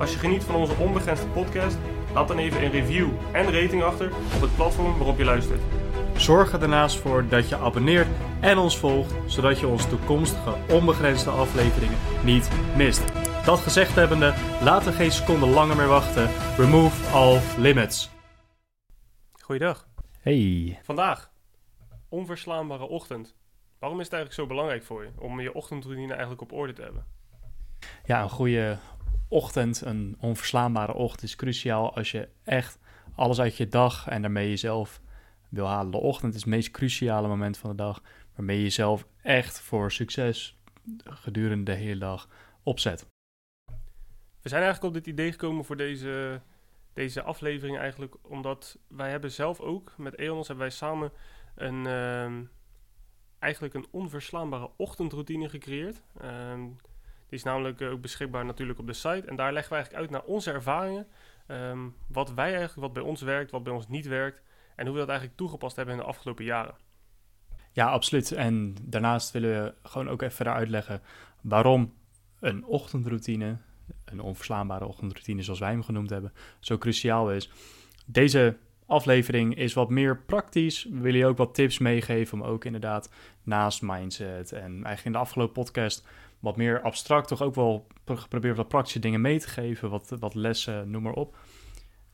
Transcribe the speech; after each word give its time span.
Als 0.00 0.12
je 0.12 0.18
geniet 0.18 0.44
van 0.44 0.54
onze 0.54 0.74
onbegrensde 0.76 1.26
podcast, 1.26 1.78
laat 2.14 2.28
dan 2.28 2.38
even 2.38 2.64
een 2.64 2.70
review 2.70 3.08
en 3.32 3.44
rating 3.44 3.82
achter 3.82 4.12
op 4.34 4.40
het 4.40 4.56
platform 4.56 4.96
waarop 4.96 5.18
je 5.18 5.24
luistert. 5.24 5.60
Zorg 6.16 6.52
er 6.52 6.60
daarnaast 6.60 6.96
voor 6.96 7.28
dat 7.28 7.48
je 7.48 7.56
abonneert 7.56 8.06
en 8.40 8.58
ons 8.58 8.78
volgt, 8.78 9.14
zodat 9.26 9.58
je 9.58 9.66
onze 9.66 9.88
toekomstige 9.88 10.54
onbegrensde 10.68 11.30
afleveringen 11.30 11.98
niet 12.24 12.50
mist. 12.76 13.04
Dat 13.44 13.58
gezegd 13.58 13.94
hebbende, 13.94 14.34
laten 14.62 14.90
we 14.90 14.96
geen 14.96 15.12
seconde 15.12 15.46
langer 15.46 15.76
meer 15.76 15.88
wachten. 15.88 16.30
Remove 16.56 17.10
all 17.10 17.40
limits. 17.58 18.10
Goeiedag. 19.32 19.88
Hey. 20.20 20.78
Vandaag, 20.82 21.30
onverslaanbare 22.08 22.88
ochtend. 22.88 23.36
Waarom 23.78 23.98
is 23.98 24.04
het 24.04 24.14
eigenlijk 24.14 24.42
zo 24.42 24.54
belangrijk 24.54 24.84
voor 24.84 25.04
je 25.04 25.10
om 25.18 25.40
je 25.40 25.54
ochtendroutine 25.54 26.12
eigenlijk 26.12 26.42
op 26.42 26.52
orde 26.52 26.72
te 26.72 26.82
hebben? 26.82 27.06
Ja, 28.04 28.22
een 28.22 28.28
goede 28.28 28.78
ochtend, 29.30 29.80
een 29.80 30.16
onverslaanbare 30.18 30.94
ochtend 30.94 31.22
is 31.22 31.36
cruciaal 31.36 31.94
als 31.96 32.10
je 32.10 32.28
echt 32.44 32.78
alles 33.14 33.40
uit 33.40 33.56
je 33.56 33.68
dag 33.68 34.08
en 34.08 34.22
daarmee 34.22 34.48
jezelf 34.48 35.00
wil 35.48 35.66
halen. 35.66 35.90
De 35.90 35.96
ochtend 35.96 36.34
is 36.34 36.40
het 36.40 36.48
meest 36.48 36.70
cruciale 36.70 37.28
moment 37.28 37.58
van 37.58 37.70
de 37.70 37.76
dag 37.76 38.02
waarmee 38.36 38.56
je 38.56 38.62
jezelf 38.62 39.06
echt 39.22 39.60
voor 39.60 39.92
succes 39.92 40.58
gedurende 41.04 41.72
de 41.72 41.78
hele 41.78 42.00
dag 42.00 42.28
opzet. 42.62 43.06
We 44.42 44.48
zijn 44.48 44.62
eigenlijk 44.62 44.94
op 44.94 45.02
dit 45.02 45.12
idee 45.12 45.30
gekomen 45.30 45.64
voor 45.64 45.76
deze, 45.76 46.40
deze 46.92 47.22
aflevering 47.22 47.78
eigenlijk 47.78 48.14
omdat 48.22 48.78
wij 48.88 49.10
hebben 49.10 49.32
zelf 49.32 49.60
ook, 49.60 49.94
met 49.96 50.14
EONOS 50.14 50.48
hebben 50.48 50.66
wij 50.66 50.76
samen 50.76 51.12
een, 51.54 51.86
ehm, 51.86 52.44
eigenlijk 53.38 53.74
een 53.74 53.86
onverslaanbare 53.90 54.70
ochtendroutine 54.76 55.48
gecreëerd. 55.48 56.02
Ehm, 56.20 56.62
die 57.30 57.38
is 57.38 57.44
namelijk 57.44 57.80
eh, 57.80 57.90
ook 57.90 58.00
beschikbaar 58.00 58.44
natuurlijk 58.44 58.78
op 58.78 58.86
de 58.86 58.92
site 58.92 59.26
en 59.26 59.36
daar 59.36 59.52
leggen 59.52 59.70
we 59.72 59.76
eigenlijk 59.78 60.04
uit 60.04 60.10
naar 60.10 60.34
onze 60.34 60.50
ervaringen. 60.50 61.06
ehm, 61.46 61.88
wat 62.06 62.34
wij 62.34 62.50
eigenlijk, 62.50 62.80
wat 62.80 62.92
bij 62.92 63.02
ons 63.02 63.22
werkt, 63.22 63.50
wat 63.50 63.62
bij 63.62 63.72
ons 63.72 63.88
niet 63.88 64.06
werkt 64.06 64.42
en 64.76 64.84
hoe 64.84 64.94
we 64.94 65.00
dat 65.00 65.08
eigenlijk 65.08 65.38
toegepast 65.38 65.76
hebben 65.76 65.94
in 65.94 66.00
de 66.00 66.06
afgelopen 66.06 66.44
jaren. 66.44 66.74
Ja, 67.72 67.86
absoluut. 67.86 68.32
En 68.32 68.76
daarnaast 68.82 69.30
willen 69.30 69.64
we 69.64 69.88
gewoon 69.88 70.08
ook 70.08 70.22
even 70.22 70.34
verder 70.34 70.54
uitleggen 70.54 71.02
waarom 71.40 71.94
een 72.40 72.64
ochtendroutine, 72.64 73.56
een 74.04 74.20
onverslaanbare 74.20 74.86
ochtendroutine 74.86 75.42
zoals 75.42 75.58
wij 75.58 75.70
hem 75.70 75.82
genoemd 75.82 76.10
hebben, 76.10 76.32
zo 76.60 76.78
cruciaal 76.78 77.32
is. 77.32 77.50
Deze 78.06 78.56
aflevering 78.86 79.56
is 79.56 79.72
wat 79.72 79.90
meer 79.90 80.22
praktisch. 80.22 80.84
We 80.84 81.00
willen 81.00 81.18
je 81.18 81.26
ook 81.26 81.36
wat 81.36 81.54
tips 81.54 81.78
meegeven 81.78 82.40
om 82.40 82.46
ook 82.46 82.64
inderdaad 82.64 83.10
naast 83.42 83.82
mindset 83.82 84.52
en 84.52 84.72
eigenlijk 84.72 85.04
in 85.04 85.12
de 85.12 85.18
afgelopen 85.18 85.54
podcast 85.54 86.06
wat 86.40 86.56
meer 86.56 86.82
abstract, 86.82 87.28
toch 87.28 87.42
ook 87.42 87.54
wel 87.54 87.86
pro- 88.04 88.16
geprobeerd 88.16 88.56
wat 88.56 88.68
praktische 88.68 88.98
dingen 88.98 89.20
mee 89.20 89.40
te 89.40 89.48
geven, 89.48 89.90
wat, 89.90 90.08
wat 90.18 90.34
lessen, 90.34 90.90
noem 90.90 91.02
maar 91.02 91.12
op. 91.12 91.36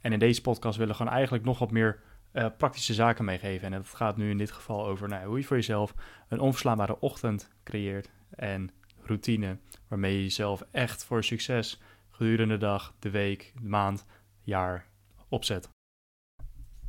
En 0.01 0.13
in 0.13 0.19
deze 0.19 0.41
podcast 0.41 0.77
willen 0.77 0.93
we 0.93 0.99
gewoon 0.99 1.15
eigenlijk 1.17 1.45
nog 1.45 1.59
wat 1.59 1.71
meer 1.71 2.01
eh, 2.33 2.47
praktische 2.59 2.95
zaken 2.95 3.25
meegeven. 3.25 3.73
En 3.73 3.81
dat 3.81 3.95
gaat 3.95 4.17
nu 4.17 4.31
in 4.31 4.39
dit 4.39 4.51
geval 4.51 4.87
over 4.87 5.09
nou, 5.09 5.27
hoe 5.27 5.39
je 5.39 5.45
voor 5.45 5.57
jezelf 5.57 5.95
een 6.29 6.41
onverslaanbare 6.41 7.01
ochtend 7.01 7.53
creëert 7.65 8.11
en 8.31 8.71
routine 9.03 9.59
waarmee 9.89 10.15
je 10.15 10.23
jezelf 10.23 10.63
echt 10.71 11.05
voor 11.05 11.25
succes 11.25 11.81
gedurende 12.11 12.55
de 12.55 12.61
dag, 12.61 12.95
de 12.99 13.11
week, 13.11 13.53
de 13.61 13.69
maand, 13.69 14.07
jaar 14.43 14.87
opzet. 15.29 15.69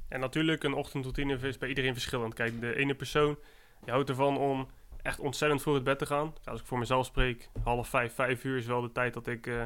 En 0.07 0.19
natuurlijk, 0.19 0.63
een 0.63 0.73
ochtendroutine 0.73 1.37
is 1.37 1.57
bij 1.57 1.69
iedereen 1.69 1.93
verschillend. 1.93 2.33
Kijk, 2.33 2.59
de 2.59 2.75
ene 2.75 2.95
persoon 2.95 3.37
die 3.83 3.91
houdt 3.91 4.09
ervan 4.09 4.37
om 4.37 4.67
echt 5.01 5.19
ontzettend 5.19 5.61
voor 5.61 5.73
het 5.75 5.83
bed 5.83 5.99
te 5.99 6.05
gaan. 6.05 6.33
Als 6.45 6.59
ik 6.59 6.65
voor 6.65 6.77
mezelf 6.77 7.05
spreek, 7.05 7.49
half 7.63 7.87
vijf, 7.87 8.13
vijf 8.13 8.43
uur 8.43 8.57
is 8.57 8.65
wel 8.65 8.81
de 8.81 8.91
tijd 8.91 9.13
dat 9.13 9.27
ik 9.27 9.47
eh, 9.47 9.63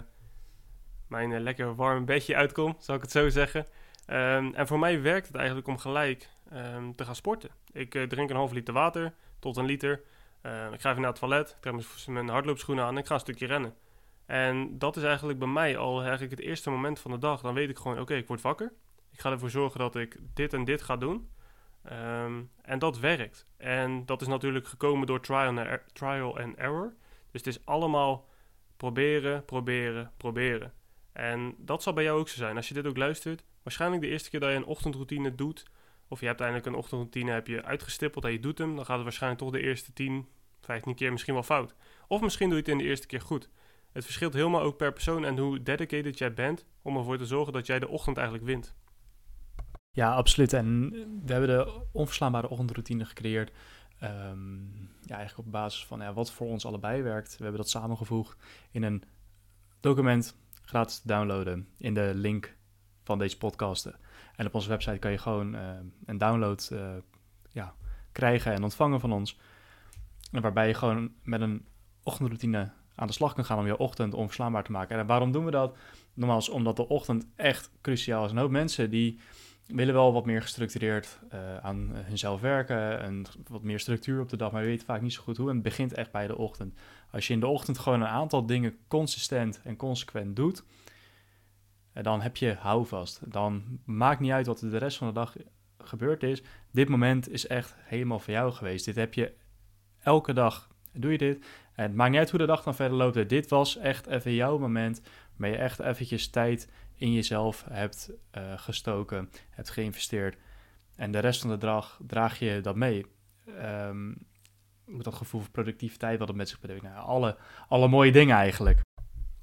mijn 1.07 1.31
eh, 1.31 1.39
lekker 1.39 1.75
warme 1.75 2.05
bedje 2.05 2.35
uitkom, 2.35 2.75
zal 2.79 2.95
ik 2.95 3.01
het 3.01 3.11
zo 3.11 3.29
zeggen. 3.29 3.65
Ehm, 4.05 4.51
en 4.53 4.67
voor 4.67 4.79
mij 4.79 5.01
werkt 5.01 5.27
het 5.27 5.35
eigenlijk 5.35 5.67
om 5.67 5.77
gelijk 5.77 6.29
ehm, 6.49 6.91
te 6.95 7.05
gaan 7.05 7.15
sporten. 7.15 7.49
Ik 7.71 7.95
eh, 7.95 8.03
drink 8.03 8.29
een 8.29 8.35
half 8.35 8.51
liter 8.51 8.73
water 8.73 9.13
tot 9.39 9.57
een 9.57 9.65
liter. 9.65 10.01
Eh, 10.41 10.71
ik 10.73 10.81
ga 10.81 10.89
even 10.89 11.01
naar 11.01 11.11
het 11.11 11.19
toilet, 11.19 11.49
ik 11.49 11.55
trek 11.59 11.73
mijn- 11.73 11.85
mijn 12.13 12.29
hardloopschoenen 12.29 12.83
aan 12.83 12.93
en 12.93 12.97
ik 13.01 13.05
ga 13.05 13.13
een 13.13 13.19
stukje 13.19 13.45
rennen. 13.47 13.73
En 14.25 14.77
dat 14.77 14.97
is 14.97 15.03
eigenlijk 15.03 15.39
bij 15.39 15.47
mij 15.47 15.77
al 15.77 16.01
eigenlijk 16.01 16.31
het 16.31 16.39
eerste 16.39 16.69
moment 16.69 16.99
van 16.99 17.11
de 17.11 17.17
dag. 17.17 17.41
Dan 17.41 17.53
weet 17.53 17.69
ik 17.69 17.77
gewoon, 17.77 17.99
oké, 17.99 18.13
ik 18.15 18.27
word 18.27 18.41
wakker. 18.41 18.73
Ik 19.11 19.19
ga 19.19 19.31
ervoor 19.31 19.49
zorgen 19.49 19.79
dat 19.79 19.95
ik 19.95 20.17
dit 20.33 20.53
en 20.53 20.63
dit 20.65 20.81
ga 20.81 20.97
doen. 20.97 21.29
Ehm, 21.83 22.41
en 22.61 22.79
dat 22.79 22.99
werkt. 22.99 23.45
En 23.57 24.05
dat 24.05 24.21
is 24.21 24.27
natuurlijk 24.27 24.67
gekomen 24.67 25.07
door 25.07 25.21
trial 25.21 25.47
and, 25.47 25.57
er- 25.59 26.55
error. 26.57 26.93
Dus 27.31 27.45
het 27.45 27.47
is 27.47 27.65
allemaal 27.65 28.29
proberen, 28.77 29.45
proberen, 29.45 30.11
proberen. 30.17 30.73
En 31.11 31.55
dat 31.57 31.83
zal 31.83 31.93
bij 31.93 32.03
jou 32.03 32.19
ook 32.19 32.29
zo 32.29 32.37
zijn. 32.37 32.55
Als 32.55 32.67
je 32.67 32.73
dit 32.73 32.87
ook 32.87 32.97
luistert, 32.97 33.43
waarschijnlijk 33.63 34.01
de 34.01 34.07
eerste 34.07 34.29
keer 34.29 34.39
dat 34.39 34.49
je 34.49 34.55
een 34.55 34.65
ochtendroutine 34.65 35.35
doet, 35.35 35.65
of 36.07 36.19
je 36.19 36.25
hebt 36.25 36.39
eindelijk 36.39 36.67
een 36.67 36.75
ochtendroutine 36.75 37.31
heb 37.31 37.47
je 37.47 37.63
uitgestippeld 37.63 38.25
en 38.25 38.31
je 38.31 38.39
doet 38.39 38.57
hem, 38.57 38.75
dan 38.75 38.85
gaat 38.85 38.95
het 38.95 39.03
waarschijnlijk 39.03 39.41
toch 39.41 39.51
de 39.51 39.61
eerste 39.61 39.93
10, 39.93 40.27
15 40.61 40.95
keer 40.95 41.11
misschien 41.11 41.33
wel 41.33 41.43
fout. 41.43 41.75
Of 42.07 42.21
misschien 42.21 42.49
doe 42.49 42.57
je 42.57 42.63
het 42.63 42.71
in 42.71 42.77
de 42.77 42.83
eerste 42.83 43.07
keer 43.07 43.21
goed. 43.21 43.49
Het 43.91 44.03
verschilt 44.03 44.33
helemaal 44.33 44.61
ook 44.61 44.77
per 44.77 44.93
persoon 44.93 45.25
en 45.25 45.37
hoe 45.37 45.63
dedicated 45.63 46.17
jij 46.17 46.33
bent 46.33 46.65
om 46.81 46.97
ervoor 46.97 47.17
te 47.17 47.25
zorgen 47.25 47.53
dat 47.53 47.65
jij 47.65 47.79
de 47.79 47.87
ochtend 47.87 48.17
eigenlijk 48.17 48.47
wint. 48.47 48.75
Ja, 49.91 50.13
absoluut. 50.13 50.53
En 50.53 50.89
we 51.25 51.31
hebben 51.31 51.49
de 51.49 51.81
onverslaanbare 51.91 52.49
ochtendroutine 52.49 53.05
gecreëerd. 53.05 53.51
ehm, 53.99 54.63
ja, 55.05 55.15
eigenlijk 55.15 55.47
op 55.47 55.51
basis 55.51 55.85
van 55.85 55.99
ja, 55.99 56.13
wat 56.13 56.31
voor 56.31 56.47
ons 56.47 56.65
allebei 56.65 57.01
werkt. 57.01 57.29
We 57.37 57.43
hebben 57.43 57.61
dat 57.61 57.69
samengevoegd 57.69 58.37
in 58.71 58.83
een 58.83 59.03
document, 59.79 60.35
gratis 60.65 60.99
te 60.99 61.07
downloaden, 61.07 61.67
in 61.77 61.93
de 61.93 62.11
link 62.15 62.55
van 63.03 63.19
deze 63.19 63.37
podcasten. 63.37 63.95
En 64.35 64.45
op 64.45 64.55
onze 64.55 64.69
website 64.69 64.97
kan 64.97 65.11
je 65.11 65.17
gewoon 65.17 65.55
eh, 65.55 65.69
een 66.05 66.17
download 66.17 66.69
eh, 66.71 66.95
ja, 67.51 67.75
krijgen 68.11 68.53
en 68.53 68.63
ontvangen 68.63 68.99
van 68.99 69.11
ons. 69.11 69.39
Waarbij 70.31 70.67
je 70.67 70.73
gewoon 70.73 71.11
met 71.23 71.41
een 71.41 71.65
ochtendroutine 72.03 72.71
aan 72.95 73.07
de 73.07 73.13
slag 73.13 73.33
kan 73.33 73.45
gaan 73.45 73.59
om 73.59 73.65
je 73.65 73.77
ochtend 73.77 74.13
onverslaanbaar 74.13 74.63
te 74.63 74.71
maken. 74.71 74.99
En 74.99 75.05
waarom 75.05 75.31
doen 75.31 75.45
we 75.45 75.51
dat? 75.51 75.77
Nogmaals, 76.13 76.49
omdat 76.49 76.75
de 76.75 76.87
ochtend 76.87 77.27
echt 77.35 77.71
cruciaal 77.81 78.25
is. 78.25 78.31
Een 78.31 78.37
hoop 78.37 78.51
mensen 78.51 78.89
die 78.89 79.19
willen 79.73 79.93
wel 79.93 80.13
wat 80.13 80.25
meer 80.25 80.41
gestructureerd 80.41 81.19
eh, 81.29 81.57
aan 81.57 81.89
hunzelf 81.93 82.41
werken 82.41 82.99
en 82.99 83.25
wat 83.47 83.63
meer 83.63 83.79
structuur 83.79 84.21
op 84.21 84.29
de 84.29 84.37
dag, 84.37 84.51
maar 84.51 84.63
weten 84.63 84.85
vaak 84.85 85.01
niet 85.01 85.13
zo 85.13 85.21
goed 85.21 85.37
hoe. 85.37 85.49
En 85.49 85.53
het 85.53 85.63
begint 85.63 85.93
echt 85.93 86.11
bij 86.11 86.27
de 86.27 86.37
ochtend. 86.37 86.79
Als 87.11 87.27
je 87.27 87.33
in 87.33 87.39
de 87.39 87.47
ochtend 87.47 87.79
gewoon 87.79 88.01
een 88.01 88.07
aantal 88.07 88.45
dingen 88.45 88.77
consistent 88.87 89.61
en 89.63 89.75
consequent 89.75 90.35
doet, 90.35 90.63
eh, 91.93 92.03
dan 92.03 92.21
heb 92.21 92.37
je 92.37 92.53
houvast. 92.53 93.31
Dan 93.31 93.79
maakt 93.85 94.19
niet 94.19 94.31
uit 94.31 94.47
wat 94.47 94.61
er 94.61 94.69
de 94.69 94.77
rest 94.77 94.97
van 94.97 95.07
de 95.07 95.13
dag 95.13 95.35
gebeurd 95.77 96.23
is. 96.23 96.43
Dit 96.71 96.89
moment 96.89 97.29
is 97.29 97.47
echt 97.47 97.75
helemaal 97.77 98.19
voor 98.19 98.33
jou 98.33 98.51
geweest. 98.51 98.85
Dit 98.85 98.95
heb 98.95 99.13
je 99.13 99.33
elke 99.99 100.33
dag. 100.33 100.69
Doe 100.93 101.11
je 101.11 101.17
dit? 101.17 101.45
En 101.75 101.83
het 101.83 101.95
maakt 101.95 102.09
niet 102.09 102.19
uit 102.19 102.29
hoe 102.29 102.39
de 102.39 102.45
dag 102.45 102.63
dan 102.63 102.75
verder 102.75 102.97
loopt. 102.97 103.29
Dit 103.29 103.49
was 103.49 103.77
echt 103.77 104.07
even 104.07 104.33
jouw 104.33 104.57
moment 104.57 105.01
waarmee 105.31 105.51
je 105.51 105.63
echt 105.63 105.79
eventjes 105.79 106.29
tijd 106.29 106.69
in 107.01 107.11
jezelf 107.11 107.65
hebt 107.69 108.11
eh, 108.31 108.53
gestoken, 108.55 109.29
hebt 109.49 109.69
geïnvesteerd. 109.69 110.37
En 110.95 111.11
de 111.11 111.19
rest 111.19 111.41
van 111.41 111.49
de 111.49 111.57
dag 111.57 111.99
draag 112.07 112.39
je 112.39 112.61
dat 112.61 112.75
mee. 112.75 113.05
Ook 114.93 115.03
dat 115.03 115.13
gevoel 115.13 115.41
van 115.41 115.51
productiviteit 115.51 116.19
wat 116.19 116.27
het 116.27 116.37
met 116.37 116.49
zich 116.49 116.59
brengt. 116.59 116.83
Nou, 116.83 116.97
alle, 116.97 117.37
alle 117.67 117.87
mooie 117.87 118.11
dingen 118.11 118.35
eigenlijk. 118.35 118.79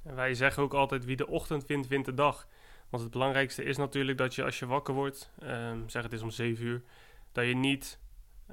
En 0.02 0.14
wij 0.14 0.34
zeggen 0.34 0.62
ook 0.62 0.74
altijd 0.74 1.04
wie 1.04 1.16
de 1.16 1.26
ochtend 1.26 1.66
wint, 1.66 1.86
wint 1.86 2.04
de 2.04 2.14
dag. 2.14 2.48
Want 2.88 3.02
het 3.02 3.12
belangrijkste 3.12 3.64
is 3.64 3.76
natuurlijk 3.76 4.18
dat 4.18 4.34
je 4.34 4.44
als 4.44 4.58
je 4.58 4.66
wakker 4.66 4.94
wordt, 4.94 5.30
ehm, 5.38 5.88
zeg 5.88 6.02
het 6.02 6.12
is 6.12 6.22
om 6.22 6.30
7 6.30 6.64
uur, 6.64 6.82
dat 7.32 7.46
je 7.46 7.54
niet, 7.54 7.98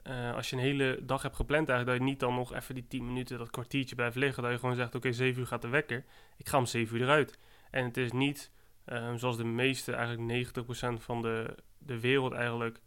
eh, 0.04 0.34
als 0.36 0.50
je 0.50 0.56
een 0.56 0.62
hele 0.62 1.00
dag 1.04 1.22
hebt 1.22 1.36
gepland 1.36 1.70
eigenlijk, 1.70 1.98
dat 1.98 2.08
je 2.08 2.14
niet 2.14 2.20
dan 2.20 2.36
nog 2.36 2.54
even 2.54 2.76
die 2.76 2.88
10 2.88 3.06
minuten, 3.06 3.38
dat 3.38 3.50
kwartiertje 3.50 3.96
blijft 3.96 4.16
liggen. 4.16 4.44
Dat 4.44 4.52
je 4.52 4.60
gewoon 4.60 4.76
zegt, 4.76 4.96
oké, 4.96 5.12
7 5.12 5.42
uur 5.42 5.48
gaat 5.48 5.62
de 5.62 5.68
wekker. 5.68 6.06
Ik 6.38 6.48
ga 6.48 6.58
om 6.58 6.66
7 6.66 6.98
uur 6.98 7.04
eruit. 7.04 7.38
En 7.72 7.84
het 7.86 7.98
is 7.98 8.12
niet, 8.12 8.52
ehm, 8.86 9.18
zoals 9.18 9.38
de 9.38 9.44
meeste, 9.44 9.94
eigenlijk 9.94 10.56
90% 11.00 11.04
van 11.04 11.22
de, 11.22 11.56
de 11.78 12.00
wereld 12.00 12.34
eigenlijk, 12.34 12.82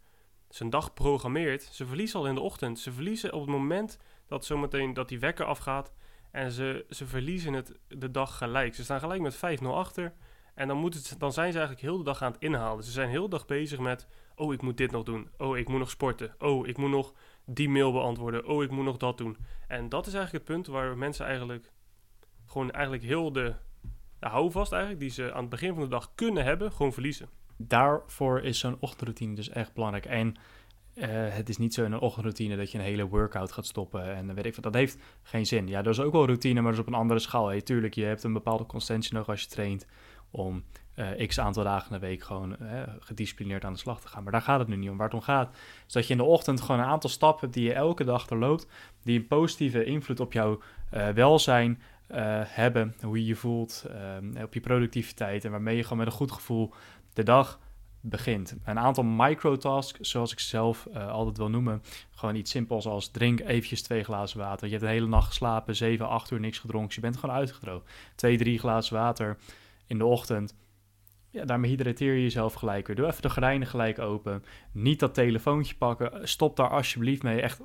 zijn 0.48 0.70
dag 0.70 0.94
programmeert. 0.94 1.62
Ze 1.62 1.86
verliezen 1.86 2.20
al 2.20 2.26
in 2.26 2.34
de 2.34 2.40
ochtend. 2.40 2.78
Ze 2.78 2.92
verliezen 2.92 3.32
op 3.32 3.40
het 3.40 3.50
moment 3.50 3.98
dat 4.26 4.44
zometeen 4.44 4.94
dat 4.94 5.08
die 5.08 5.18
wekker 5.18 5.44
afgaat. 5.44 5.92
En 6.30 6.50
ze, 6.50 6.84
ze 6.90 7.06
verliezen 7.06 7.52
het 7.52 7.78
de 7.88 8.10
dag 8.10 8.36
gelijk. 8.36 8.74
Ze 8.74 8.84
staan 8.84 9.00
gelijk 9.00 9.20
met 9.20 9.60
5-0 9.62 9.66
achter. 9.66 10.12
En 10.54 10.68
dan, 10.68 10.76
moet 10.76 11.20
dan 11.20 11.32
zijn 11.32 11.52
ze 11.52 11.58
eigenlijk 11.58 11.86
heel 11.86 11.98
de 11.98 12.04
dag 12.04 12.22
aan 12.22 12.32
het 12.32 12.40
inhalen. 12.40 12.84
Ze 12.84 12.90
zijn 12.90 13.08
heel 13.08 13.22
de 13.22 13.28
dag 13.28 13.46
bezig 13.46 13.78
met, 13.78 14.08
oh, 14.34 14.52
ik 14.52 14.62
moet 14.62 14.76
dit 14.76 14.90
nog 14.90 15.02
doen. 15.02 15.28
Oh, 15.36 15.56
ik 15.56 15.68
moet 15.68 15.78
nog 15.78 15.90
sporten. 15.90 16.34
Oh, 16.38 16.66
ik 16.66 16.76
moet 16.76 16.90
nog 16.90 17.14
die 17.44 17.68
mail 17.68 17.92
beantwoorden. 17.92 18.46
Oh, 18.46 18.62
ik 18.62 18.70
moet 18.70 18.84
nog 18.84 18.96
dat 18.96 19.18
doen. 19.18 19.36
En 19.68 19.88
dat 19.88 20.06
is 20.06 20.14
eigenlijk 20.14 20.44
het 20.44 20.54
punt 20.54 20.66
waar 20.66 20.98
mensen 20.98 21.26
eigenlijk 21.26 21.72
gewoon 22.46 22.70
eigenlijk 22.70 23.04
heel 23.04 23.32
de, 23.32 23.54
de 24.18 24.28
houvast 24.28 24.72
eigenlijk, 24.72 25.02
die 25.02 25.10
ze 25.10 25.32
aan 25.32 25.40
het 25.40 25.50
begin 25.50 25.74
van 25.74 25.82
de 25.82 25.88
dag 25.88 26.12
kunnen 26.14 26.44
hebben, 26.44 26.72
gewoon 26.72 26.92
verliezen. 26.92 27.28
Daarvoor 27.56 28.42
is 28.42 28.58
zo'n 28.58 28.76
ochtendroutine 28.80 29.34
dus 29.34 29.48
echt 29.48 29.74
belangrijk. 29.74 30.06
En 30.06 30.36
eh, 30.94 31.08
het 31.10 31.48
is 31.48 31.56
niet 31.56 31.74
zo 31.74 31.84
in 31.84 31.92
een 31.92 32.00
ochtendroutine 32.00 32.56
dat 32.56 32.72
je 32.72 32.78
een 32.78 32.84
hele 32.84 33.08
workout 33.08 33.52
gaat 33.52 33.66
stoppen 33.66 34.14
en 34.14 34.34
weet 34.34 34.46
ik 34.46 34.54
wat. 34.54 34.64
Dat 34.64 34.74
heeft 34.74 34.98
geen 35.22 35.46
zin. 35.46 35.68
Ja, 35.68 35.82
dat 35.82 35.92
is 35.92 36.00
ook 36.00 36.12
wel 36.12 36.26
routine, 36.26 36.60
maar 36.60 36.70
dat 36.70 36.80
is 36.80 36.86
op 36.86 36.92
een 36.92 37.00
andere 37.00 37.20
schaal. 37.20 37.60
Tuurlijk, 37.60 37.94
je 37.94 38.04
hebt 38.04 38.22
een 38.22 38.32
bepaalde 38.32 38.66
constantie 38.66 39.12
nodig 39.12 39.28
als 39.28 39.42
je 39.42 39.48
traint 39.48 39.86
om 40.30 40.64
uh, 40.94 41.26
x 41.26 41.40
aantal 41.40 41.64
dagen 41.64 41.92
in 41.92 42.00
de 42.00 42.06
week 42.06 42.22
gewoon 42.22 42.56
uh, 42.62 42.82
gedisciplineerd 42.98 43.64
aan 43.64 43.72
de 43.72 43.78
slag 43.78 44.00
te 44.00 44.08
gaan. 44.08 44.22
Maar 44.22 44.32
daar 44.32 44.42
gaat 44.42 44.58
het 44.58 44.68
nu 44.68 44.76
niet 44.76 44.90
om. 44.90 44.96
Waar 44.96 45.06
het 45.06 45.16
om 45.16 45.22
gaat, 45.22 45.56
is 45.86 45.92
dat 45.92 46.06
je 46.06 46.12
in 46.12 46.18
de 46.18 46.24
ochtend 46.24 46.60
gewoon 46.60 46.80
een 46.80 46.86
aantal 46.86 47.10
stappen 47.10 47.40
hebt 47.40 47.54
die 47.54 47.64
je 47.64 47.72
elke 47.72 48.04
dag 48.04 48.26
doorloopt, 48.26 48.66
die 49.02 49.18
een 49.18 49.26
positieve 49.26 49.84
invloed 49.84 50.20
op 50.20 50.32
jouw 50.32 50.60
welzijn 51.14 51.82
hebben, 52.46 52.94
hoe 53.02 53.18
je 53.18 53.26
je 53.26 53.36
voelt, 53.36 53.86
op 54.42 54.54
je 54.54 54.60
productiviteit 54.60 55.44
en 55.44 55.50
waarmee 55.50 55.76
je 55.76 55.82
gewoon 55.82 55.98
met 55.98 56.06
een 56.06 56.12
goed 56.12 56.32
gevoel 56.32 56.72
de 57.12 57.22
dag 57.22 57.60
begint. 58.00 58.56
Een 58.64 58.78
aantal 58.78 59.04
microtasks, 59.04 60.10
zoals 60.10 60.32
ik 60.32 60.40
zelf 60.40 60.86
altijd 60.94 61.36
wil 61.36 61.50
noemen, 61.50 61.82
gewoon 62.10 62.34
iets 62.34 62.50
simpels 62.50 62.86
als 62.86 63.10
drink 63.10 63.40
eventjes 63.40 63.82
twee 63.82 64.02
glazen 64.04 64.38
water. 64.38 64.66
Je 64.66 64.72
hebt 64.72 64.84
de 64.84 64.90
hele 64.90 65.06
nacht 65.06 65.26
geslapen, 65.26 65.76
7, 65.76 66.08
8 66.08 66.30
uur 66.30 66.40
niks 66.40 66.58
gedronken, 66.58 66.86
dus 66.88 66.96
je 66.96 67.02
bent 67.02 67.16
gewoon 67.16 67.36
uitgedroogd. 67.36 67.90
Twee, 68.14 68.36
drie 68.36 68.58
glazen 68.58 68.96
water 68.96 69.36
in 69.86 69.98
de 69.98 70.04
ochtend 70.04 70.54
ja, 71.30 71.44
daarmee 71.44 71.70
hydrateer 71.70 72.14
je 72.14 72.22
jezelf 72.22 72.54
gelijk 72.54 72.86
weer. 72.86 72.96
Doe 72.96 73.06
even 73.06 73.22
de 73.22 73.30
gordijnen 73.30 73.66
gelijk 73.66 73.98
open. 73.98 74.44
Niet 74.72 75.00
dat 75.00 75.14
telefoontje 75.14 75.74
pakken. 75.74 76.28
Stop 76.28 76.56
daar 76.56 76.70
alsjeblieft 76.70 77.22
mee. 77.22 77.40
Echt, 77.40 77.60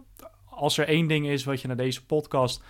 als 0.45 0.77
er 0.77 0.87
één 0.87 1.07
ding 1.07 1.27
is 1.27 1.43
wat 1.43 1.61
je 1.61 1.67
naar 1.67 1.77
deze 1.77 2.05
podcast 2.05 2.63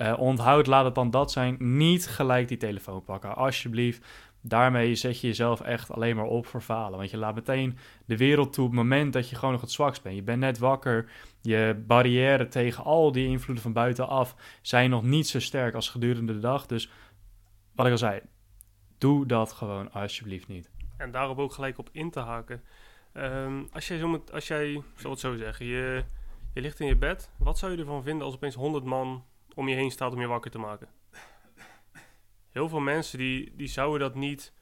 uh, 0.00 0.14
onthoudt, 0.18 0.66
laat 0.66 0.84
het 0.84 0.94
dan 0.94 1.10
dat 1.10 1.32
zijn. 1.32 1.56
Niet 1.58 2.06
gelijk 2.06 2.48
die 2.48 2.56
telefoon 2.56 3.04
pakken. 3.04 3.36
Alsjeblieft. 3.36 4.06
Daarmee 4.42 4.94
zet 4.94 5.20
je 5.20 5.26
jezelf 5.26 5.60
echt 5.60 5.90
alleen 5.90 6.16
maar 6.16 6.24
op 6.24 6.46
voor 6.46 6.60
falen. 6.60 6.98
Want 6.98 7.10
je 7.10 7.16
laat 7.16 7.34
meteen 7.34 7.78
de 8.06 8.16
wereld 8.16 8.52
toe 8.52 8.64
op 8.64 8.70
het 8.70 8.80
moment 8.80 9.12
dat 9.12 9.28
je 9.28 9.36
gewoon 9.36 9.52
nog 9.52 9.60
het 9.60 9.70
zwakst 9.70 10.02
bent. 10.02 10.14
Je 10.14 10.22
bent 10.22 10.40
net 10.40 10.58
wakker. 10.58 11.10
Je 11.40 11.82
barrière 11.86 12.48
tegen 12.48 12.84
al 12.84 13.12
die 13.12 13.28
invloeden 13.28 13.62
van 13.62 13.72
buitenaf 13.72 14.34
zijn 14.62 14.90
nog 14.90 15.02
niet 15.02 15.28
zo 15.28 15.40
sterk 15.40 15.74
als 15.74 15.88
gedurende 15.88 16.32
de 16.32 16.40
dag. 16.40 16.66
Dus 16.66 16.90
wat 17.74 17.86
ik 17.86 17.92
al 17.92 17.98
zei, 17.98 18.20
Doe 19.00 19.26
dat 19.26 19.52
gewoon 19.52 19.92
alsjeblieft 19.92 20.48
niet. 20.48 20.70
En 20.96 21.10
daarop 21.10 21.38
ook 21.38 21.52
gelijk 21.52 21.78
op 21.78 21.88
in 21.92 22.10
te 22.10 22.20
haken. 22.20 22.62
Um, 23.14 23.68
als, 23.72 23.88
jij 23.88 23.98
zo 23.98 24.24
als 24.32 24.48
jij, 24.48 24.82
zal 24.96 25.10
het 25.10 25.20
zo 25.20 25.36
zeggen, 25.36 25.66
je, 25.66 26.04
je 26.54 26.60
ligt 26.60 26.80
in 26.80 26.86
je 26.86 26.96
bed. 26.96 27.30
Wat 27.38 27.58
zou 27.58 27.72
je 27.72 27.78
ervan 27.78 28.02
vinden 28.02 28.26
als 28.26 28.34
opeens 28.34 28.54
100 28.54 28.84
man 28.84 29.24
om 29.60 29.68
je 29.68 29.74
heen 29.74 29.90
staat 29.90 30.12
om 30.12 30.20
je 30.20 30.26
wakker 30.26 30.50
te 30.50 30.58
maken? 30.58 30.88
Heel 32.50 32.68
veel 32.68 32.80
mensen 32.80 33.18
die, 33.18 33.56
die 33.56 33.68
zouden 33.68 34.00
dat 34.00 34.14
niet 34.14 34.52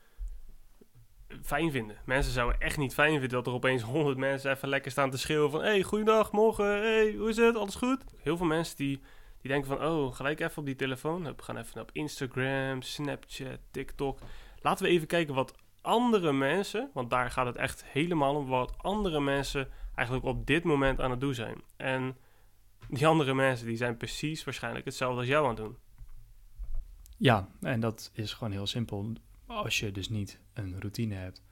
fijn 1.43 1.71
vinden. 1.71 1.97
Mensen 2.05 2.33
zouden 2.33 2.61
echt 2.61 2.77
niet 2.77 2.95
fijn 2.95 3.11
vinden 3.11 3.29
dat 3.29 3.47
er 3.47 3.53
opeens 3.53 3.83
100 3.83 4.19
mensen 4.19 4.51
even 4.51 4.69
lekker 4.69 4.91
staan 4.91 5.11
te 5.11 5.19
schreeuwen 5.19 5.51
van... 5.51 5.61
hey, 5.61 5.83
goeiedag, 5.83 6.33
morgen, 6.33 6.67
hey, 6.67 7.15
hoe 7.15 7.29
is 7.29 7.37
het, 7.37 7.57
alles 7.57 7.75
goed? 7.75 8.05
Heel 8.23 8.37
veel 8.37 8.47
mensen 8.47 8.77
die 8.77 9.01
die 9.41 9.51
denken 9.51 9.69
van, 9.69 9.89
oh, 9.89 10.15
gelijk 10.15 10.41
even 10.41 10.59
op 10.59 10.67
die 10.67 10.77
telefoon. 10.77 11.25
We 11.25 11.35
gaan 11.37 11.57
even 11.57 11.81
op 11.81 11.91
Instagram, 11.93 12.83
Snapchat, 12.83 13.59
TikTok. 13.71 14.19
Laten 14.61 14.85
we 14.85 14.91
even 14.91 15.07
kijken 15.07 15.35
wat 15.35 15.55
andere 15.81 16.33
mensen, 16.33 16.91
want 16.93 17.11
daar 17.11 17.31
gaat 17.31 17.47
het 17.47 17.57
echt 17.57 17.85
helemaal 17.85 18.35
om, 18.35 18.47
wat 18.47 18.73
andere 18.77 19.21
mensen 19.21 19.69
eigenlijk 19.95 20.27
op 20.27 20.47
dit 20.47 20.65
moment 20.65 21.01
aan 21.01 21.11
het 21.11 21.21
doen 21.21 21.35
zijn. 21.35 21.63
En 21.77 22.17
die 22.89 23.07
andere 23.07 23.35
mensen, 23.35 23.67
die 23.67 23.77
zijn 23.77 23.97
precies 23.97 24.45
waarschijnlijk 24.45 24.85
hetzelfde 24.85 25.19
als 25.19 25.29
jou 25.29 25.43
aan 25.43 25.55
het 25.55 25.65
doen. 25.65 25.77
Ja, 27.17 27.49
en 27.61 27.81
dat 27.81 28.11
is 28.15 28.33
gewoon 28.33 28.53
heel 28.53 28.67
simpel. 28.67 29.13
Als 29.47 29.81
je 29.81 29.93
dus 29.93 30.09
niet 30.09 30.41
een 30.53 30.81
routine 30.81 31.15
hebt, 31.15 31.43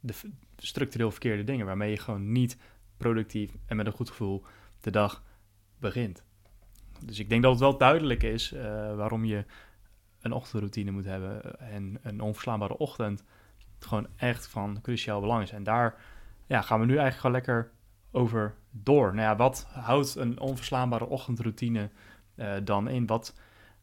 de 0.00 0.14
structureel 0.56 1.10
verkeerde 1.10 1.44
dingen 1.44 1.66
waarmee 1.66 1.90
je 1.90 1.98
gewoon 1.98 2.32
niet 2.32 2.56
productief 2.96 3.52
en 3.66 3.76
met 3.76 3.86
een 3.86 3.92
goed 3.92 4.08
gevoel 4.08 4.44
de 4.80 4.90
dag 4.90 5.22
begint. 5.78 6.24
Dus 7.00 7.18
ik 7.18 7.28
denk 7.28 7.42
dat 7.42 7.50
het 7.50 7.60
wel 7.60 7.78
duidelijk 7.78 8.22
is 8.22 8.52
uh, 8.52 8.62
waarom 8.96 9.24
je 9.24 9.44
een 10.20 10.32
ochtendroutine 10.32 10.90
moet 10.90 11.04
hebben 11.04 11.58
en 11.60 11.98
een 12.02 12.20
onverslaanbare 12.20 12.76
ochtend 12.76 13.24
gewoon 13.78 14.06
echt 14.16 14.46
van 14.46 14.80
cruciaal 14.82 15.20
belang 15.20 15.42
is. 15.42 15.50
En 15.50 15.62
daar 15.62 16.02
ja, 16.46 16.62
gaan 16.62 16.80
we 16.80 16.86
nu 16.86 16.96
eigenlijk 16.96 17.20
gewoon 17.20 17.36
lekker 17.36 17.72
over 18.10 18.54
door. 18.82 19.14
Nou 19.14 19.28
ja, 19.28 19.36
wat 19.36 19.66
houdt 19.70 20.14
een 20.14 20.40
onverslaanbare 20.40 21.06
ochtendroutine 21.06 21.90
uh, 22.36 22.52
dan 22.64 22.88
in? 22.88 23.06
Wat 23.06 23.34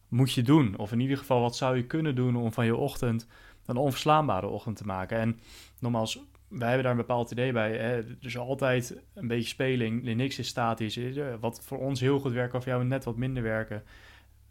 moet 0.08 0.32
je 0.34 0.42
doen? 0.42 0.78
Of 0.78 0.92
in 0.92 1.00
ieder 1.00 1.18
geval, 1.18 1.42
wat 1.42 1.56
zou 1.56 1.76
je 1.76 1.86
kunnen 1.86 2.16
doen 2.16 2.36
om 2.36 2.52
van 2.52 2.66
je 2.66 2.76
ochtend 2.76 3.28
een 3.66 3.78
onverslaanbare 3.78 4.48
ochtend 4.48 4.78
te 4.78 4.86
maken? 4.86 5.18
En 5.18 5.40
nogmaals, 5.80 6.24
wij 6.48 6.68
hebben 6.68 6.84
daar 6.84 6.92
een 6.92 7.06
bepaald 7.08 7.32
idee 7.32 7.52
bij. 7.52 7.78
Hè? 7.78 8.18
Dus 8.18 8.38
altijd 8.38 9.02
een 9.14 9.28
beetje 9.28 9.48
speling. 9.48 10.04
Niks 10.04 10.40
is 10.40 10.48
statisch. 10.48 11.00
Wat 11.40 11.62
voor 11.64 11.80
ons 11.80 12.00
heel 12.00 12.20
goed 12.20 12.32
werkt, 12.32 12.54
of 12.54 12.66
jou 12.66 12.84
net 12.84 13.04
wat 13.04 13.18
minder 13.18 13.44
werken. 13.44 13.84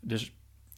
Dus 0.00 0.34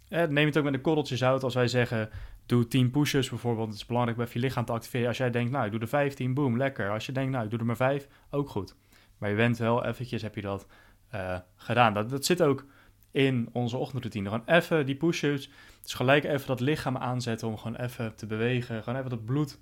neem 0.09 0.47
het 0.47 0.59
ook 0.59 0.65
met 0.65 0.75
een 0.75 0.81
korreltje 0.81 1.17
zout 1.17 1.43
als 1.43 1.55
wij 1.55 1.69
zeggen... 1.69 2.11
doe 2.47 2.69
10 2.69 2.91
push-ups 2.91 3.29
bijvoorbeeld. 3.29 3.69
Het 3.69 3.77
is 3.77 3.87
belangrijk 3.87 4.17
bij 4.17 4.29
je 4.33 4.39
lichaam 4.39 4.65
te 4.65 4.73
activeren. 4.73 5.09
Als 5.09 5.17
jij 5.17 5.31
denkt, 5.31 5.51
nou, 5.51 5.65
ik 5.65 5.71
doe 5.71 5.81
er 5.81 5.89
15, 5.89 6.35
boom, 6.35 6.57
lekker. 6.57 6.91
Als 6.91 7.07
je 7.07 7.13
denkt, 7.13 7.33
nou, 7.33 7.45
ik 7.45 7.51
doe 7.51 7.59
er 7.59 7.67
maar 7.67 7.77
5, 7.77 8.09
ook 8.31 8.49
goed. 8.49 8.75
Maar 9.23 9.31
je 9.31 9.37
bent 9.37 9.59
wel 9.59 9.85
eventjes, 9.85 10.23
heb 10.23 10.35
je 10.35 10.41
dat 10.41 10.67
uh, 11.15 11.39
gedaan. 11.57 11.95
Dat, 11.95 12.11
dat 12.11 12.25
zit 12.25 12.43
ook 12.43 12.65
in 13.11 13.49
onze 13.53 13.77
ochtendroutine. 13.77 14.29
Gewoon 14.29 14.47
even 14.47 14.87
die 14.87 14.95
push-ups. 14.95 15.51
Dus 15.83 15.95
gelijk 15.95 16.25
even 16.25 16.47
dat 16.47 16.61
lichaam 16.61 16.97
aanzetten 16.97 17.49
om 17.49 17.57
gewoon 17.57 17.77
even 17.77 18.15
te 18.15 18.27
bewegen. 18.27 18.83
Gewoon 18.83 18.99
even 18.99 19.11
dat 19.11 19.25
bloed 19.25 19.59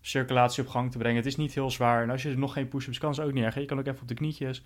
circulatie 0.00 0.62
op 0.62 0.68
gang 0.68 0.90
te 0.90 0.98
brengen. 0.98 1.16
Het 1.16 1.26
is 1.26 1.36
niet 1.36 1.54
heel 1.54 1.70
zwaar. 1.70 2.02
En 2.02 2.10
als 2.10 2.22
je 2.22 2.36
nog 2.36 2.52
geen 2.52 2.68
push-ups 2.68 2.98
kan, 2.98 3.10
is 3.10 3.20
ook 3.20 3.32
niet 3.32 3.44
erg. 3.44 3.54
Je 3.54 3.64
kan 3.64 3.78
ook 3.78 3.86
even 3.86 4.02
op 4.02 4.08
de 4.08 4.14
knietjes, 4.14 4.64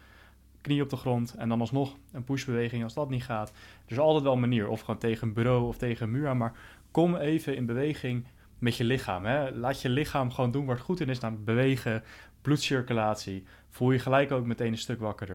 knie 0.60 0.82
op 0.82 0.90
de 0.90 0.96
grond 0.96 1.34
en 1.34 1.48
dan 1.48 1.60
alsnog 1.60 1.96
een 2.12 2.24
pushbeweging 2.24 2.82
als 2.82 2.94
dat 2.94 3.10
niet 3.10 3.24
gaat. 3.24 3.48
Er 3.86 3.92
is 3.92 3.98
altijd 3.98 4.24
wel 4.24 4.32
een 4.32 4.40
manier. 4.40 4.68
Of 4.68 4.80
gewoon 4.80 4.98
tegen 4.98 5.28
een 5.28 5.34
bureau 5.34 5.66
of 5.66 5.76
tegen 5.76 6.06
een 6.06 6.12
muur 6.12 6.28
aan. 6.28 6.36
Maar 6.36 6.52
kom 6.90 7.16
even 7.16 7.56
in 7.56 7.66
beweging 7.66 8.26
met 8.58 8.76
je 8.76 8.84
lichaam. 8.84 9.24
Hè. 9.24 9.50
Laat 9.50 9.82
je 9.82 9.88
lichaam 9.88 10.30
gewoon 10.30 10.50
doen 10.50 10.66
waar 10.66 10.76
het 10.76 10.84
goed 10.84 11.00
in 11.00 11.08
is. 11.08 11.18
Namelijk 11.18 11.46
bewegen, 11.46 12.02
bloedcirculatie. 12.46 13.46
Voel 13.68 13.90
je 13.90 13.98
gelijk 13.98 14.32
ook 14.32 14.44
meteen 14.44 14.72
een 14.72 14.78
stuk 14.78 15.00
wakkerder. 15.00 15.34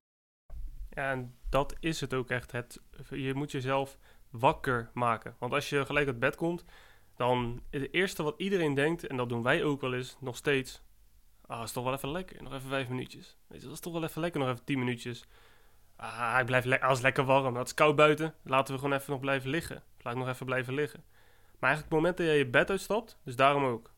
Ja, 0.90 1.12
en 1.12 1.36
dat 1.50 1.76
is 1.80 2.02
het 2.02 2.14
ook 2.14 2.30
echt. 2.30 2.52
Het, 2.52 2.82
je 3.10 3.34
moet 3.34 3.52
jezelf 3.52 3.98
wakker 4.30 4.90
maken. 4.94 5.36
Want 5.40 5.54
als 5.54 5.70
je 5.70 5.86
gelijk 5.86 6.08
uit 6.08 6.20
bed 6.20 6.36
komt, 6.36 6.66
dan 7.16 7.62
het 7.70 7.94
eerste 7.94 8.24
wat 8.24 8.34
iedereen 8.38 8.74
denkt, 8.74 9.08
en 9.08 9.18
dat 9.18 9.30
doen 9.30 9.44
wij 9.44 9.64
ook 9.64 9.82
wel 9.82 9.94
eens, 9.94 10.18
nog 10.20 10.36
steeds. 10.36 10.84
Ah, 11.46 11.64
is 11.64 11.72
toch 11.72 11.84
wel 11.84 11.94
even 11.94 12.12
lekker. 12.12 12.44
Nog 12.44 12.54
even 12.54 12.70
vijf 12.70 12.88
minuutjes. 12.88 13.38
Weet 13.48 13.60
je, 13.60 13.66
dat 13.66 13.76
is 13.76 13.82
toch 13.82 13.94
wel 13.94 14.04
even 14.04 14.22
lekker. 14.22 14.40
Nog 14.40 14.50
even 14.50 14.64
tien 14.64 14.80
minuutjes. 14.80 15.26
Ah, 15.96 16.38
ik 16.40 16.46
blijf 16.46 16.66
le 16.66 16.82
als 16.82 16.94
het 16.94 17.04
lekker 17.04 17.24
warm. 17.24 17.56
Het 17.56 17.68
is 17.68 17.74
koud 17.74 17.96
buiten. 17.96 18.36
Laten 18.44 18.74
we 18.74 18.80
gewoon 18.80 18.98
even 18.98 19.12
nog 19.12 19.20
blijven 19.20 19.50
liggen. 19.50 19.84
Laat 20.02 20.14
ik 20.14 20.20
nog 20.20 20.30
even 20.30 20.46
blijven 20.46 20.74
liggen. 20.74 21.04
Maar 21.60 21.70
eigenlijk 21.70 21.84
het 21.84 22.02
moment 22.02 22.18
dat 22.18 22.26
je 22.26 22.34
je 22.34 22.50
bed 22.50 22.70
uitstapt, 22.70 23.18
dus 23.24 23.36
daarom 23.36 23.64
ook. 23.64 23.91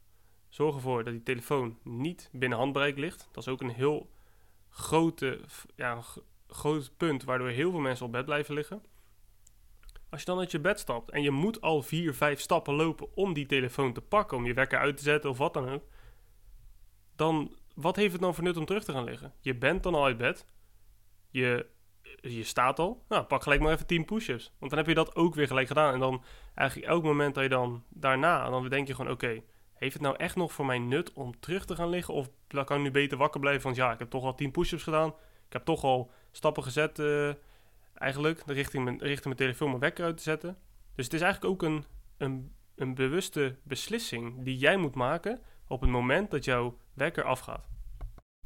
Zorg 0.54 0.76
ervoor 0.76 1.04
dat 1.04 1.14
die 1.14 1.24
telefoon 1.24 1.78
niet 1.84 2.30
binnen 2.32 2.58
handbereik 2.58 2.98
ligt. 2.98 3.28
Dat 3.32 3.44
is 3.44 3.50
ook 3.50 3.62
een 3.62 3.70
heel 3.70 4.10
grote, 4.70 5.40
ja, 5.76 6.02
groot 6.48 6.92
punt 6.98 7.24
waardoor 7.24 7.48
heel 7.48 7.72
veel 7.72 7.80
mensen 7.80 8.06
op 8.06 8.12
bed 8.12 8.26
blijven 8.26 8.54
liggen. 8.54 8.84
Als 10.10 10.20
je 10.20 10.26
dan 10.26 10.40
uit 10.40 10.52
je 10.52 10.60
bed 10.60 10.80
stapt 10.80 11.12
en 11.12 11.22
je 11.22 11.32
moet 11.32 11.62
al 11.62 11.82
vier, 11.82 12.14
vijf 12.14 12.40
stappen 12.40 12.74
lopen 12.74 13.16
om 13.16 13.34
die 13.34 13.46
telefoon 13.46 13.94
te 13.94 14.02
pakken, 14.02 14.38
om 14.38 14.46
je 14.46 14.54
wekker 14.54 14.80
uit 14.80 14.98
te 14.98 15.04
zetten 15.04 15.30
of 15.30 15.38
wat 15.38 15.54
dan 15.54 15.70
ook, 15.70 15.84
dan 17.16 17.56
wat 17.76 17.96
heeft 17.96 18.12
het 18.12 18.22
dan 18.22 18.36
voor 18.36 18.44
nut 18.44 18.58
om 18.58 18.66
terug 18.66 18.84
te 18.84 18.92
gaan 18.92 19.04
liggen? 19.04 19.34
Je 19.40 19.56
bent 19.56 19.84
dan 19.84 19.96
al 19.96 20.06
uit 20.06 20.18
bed, 20.18 20.46
je, 21.30 21.66
je 22.22 22.44
staat 22.44 22.80
al, 22.80 23.06
nou, 23.10 23.24
pak 23.24 23.44
gelijk 23.44 23.62
maar 23.62 23.74
even 23.74 23.88
10 23.88 24.06
push-ups. 24.06 24.54
Want 24.60 24.72
dan 24.72 24.80
heb 24.80 24.88
je 24.90 24.96
dat 24.96 25.16
ook 25.16 25.36
weer 25.36 25.48
gelijk 25.48 25.68
gedaan. 25.68 25.94
En 25.94 26.00
dan 26.00 26.24
eigenlijk 26.54 26.90
elk 26.90 27.04
moment 27.04 27.36
dat 27.36 27.44
je 27.44 27.50
dan 27.50 27.84
daarna, 27.90 28.50
dan 28.50 28.70
denk 28.70 28.88
je 28.88 28.96
gewoon, 28.96 29.12
oké, 29.12 29.44
heeft 29.84 29.94
het 29.94 30.04
nou 30.04 30.16
echt 30.18 30.36
nog 30.36 30.52
voor 30.52 30.66
mij 30.66 30.80
nut 30.80 31.14
om 31.14 31.40
terug 31.40 31.66
te 31.66 31.76
gaan 31.76 31.90
liggen? 31.90 32.14
Of 32.14 32.30
kan 32.48 32.78
ik 32.78 32.84
nu 32.84 32.92
beter 32.92 33.18
wakker 33.18 33.40
blijven? 33.40 33.64
Want 33.64 33.76
ja, 33.76 33.92
ik 33.92 34.00
heb 34.00 34.10
toch 34.10 34.24
al 34.24 34.36
10 34.36 34.52
push-ups 34.52 34.84
gedaan. 34.84 35.10
Ik 35.48 35.54
heb 35.54 35.66
toch 35.66 35.84
al 35.84 36.12
stappen 36.32 36.64
gezet. 36.64 37.00
Uh, 37.00 37.34
eigenlijk, 37.94 38.44
richting 38.46 38.84
mijn, 38.84 38.98
richting 38.98 39.24
mijn 39.24 39.38
telefoon 39.38 39.68
mijn 39.68 39.80
wekker 39.80 40.06
uit 40.06 40.18
te 40.18 40.24
zetten. 40.24 40.58
Dus 40.96 41.06
het 41.06 41.14
is 41.14 41.22
eigenlijk 41.22 41.54
ook 41.54 41.62
een, 41.62 41.86
een, 42.18 42.52
een 42.76 42.96
bewuste 42.96 43.56
beslissing 43.64 44.44
die 44.44 44.58
jij 44.58 44.78
moet 44.78 44.96
maken 44.96 45.42
op 45.68 45.82
het 45.82 45.90
moment 45.90 46.32
dat 46.32 46.46
jouw 46.46 46.78
wekker 46.94 47.24
afgaat. 47.24 47.68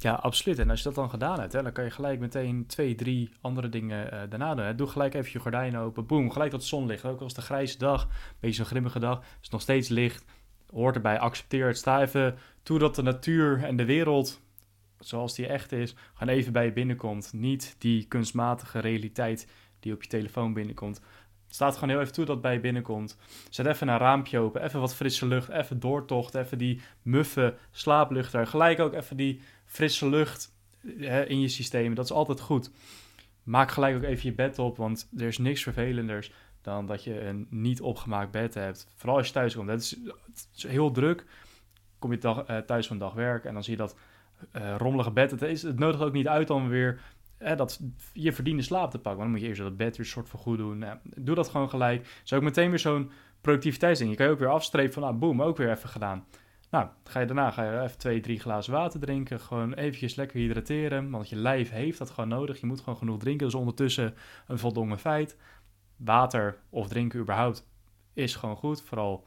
Ja, 0.00 0.12
absoluut. 0.12 0.58
En 0.58 0.70
als 0.70 0.78
je 0.78 0.84
dat 0.84 0.94
dan 0.94 1.10
gedaan 1.10 1.40
hebt, 1.40 1.52
hè, 1.52 1.62
dan 1.62 1.72
kan 1.72 1.84
je 1.84 1.90
gelijk 1.90 2.20
meteen 2.20 2.66
twee, 2.66 2.94
drie 2.94 3.30
andere 3.40 3.68
dingen 3.68 4.14
uh, 4.14 4.20
daarna 4.28 4.54
doen. 4.54 4.64
Hè. 4.64 4.74
Doe 4.74 4.86
gelijk 4.86 5.14
even 5.14 5.30
je 5.32 5.38
gordijnen 5.38 5.80
open. 5.80 6.06
Boom, 6.06 6.30
gelijk 6.30 6.50
dat 6.50 6.60
de 6.60 6.66
zon 6.66 6.86
ligt. 6.86 7.04
Ook 7.04 7.20
als 7.20 7.34
de 7.34 7.42
grijze 7.42 7.78
dag, 7.78 8.02
een 8.02 8.36
beetje 8.40 8.56
zo'n 8.56 8.66
grimmige 8.66 8.98
dag, 8.98 9.22
is 9.42 9.48
nog 9.48 9.60
steeds 9.60 9.88
licht. 9.88 10.24
Hoort 10.72 10.94
erbij, 10.94 11.18
accepteer 11.18 11.66
het. 11.66 11.76
Sta 11.76 12.02
even 12.02 12.38
toe 12.62 12.78
dat 12.78 12.94
de 12.94 13.02
natuur 13.02 13.64
en 13.64 13.76
de 13.76 13.84
wereld, 13.84 14.40
zoals 14.98 15.34
die 15.34 15.46
echt 15.46 15.72
is, 15.72 15.94
gewoon 16.14 16.34
even 16.34 16.52
bij 16.52 16.64
je 16.64 16.72
binnenkomt. 16.72 17.32
Niet 17.32 17.76
die 17.78 18.04
kunstmatige 18.04 18.78
realiteit 18.78 19.48
die 19.80 19.92
op 19.92 20.02
je 20.02 20.08
telefoon 20.08 20.52
binnenkomt. 20.52 21.00
Staat 21.48 21.74
gewoon 21.74 21.88
heel 21.88 22.00
even 22.00 22.12
toe 22.12 22.24
dat 22.24 22.34
het 22.34 22.42
bij 22.42 22.52
je 22.52 22.60
binnenkomt. 22.60 23.16
Zet 23.50 23.66
even 23.66 23.88
een 23.88 23.98
raampje 23.98 24.38
open, 24.38 24.62
even 24.62 24.80
wat 24.80 24.94
frisse 24.94 25.26
lucht, 25.26 25.48
even 25.48 25.80
doortocht, 25.80 26.34
even 26.34 26.58
die 26.58 26.80
muffe 27.02 27.54
slaaplucht 27.70 28.32
er. 28.32 28.46
Gelijk 28.46 28.80
ook 28.80 28.94
even 28.94 29.16
die 29.16 29.40
frisse 29.64 30.08
lucht 30.08 30.54
hè, 30.98 31.24
in 31.24 31.40
je 31.40 31.48
systeem. 31.48 31.94
Dat 31.94 32.04
is 32.04 32.10
altijd 32.10 32.40
goed. 32.40 32.70
Maak 33.42 33.70
gelijk 33.70 33.96
ook 33.96 34.02
even 34.02 34.28
je 34.28 34.34
bed 34.34 34.58
op, 34.58 34.76
want 34.76 35.08
er 35.16 35.26
is 35.26 35.38
niks 35.38 35.62
vervelenders 35.62 36.32
dan 36.68 36.86
dat 36.86 37.04
je 37.04 37.20
een 37.20 37.46
niet 37.50 37.80
opgemaakt 37.80 38.30
bed 38.30 38.54
hebt. 38.54 38.88
Vooral 38.96 39.16
als 39.16 39.26
je 39.26 39.32
thuis 39.32 39.54
komt. 39.54 39.68
Het 39.68 39.80
is, 39.80 39.98
is 40.54 40.66
heel 40.66 40.90
druk. 40.90 41.24
Kom 41.98 42.12
je 42.12 42.18
uh, 42.22 42.58
thuis 42.58 42.86
van 42.86 42.98
dag 42.98 43.12
werk 43.12 43.44
en 43.44 43.52
dan 43.52 43.64
zie 43.64 43.72
je 43.72 43.78
dat 43.78 43.96
uh, 44.56 44.76
rommelige 44.76 45.10
bed. 45.10 45.30
Het, 45.30 45.42
is, 45.42 45.62
het 45.62 45.78
nodigt 45.78 46.02
ook 46.02 46.12
niet 46.12 46.28
uit 46.28 46.50
om 46.50 46.68
weer 46.68 47.00
eh, 47.38 47.56
dat 47.56 47.80
je 48.12 48.32
verdiende 48.32 48.62
slaap 48.62 48.90
te 48.90 48.98
pakken. 48.98 49.14
Maar 49.14 49.22
dan 49.22 49.30
moet 49.30 49.40
je 49.40 49.48
eerst 49.48 49.60
dat 49.60 49.76
bed 49.76 49.96
weer 49.96 50.06
soort 50.06 50.28
van 50.28 50.38
goed 50.38 50.58
doen. 50.58 50.78
Nou, 50.78 50.98
doe 51.16 51.34
dat 51.34 51.48
gewoon 51.48 51.70
gelijk. 51.70 52.20
Zo 52.22 52.36
ook 52.36 52.42
meteen 52.42 52.70
weer 52.70 52.78
zo'n 52.78 53.10
productiviteitsding. 53.40 54.10
Je 54.10 54.16
kan 54.16 54.26
je 54.26 54.32
ook 54.32 54.38
weer 54.38 54.48
afstrepen 54.48 54.92
van, 54.92 55.02
nou, 55.02 55.14
boem, 55.14 55.42
ook 55.42 55.56
weer 55.56 55.70
even 55.70 55.88
gedaan. 55.88 56.24
Nou, 56.70 56.88
ga 57.04 57.20
je 57.20 57.26
daarna 57.26 57.50
ga 57.50 57.64
je 57.64 57.80
even 57.80 57.98
twee, 57.98 58.20
drie 58.20 58.40
glazen 58.40 58.72
water 58.72 59.00
drinken. 59.00 59.40
Gewoon 59.40 59.74
eventjes 59.74 60.14
lekker 60.14 60.38
hydrateren. 60.38 61.10
Want 61.10 61.28
je 61.28 61.36
lijf 61.36 61.70
heeft 61.70 61.98
dat 61.98 62.10
gewoon 62.10 62.28
nodig. 62.28 62.60
Je 62.60 62.66
moet 62.66 62.80
gewoon 62.80 62.98
genoeg 62.98 63.18
drinken. 63.18 63.46
Dus 63.46 63.54
ondertussen 63.54 64.14
een 64.46 64.58
voldongen 64.58 64.98
feit 64.98 65.36
water 65.98 66.58
of 66.70 66.88
drinken 66.88 67.20
überhaupt 67.20 67.66
is 68.12 68.34
gewoon 68.34 68.56
goed. 68.56 68.82
Vooral 68.82 69.26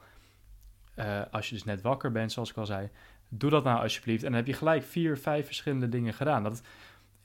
uh, 0.95 1.21
als 1.31 1.49
je 1.49 1.55
dus 1.55 1.63
net 1.63 1.81
wakker 1.81 2.11
bent, 2.11 2.31
zoals 2.31 2.49
ik 2.49 2.57
al 2.57 2.65
zei. 2.65 2.89
Doe 3.29 3.49
dat 3.49 3.63
nou 3.63 3.81
alsjeblieft. 3.81 4.23
En 4.23 4.29
dan 4.29 4.37
heb 4.37 4.47
je 4.47 4.53
gelijk 4.53 4.83
vier, 4.83 5.17
vijf 5.17 5.45
verschillende 5.45 5.89
dingen 5.89 6.13
gedaan. 6.13 6.43
Dat, 6.43 6.61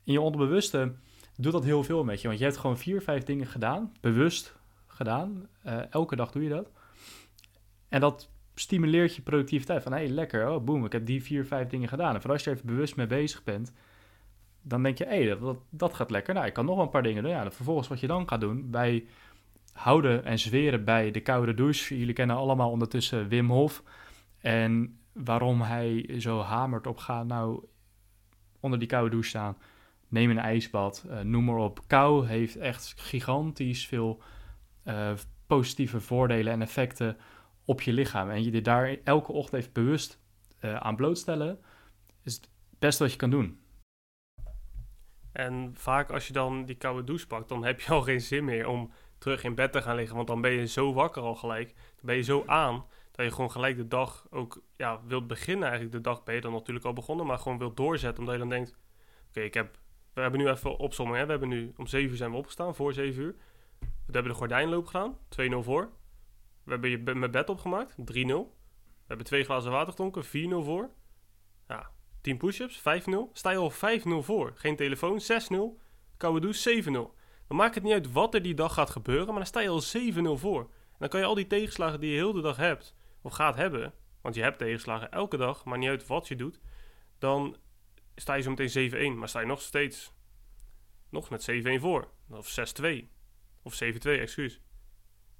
in 0.04 0.12
je 0.12 0.20
onderbewuste 0.20 0.94
doet 1.36 1.52
dat 1.52 1.64
heel 1.64 1.84
veel 1.84 2.04
met 2.04 2.20
je. 2.20 2.26
Want 2.26 2.38
je 2.38 2.44
hebt 2.44 2.56
gewoon 2.56 2.78
vier, 2.78 3.02
vijf 3.02 3.22
dingen 3.22 3.46
gedaan. 3.46 3.92
Bewust 4.00 4.56
gedaan. 4.86 5.48
Uh, 5.66 5.92
elke 5.92 6.16
dag 6.16 6.30
doe 6.30 6.42
je 6.42 6.48
dat. 6.48 6.70
En 7.88 8.00
dat 8.00 8.30
stimuleert 8.54 9.14
je 9.14 9.22
productiviteit. 9.22 9.82
Van 9.82 9.92
hé, 9.92 9.98
hey, 9.98 10.08
lekker. 10.08 10.50
Oh, 10.50 10.64
boem, 10.64 10.84
ik 10.84 10.92
heb 10.92 11.06
die 11.06 11.22
vier, 11.22 11.46
vijf 11.46 11.68
dingen 11.68 11.88
gedaan. 11.88 12.14
En 12.14 12.20
voor 12.20 12.30
als 12.30 12.44
je 12.44 12.50
er 12.50 12.56
even 12.56 12.68
bewust 12.68 12.96
mee 12.96 13.06
bezig 13.06 13.44
bent 13.44 13.72
dan 14.68 14.82
denk 14.82 14.98
je, 14.98 15.04
hé, 15.04 15.24
hey, 15.24 15.38
dat, 15.38 15.58
dat, 15.70 15.94
gaat 15.94 16.10
lekker. 16.10 16.34
Nou, 16.34 16.46
ik 16.46 16.52
kan 16.52 16.64
nog 16.64 16.74
wel 16.74 16.84
een 16.84 16.90
paar 16.90 17.02
dingen 17.02 17.22
doen. 17.22 17.32
Ja, 17.32 17.50
vervolgens 17.50 17.88
wat 17.88 18.00
je 18.00 18.06
dan 18.06 18.28
gaat 18.28 18.40
doen 18.40 18.70
bij 18.70 19.06
houden 19.76 20.24
en 20.24 20.38
zweren 20.38 20.84
bij 20.84 21.10
de 21.10 21.20
koude 21.20 21.54
douche. 21.54 21.98
Jullie 21.98 22.14
kennen 22.14 22.36
allemaal 22.36 22.70
ondertussen 22.70 23.28
Wim 23.28 23.50
Hof. 23.50 23.82
En 24.40 24.98
waarom 25.12 25.60
hij 25.60 26.14
zo 26.18 26.40
hamert 26.40 26.86
op 26.86 26.98
ga 26.98 27.22
nou 27.22 27.64
onder 28.60 28.78
die 28.78 28.88
koude 28.88 29.10
douche 29.10 29.28
staan. 29.28 29.56
Neem 30.08 30.30
een 30.30 30.38
ijsbad, 30.38 31.04
uh, 31.06 31.20
noem 31.20 31.44
maar 31.44 31.56
op. 31.56 31.80
Kou 31.86 32.26
heeft 32.26 32.56
echt 32.56 32.94
gigantisch 32.96 33.86
veel 33.86 34.22
uh, 34.84 35.12
positieve 35.46 36.00
voordelen 36.00 36.52
en 36.52 36.62
effecten 36.62 37.16
op 37.64 37.82
je 37.82 37.92
lichaam. 37.92 38.30
En 38.30 38.44
je 38.44 38.60
daar 38.60 38.96
elke 39.04 39.32
ochtend 39.32 39.60
even 39.60 39.72
bewust 39.72 40.20
uh, 40.60 40.76
aan 40.76 40.96
blootstellen, 40.96 41.58
is 42.22 42.34
het 42.34 42.48
beste 42.78 43.02
wat 43.02 43.12
je 43.12 43.18
kan 43.18 43.30
doen. 43.30 43.60
En 45.32 45.70
vaak 45.74 46.10
als 46.10 46.26
je 46.26 46.32
dan 46.32 46.64
die 46.64 46.76
koude 46.76 47.04
douche 47.04 47.26
pakt, 47.26 47.48
dan 47.48 47.64
heb 47.64 47.80
je 47.80 47.90
al 47.90 48.02
geen 48.02 48.20
zin 48.20 48.44
meer 48.44 48.66
om 48.66 48.92
terug 49.18 49.44
in 49.44 49.54
bed 49.54 49.72
te 49.72 49.82
gaan 49.82 49.96
liggen. 49.96 50.16
Want 50.16 50.28
dan 50.28 50.40
ben 50.40 50.52
je 50.52 50.66
zo 50.66 50.92
wakker 50.92 51.22
al 51.22 51.34
gelijk. 51.34 51.68
Dan 51.74 52.02
ben 52.02 52.16
je 52.16 52.22
zo 52.22 52.42
aan 52.46 52.84
dat 53.12 53.26
je 53.26 53.32
gewoon 53.32 53.50
gelijk 53.50 53.76
de 53.76 53.88
dag 53.88 54.26
ook 54.30 54.62
ja, 54.76 55.00
wilt 55.06 55.26
beginnen. 55.26 55.68
Eigenlijk 55.68 55.96
de 55.96 56.10
dag 56.10 56.24
ben 56.24 56.34
je 56.34 56.40
dan 56.40 56.52
natuurlijk 56.52 56.86
al 56.86 56.92
begonnen, 56.92 57.26
maar 57.26 57.38
gewoon 57.38 57.58
wilt 57.58 57.76
doorzetten. 57.76 58.18
Omdat 58.18 58.34
je 58.34 58.40
dan 58.40 58.48
denkt, 58.48 58.76
oké, 59.28 59.40
ik 59.40 59.54
heb... 59.54 59.78
We 60.12 60.20
hebben 60.22 60.40
nu 60.40 60.48
even 60.48 60.76
opzomming. 60.76 61.18
Hè? 61.18 61.24
We 61.24 61.30
hebben 61.30 61.48
nu 61.48 61.72
om 61.76 61.86
7 61.86 62.10
uur 62.10 62.16
zijn 62.16 62.30
we 62.30 62.36
opgestaan, 62.36 62.74
voor 62.74 62.92
7 62.92 63.22
uur. 63.22 63.36
We 63.78 64.12
hebben 64.12 64.32
de 64.32 64.38
gordijnloop 64.38 64.86
gedaan, 64.86 65.18
2-0 65.40 65.56
voor. 65.58 65.90
We 66.64 66.70
hebben 66.70 66.90
je 66.90 66.98
mijn 66.98 67.30
bed 67.30 67.48
opgemaakt, 67.48 67.92
3-0. 67.92 67.94
We 68.04 69.12
hebben 69.12 69.26
twee 69.26 69.44
glazen 69.44 69.70
water 69.70 69.90
gedronken, 69.90 70.24
4-0 70.24 70.28
voor. 70.64 70.90
Ja, 71.68 71.90
10 72.20 72.36
push-ups, 72.36 72.78
5-0. 72.78 72.82
Sta 73.32 73.50
je 73.50 73.56
al 73.56 73.72
5-0 73.72 73.74
voor. 74.24 74.52
Geen 74.54 74.76
telefoon, 74.76 75.20
6-0. 75.20 75.56
Koude 76.16 76.40
douche, 76.40 76.82
7-0. 76.82 77.15
Dan 77.48 77.56
maakt 77.56 77.74
het 77.74 77.84
niet 77.84 77.92
uit 77.92 78.12
wat 78.12 78.34
er 78.34 78.42
die 78.42 78.54
dag 78.54 78.74
gaat 78.74 78.90
gebeuren, 78.90 79.26
maar 79.26 79.34
dan 79.34 79.46
sta 79.46 79.60
je 79.60 79.68
al 79.68 80.36
7-0 80.36 80.40
voor. 80.40 80.60
En 80.60 80.98
dan 80.98 81.08
kan 81.08 81.20
je 81.20 81.26
al 81.26 81.34
die 81.34 81.46
tegenslagen 81.46 82.00
die 82.00 82.10
je 82.10 82.16
heel 82.16 82.32
de 82.32 82.40
dag 82.40 82.56
hebt, 82.56 82.94
of 83.22 83.32
gaat 83.32 83.56
hebben, 83.56 83.94
want 84.20 84.34
je 84.34 84.42
hebt 84.42 84.58
tegenslagen 84.58 85.10
elke 85.10 85.36
dag, 85.36 85.64
maar 85.64 85.78
niet 85.78 85.88
uit 85.88 86.06
wat 86.06 86.28
je 86.28 86.36
doet, 86.36 86.60
dan 87.18 87.56
sta 88.14 88.34
je 88.34 88.42
zo 88.42 88.50
meteen 88.50 89.14
7-1, 89.14 89.18
maar 89.18 89.28
sta 89.28 89.40
je 89.40 89.46
nog 89.46 89.60
steeds 89.60 90.12
nog 91.08 91.30
met 91.30 91.50
7-1 91.50 91.80
voor. 91.80 92.08
Of 92.30 92.58
6-2. 92.82 92.84
Of 93.62 93.82
7-2, 93.84 93.98
excuus. 94.02 94.60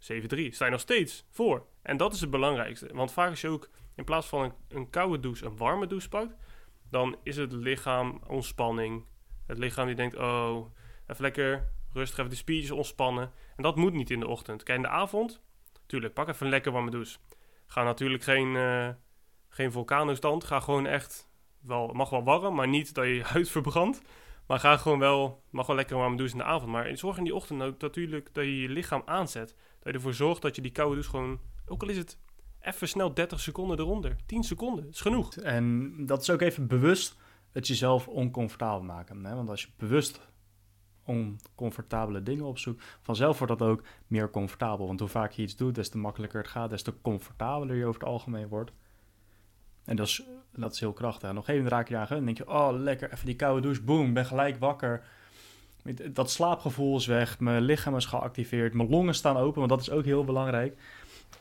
7-3. 0.00 0.48
Sta 0.48 0.64
je 0.64 0.70
nog 0.70 0.80
steeds 0.80 1.26
voor. 1.30 1.66
En 1.82 1.96
dat 1.96 2.12
is 2.12 2.20
het 2.20 2.30
belangrijkste. 2.30 2.88
Want 2.92 3.12
vaak 3.12 3.30
als 3.30 3.40
je 3.40 3.48
ook 3.48 3.70
in 3.94 4.04
plaats 4.04 4.26
van 4.26 4.42
een, 4.42 4.52
een 4.68 4.90
koude 4.90 5.20
douche 5.20 5.44
een 5.44 5.56
warme 5.56 5.86
douche 5.86 6.08
pakt, 6.08 6.34
dan 6.90 7.16
is 7.22 7.36
het 7.36 7.52
lichaam 7.52 8.20
ontspanning. 8.26 9.04
Het 9.46 9.58
lichaam 9.58 9.86
die 9.86 9.94
denkt, 9.94 10.16
oh, 10.16 10.66
even 11.06 11.22
lekker 11.22 11.68
rustig 11.96 12.18
even 12.18 12.30
de 12.30 12.36
spiertjes 12.36 12.70
ontspannen. 12.70 13.32
En 13.56 13.62
dat 13.62 13.76
moet 13.76 13.92
niet 13.92 14.10
in 14.10 14.20
de 14.20 14.26
ochtend. 14.26 14.62
Kijk, 14.62 14.76
in 14.76 14.82
de 14.82 14.88
avond, 14.88 15.42
tuurlijk, 15.86 16.14
pak 16.14 16.28
even 16.28 16.46
een 16.46 16.52
lekker 16.52 16.72
warme 16.72 16.90
douche. 16.90 17.18
Ga 17.66 17.82
natuurlijk 17.82 18.22
geen, 18.22 18.54
uh, 18.54 18.88
geen 19.48 19.72
vulkanostand. 19.72 20.44
Ga 20.44 20.60
gewoon 20.60 20.86
echt, 20.86 21.28
wel, 21.60 21.86
mag 21.86 22.10
wel 22.10 22.24
warm, 22.24 22.54
maar 22.54 22.68
niet 22.68 22.94
dat 22.94 23.04
je 23.04 23.14
je 23.14 23.22
huid 23.22 23.48
verbrandt. 23.48 24.02
Maar 24.46 24.60
ga 24.60 24.76
gewoon 24.76 24.98
wel, 24.98 25.42
mag 25.50 25.66
wel 25.66 25.76
lekker 25.76 25.96
warme 25.96 26.16
douche 26.16 26.32
in 26.32 26.38
de 26.38 26.44
avond. 26.44 26.70
Maar 26.70 26.96
zorg 26.96 27.16
in 27.18 27.24
die 27.24 27.34
ochtend 27.34 27.62
ook 27.62 27.80
natuurlijk 27.80 28.34
dat 28.34 28.44
je 28.44 28.60
je 28.60 28.68
lichaam 28.68 29.02
aanzet. 29.04 29.48
Dat 29.48 29.86
je 29.86 29.92
ervoor 29.92 30.14
zorgt 30.14 30.42
dat 30.42 30.56
je 30.56 30.62
die 30.62 30.72
koude 30.72 30.94
douche 30.94 31.10
gewoon, 31.10 31.40
ook 31.66 31.82
al 31.82 31.88
is 31.88 31.96
het 31.96 32.18
even 32.60 32.88
snel 32.88 33.14
30 33.14 33.40
seconden 33.40 33.78
eronder. 33.78 34.16
10 34.26 34.42
seconden, 34.42 34.88
is 34.88 35.00
genoeg. 35.00 35.36
En 35.36 35.94
dat 36.06 36.22
is 36.22 36.30
ook 36.30 36.40
even 36.40 36.66
bewust 36.66 37.16
het 37.52 37.66
jezelf 37.66 38.08
oncomfortabel 38.08 38.82
maken. 38.82 39.24
Hè? 39.24 39.34
Want 39.34 39.48
als 39.48 39.62
je 39.62 39.68
bewust 39.76 40.20
oncomfortabele 41.06 42.22
dingen 42.22 42.44
opzoekt, 42.44 42.84
vanzelf 43.02 43.38
wordt 43.38 43.58
dat 43.58 43.68
ook 43.68 43.82
meer 44.06 44.30
comfortabel. 44.30 44.86
Want 44.86 45.00
hoe 45.00 45.08
vaak 45.08 45.32
je 45.32 45.42
iets 45.42 45.56
doet, 45.56 45.74
des 45.74 45.88
te 45.88 45.98
makkelijker 45.98 46.40
het 46.40 46.50
gaat, 46.50 46.70
des 46.70 46.82
te 46.82 46.94
comfortabeler 47.02 47.76
je 47.76 47.86
over 47.86 48.00
het 48.00 48.08
algemeen 48.08 48.48
wordt. 48.48 48.72
En 49.84 49.96
dat 49.96 50.06
is, 50.06 50.22
dat 50.54 50.72
is 50.72 50.80
heel 50.80 50.92
krachtig. 50.92 51.28
En 51.28 51.34
nog 51.34 51.48
even 51.48 51.68
raak 51.68 51.88
je 51.88 51.96
aan 51.96 52.06
en 52.08 52.24
denk 52.24 52.36
je, 52.36 52.48
oh 52.48 52.68
lekker, 52.72 53.12
even 53.12 53.26
die 53.26 53.36
koude 53.36 53.60
douche, 53.60 53.82
boom, 53.82 54.12
ben 54.12 54.26
gelijk 54.26 54.58
wakker. 54.58 55.04
Dat 56.12 56.30
slaapgevoel 56.30 56.96
is 56.96 57.06
weg, 57.06 57.40
mijn 57.40 57.62
lichaam 57.62 57.96
is 57.96 58.04
geactiveerd, 58.04 58.74
mijn 58.74 58.88
longen 58.88 59.14
staan 59.14 59.36
open, 59.36 59.58
want 59.58 59.70
dat 59.70 59.80
is 59.80 59.90
ook 59.90 60.04
heel 60.04 60.24
belangrijk. 60.24 60.78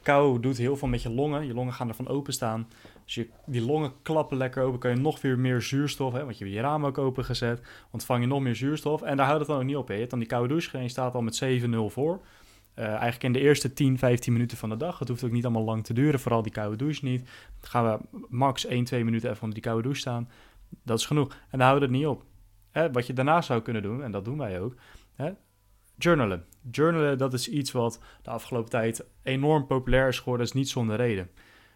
Kou 0.02 0.40
doet 0.40 0.58
heel 0.58 0.78
veel 0.78 0.88
met 0.88 1.02
je 1.02 1.10
longen, 1.10 1.46
je 1.46 1.54
longen 1.54 1.74
gaan 1.74 1.88
ervan 1.88 2.08
openstaan. 2.08 2.68
Als 3.04 3.16
je 3.16 3.30
die 3.46 3.66
longen 3.66 3.92
klappen 4.02 4.38
lekker 4.38 4.64
open, 4.64 4.80
kan 4.80 4.92
je 4.92 4.98
nog 4.98 5.22
weer 5.22 5.40
meer 5.40 5.62
zuurstof, 5.62 6.14
hè, 6.14 6.24
want 6.24 6.38
je 6.38 6.44
hebt 6.44 6.56
je 6.56 6.62
raam 6.62 6.86
ook 6.86 6.98
open 6.98 7.26
gezet, 7.26 7.62
ontvang 7.92 8.22
je 8.22 8.28
nog 8.28 8.42
meer 8.42 8.56
zuurstof. 8.56 9.02
En 9.02 9.18
daar 9.18 9.26
houdt 9.26 9.40
het 9.40 9.50
dan 9.50 9.58
ook 9.58 9.66
niet 9.66 9.76
op. 9.76 9.88
Hè. 9.88 9.94
Je 9.94 10.00
hebt 10.00 10.12
dan 10.12 10.20
die 10.20 10.30
koude 10.30 10.48
douche, 10.48 10.82
je 10.82 10.90
staat 10.90 11.16
al 11.16 11.22
met 11.22 11.44
7-0 11.44 11.68
voor. 11.88 12.22
Uh, 12.76 12.86
eigenlijk 12.86 13.24
in 13.24 13.34
de 13.34 13.40
eerste 13.40 13.74
10, 13.74 13.98
15 13.98 14.34
minuten 14.34 14.58
van 14.58 14.70
de 14.70 14.78
dag. 14.78 15.00
Het 15.00 15.08
hoeft 15.08 15.24
ook 15.24 15.32
niet 15.32 15.44
allemaal 15.44 15.64
lang 15.64 15.84
te 15.84 15.94
duren, 15.94 16.20
vooral 16.20 16.42
die 16.42 16.52
koude 16.52 16.76
douche 16.76 17.06
niet. 17.06 17.26
Dan 17.60 17.70
gaan 17.70 17.86
we 17.86 18.18
max 18.30 18.66
1, 18.66 18.84
2 18.84 19.04
minuten 19.04 19.30
even 19.30 19.42
onder 19.42 19.54
die 19.54 19.64
koude 19.64 19.84
douche 19.84 20.02
staan. 20.02 20.30
Dat 20.84 21.00
is 21.00 21.06
genoeg. 21.06 21.32
En 21.50 21.58
daar 21.60 21.68
houden 21.68 21.90
we 21.90 21.96
het 21.96 22.04
niet 22.04 22.14
op. 22.16 22.26
Hè, 22.72 22.92
wat 22.92 23.08
je 23.08 23.14
daarna 23.14 23.42
zou 23.42 23.62
kunnen 23.62 23.82
doen, 23.82 24.04
en 24.04 24.12
dat 24.12 24.26
doen 24.26 24.38
wij 24.38 24.62
ook, 24.62 24.76
hè, 25.16 25.32
journalen. 25.98 26.46
Journalen, 26.72 27.18
dat 27.18 27.34
is 27.34 27.50
iets 27.50 27.72
wat 27.72 28.00
de 28.22 28.30
afgelopen 28.30 28.70
tijd 28.70 29.06
enorm 29.24 29.68
populair 29.68 30.08
is 30.08 30.20
geworden, 30.20 30.46
is 30.46 30.52
niet 30.52 30.70
zonder 30.70 30.96
reden. 30.96 31.30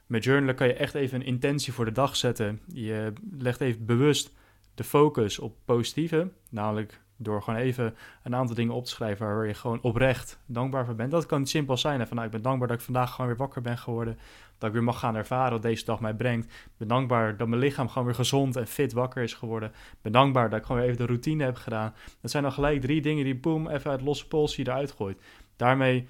Met 0.05 0.23
journalen 0.23 0.55
kan 0.55 0.67
je 0.67 0.73
echt 0.73 0.93
even 0.93 1.19
een 1.19 1.25
intentie 1.25 1.73
voor 1.73 1.85
de 1.85 1.91
dag 1.91 2.15
zetten. 2.15 2.61
Je 2.73 3.13
legt 3.38 3.61
even 3.61 3.85
bewust 3.85 4.33
de 4.75 4.83
focus 4.83 5.39
op 5.39 5.55
positieve, 5.65 6.31
namelijk 6.49 7.01
door 7.21 7.41
gewoon 7.41 7.59
even 7.59 7.95
een 8.23 8.35
aantal 8.35 8.55
dingen 8.55 8.73
op 8.73 8.85
te 8.85 8.91
schrijven 8.91 9.25
waar 9.25 9.47
je 9.47 9.53
gewoon 9.53 9.81
oprecht 9.81 10.39
dankbaar 10.45 10.85
voor 10.85 10.95
bent. 10.95 11.11
Dat 11.11 11.25
kan 11.25 11.45
simpel 11.45 11.77
zijn. 11.77 12.07
Van, 12.07 12.15
nou, 12.15 12.25
ik 12.25 12.33
ben 12.33 12.41
dankbaar 12.41 12.67
dat 12.67 12.77
ik 12.77 12.83
vandaag 12.83 13.11
gewoon 13.11 13.27
weer 13.27 13.39
wakker 13.39 13.61
ben 13.61 13.77
geworden. 13.77 14.17
Dat 14.57 14.69
ik 14.69 14.75
weer 14.75 14.83
mag 14.83 14.99
gaan 14.99 15.15
ervaren 15.15 15.51
wat 15.51 15.61
deze 15.61 15.85
dag 15.85 15.99
mij 15.99 16.13
brengt. 16.13 16.45
Ik 16.45 16.77
ben 16.77 16.88
dankbaar 16.88 17.38
dat 17.38 17.47
mijn 17.47 17.61
lichaam 17.61 17.88
gewoon 17.88 18.05
weer 18.05 18.15
gezond 18.15 18.55
en 18.55 18.67
fit 18.67 18.93
wakker 18.93 19.23
is 19.23 19.33
geworden. 19.33 19.69
Ik 19.69 20.01
ben 20.01 20.11
dankbaar 20.11 20.49
dat 20.49 20.59
ik 20.59 20.65
gewoon 20.65 20.81
weer 20.81 20.91
even 20.91 21.05
de 21.05 21.11
routine 21.11 21.43
heb 21.43 21.55
gedaan. 21.55 21.93
Dat 22.21 22.31
zijn 22.31 22.43
dan 22.43 22.51
gelijk 22.51 22.81
drie 22.81 23.01
dingen 23.01 23.23
die 23.23 23.35
boem 23.35 23.67
even 23.67 23.91
uit 23.91 24.01
losse 24.01 24.27
pols 24.27 24.55
je 24.55 24.61
eruit 24.61 24.91
gooit. 24.91 25.21
Daarmee 25.55 26.07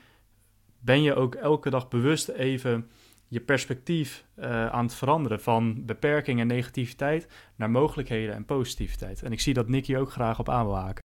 ben 0.79 1.01
je 1.01 1.15
ook 1.15 1.35
elke 1.35 1.69
dag 1.69 1.87
bewust 1.87 2.27
even 2.27 2.89
je 3.29 3.39
perspectief 3.39 4.25
uh, 4.39 4.65
aan 4.67 4.85
het 4.85 4.93
veranderen 4.93 5.41
van 5.41 5.85
beperking 5.85 6.39
en 6.39 6.47
negativiteit 6.47 7.27
naar 7.55 7.69
mogelijkheden 7.69 8.35
en 8.35 8.45
positiviteit. 8.45 9.23
En 9.23 9.31
ik 9.31 9.39
zie 9.39 9.53
dat 9.53 9.67
Nicky 9.67 9.95
ook 9.95 10.11
graag 10.11 10.39
op 10.39 10.49
aan 10.49 10.65
wil 10.65 10.75
haken. 10.75 11.03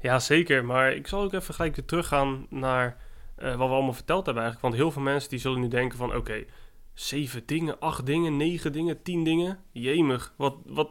Ja, 0.00 0.18
zeker. 0.18 0.64
Maar 0.64 0.92
ik 0.92 1.06
zal 1.06 1.22
ook 1.22 1.32
even 1.32 1.54
gelijk 1.54 1.76
weer 1.76 1.84
teruggaan 1.84 2.46
naar 2.50 2.96
uh, 3.38 3.56
wat 3.56 3.68
we 3.68 3.74
allemaal 3.74 3.92
verteld 3.92 4.24
hebben 4.24 4.44
eigenlijk. 4.44 4.72
Want 4.72 4.82
heel 4.82 4.92
veel 4.92 5.02
mensen 5.02 5.30
die 5.30 5.38
zullen 5.38 5.60
nu 5.60 5.68
denken 5.68 5.98
van... 5.98 6.14
oké, 6.14 6.44
zeven 6.92 7.46
dingen, 7.46 7.80
acht 7.80 8.06
dingen, 8.06 8.36
negen 8.36 8.72
dingen, 8.72 9.02
tien 9.02 9.24
dingen. 9.24 9.58
Jemig, 9.72 10.34
wat, 10.36 10.56
wat, 10.66 10.90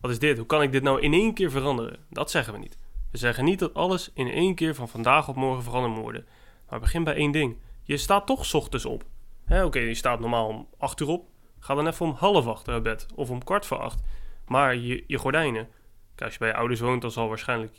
wat 0.00 0.10
is 0.10 0.18
dit? 0.18 0.36
Hoe 0.36 0.46
kan 0.46 0.62
ik 0.62 0.72
dit 0.72 0.82
nou 0.82 1.00
in 1.00 1.12
één 1.12 1.34
keer 1.34 1.50
veranderen? 1.50 1.98
Dat 2.10 2.30
zeggen 2.30 2.52
we 2.52 2.58
niet. 2.58 2.78
We 3.10 3.18
zeggen 3.18 3.44
niet 3.44 3.58
dat 3.58 3.74
alles 3.74 4.10
in 4.14 4.30
één 4.30 4.54
keer 4.54 4.74
van 4.74 4.88
vandaag 4.88 5.28
op 5.28 5.36
morgen 5.36 5.62
veranderd 5.62 5.94
moet 5.94 6.02
worden. 6.02 6.26
Maar 6.70 6.80
begin 6.80 7.04
bij 7.04 7.14
één 7.14 7.32
ding. 7.32 7.56
Je 7.82 7.96
staat 7.96 8.26
toch 8.26 8.54
ochtends 8.54 8.84
op. 8.84 9.04
Oké, 9.50 9.78
je 9.78 9.94
staat 9.94 10.20
normaal 10.20 10.48
om 10.48 10.68
8 10.78 11.00
uur 11.00 11.08
op. 11.08 11.28
Ga 11.58 11.74
dan 11.74 11.86
even 11.86 12.06
om 12.06 12.12
half 12.12 12.46
acht 12.46 12.68
uit 12.68 12.82
bed. 12.82 13.06
Of 13.14 13.30
om 13.30 13.44
kwart 13.44 13.66
voor 13.66 13.78
acht. 13.78 14.02
Maar 14.46 14.76
je, 14.76 15.04
je 15.06 15.18
gordijnen. 15.18 15.68
Kijk, 16.14 16.22
als 16.22 16.32
je 16.32 16.38
bij 16.38 16.48
je 16.48 16.54
ouders 16.54 16.80
woont, 16.80 17.02
dan 17.02 17.10
zal 17.10 17.28
waarschijnlijk 17.28 17.78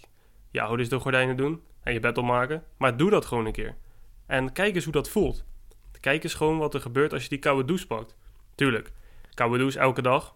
je 0.51 0.62
ouders 0.62 0.89
de 0.89 1.00
gordijnen 1.00 1.36
doen. 1.38 1.62
En 1.83 1.93
je 1.93 2.00
bed 2.00 2.17
opmaken. 2.17 2.63
Maar 2.77 2.97
doe 2.97 3.09
dat 3.09 3.25
gewoon 3.25 3.45
een 3.45 3.51
keer. 3.51 3.75
En 4.25 4.51
kijk 4.51 4.75
eens 4.75 4.83
hoe 4.83 4.93
dat 4.93 5.09
voelt. 5.09 5.45
Kijk 6.00 6.24
eens 6.24 6.33
gewoon 6.33 6.57
wat 6.57 6.74
er 6.74 6.81
gebeurt 6.81 7.13
als 7.13 7.24
je 7.24 7.29
die 7.29 7.39
koude 7.39 7.65
douche 7.65 7.88
pakt. 7.88 8.17
Tuurlijk, 8.55 8.91
koude 9.33 9.57
douche 9.57 9.79
elke 9.79 10.01
dag. 10.01 10.36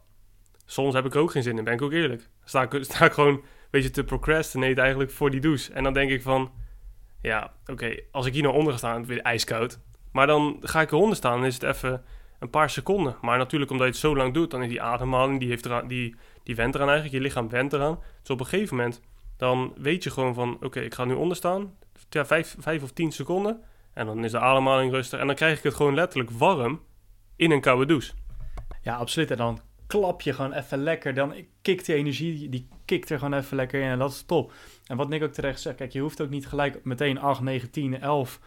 Soms 0.66 0.94
heb 0.94 1.06
ik 1.06 1.14
er 1.14 1.20
ook 1.20 1.32
geen 1.32 1.44
zin 1.44 1.58
in, 1.58 1.64
ben 1.64 1.74
ik 1.74 1.82
ook 1.82 1.92
eerlijk. 1.92 2.30
Sta 2.44 2.62
ik, 2.62 3.12
gewoon 3.12 3.34
een 3.34 3.44
beetje 3.70 3.90
te 3.90 4.04
procrastinate 4.04 4.82
eigenlijk 4.82 5.12
voor 5.12 5.30
die 5.32 5.40
douche. 5.40 5.74
En 5.74 5.84
dan 5.84 5.94
denk 5.94 6.12
ik 6.12 6.22
van, 6.22 6.52
ja, 7.22 7.54
oké, 7.66 7.96
als 8.12 8.26
ik 8.26 8.34
hier 8.34 8.44
nou 8.44 8.56
onder 8.56 8.72
ga 8.72 8.78
staan, 8.78 9.06
weer 9.06 9.22
ijskoud. 9.22 9.80
Maar 10.12 10.28
dan 10.28 10.58
ga 10.62 10.82
ik 10.82 10.92
eronder 10.92 11.16
staan 11.16 11.40
en 11.40 11.46
is 11.46 11.54
het 11.54 11.64
even 11.64 12.04
een 12.40 12.50
paar 12.50 12.70
seconden. 12.70 13.16
Maar 13.22 13.38
natuurlijk, 13.38 13.72
omdat 13.72 13.88
je 13.88 13.94
het 13.94 14.02
zo 14.02 14.16
lang 14.16 14.34
doet, 14.34 14.52
dan 14.52 14.64
is 14.64 14.70
die 14.70 14.82
ademhaling, 14.82 15.40
die, 15.40 15.50
heeft 15.50 15.66
eraan, 15.66 15.88
die, 15.88 16.16
die 16.44 16.56
went 16.56 16.76
eraan 16.76 16.90
eigenlijk. 16.90 17.18
Je 17.18 17.24
lichaam 17.24 17.50
went 17.50 17.74
eraan. 17.74 18.00
Dus 18.22 18.30
op 18.30 18.40
een 18.40 18.46
gegeven 18.46 18.76
moment, 18.76 19.02
dan 19.38 19.74
weet 19.78 20.04
je 20.04 20.12
gewoon 20.12 20.34
van, 20.34 20.58
oké, 20.62 20.80
ik 20.80 20.94
ga 20.94 21.06
nu 21.06 21.14
onderstaan. 21.14 21.74
Ja, 22.10 22.26
vijf, 22.26 22.56
vijf 22.60 22.84
of 22.84 22.92
tien 22.92 23.12
seconden. 23.12 23.62
En 23.94 24.06
dan 24.06 24.24
is 24.24 24.32
de 24.32 24.40
ademhaling 24.40 24.92
rustig. 24.92 25.20
En 25.20 25.28
dan 25.28 25.36
krijg 25.36 25.58
ik 25.58 25.64
het 25.64 25.74
gewoon 25.74 25.94
letterlijk 25.94 26.32
warm 26.32 26.82
in 27.36 27.52
een 27.52 27.62
koude 27.62 27.86
douche. 27.86 28.14
Ja, 28.82 28.96
absoluut. 28.96 29.32
En 29.32 29.38
dan 29.38 29.60
klap 29.88 30.22
je 30.22 30.34
gewoon 30.34 30.54
even 30.54 30.84
lekker. 30.84 31.14
Dan 31.14 31.34
kikt 31.62 31.86
die 31.86 31.96
energie, 31.96 32.50
die 32.50 32.68
kikt 32.86 33.10
er 33.10 33.20
gewoon 33.20 33.40
even 33.40 33.56
lekker 33.56 33.82
in. 33.82 33.90
En 33.90 34.00
dat 34.00 34.12
is 34.12 34.24
top. 34.24 34.54
En 34.86 34.98
wat 34.98 35.10
Nick 35.10 35.24
ook 35.24 35.34
terecht 35.34 35.62
zegt, 35.62 35.76
kijk, 35.76 35.92
je 35.92 36.00
hoeft 36.00 36.22
ook 36.22 36.30
niet 36.30 36.48
gelijk 36.48 36.84
meteen 36.84 37.20
8, 37.20 37.42
9, 37.42 37.72
10, 37.72 38.02
11 38.02 38.40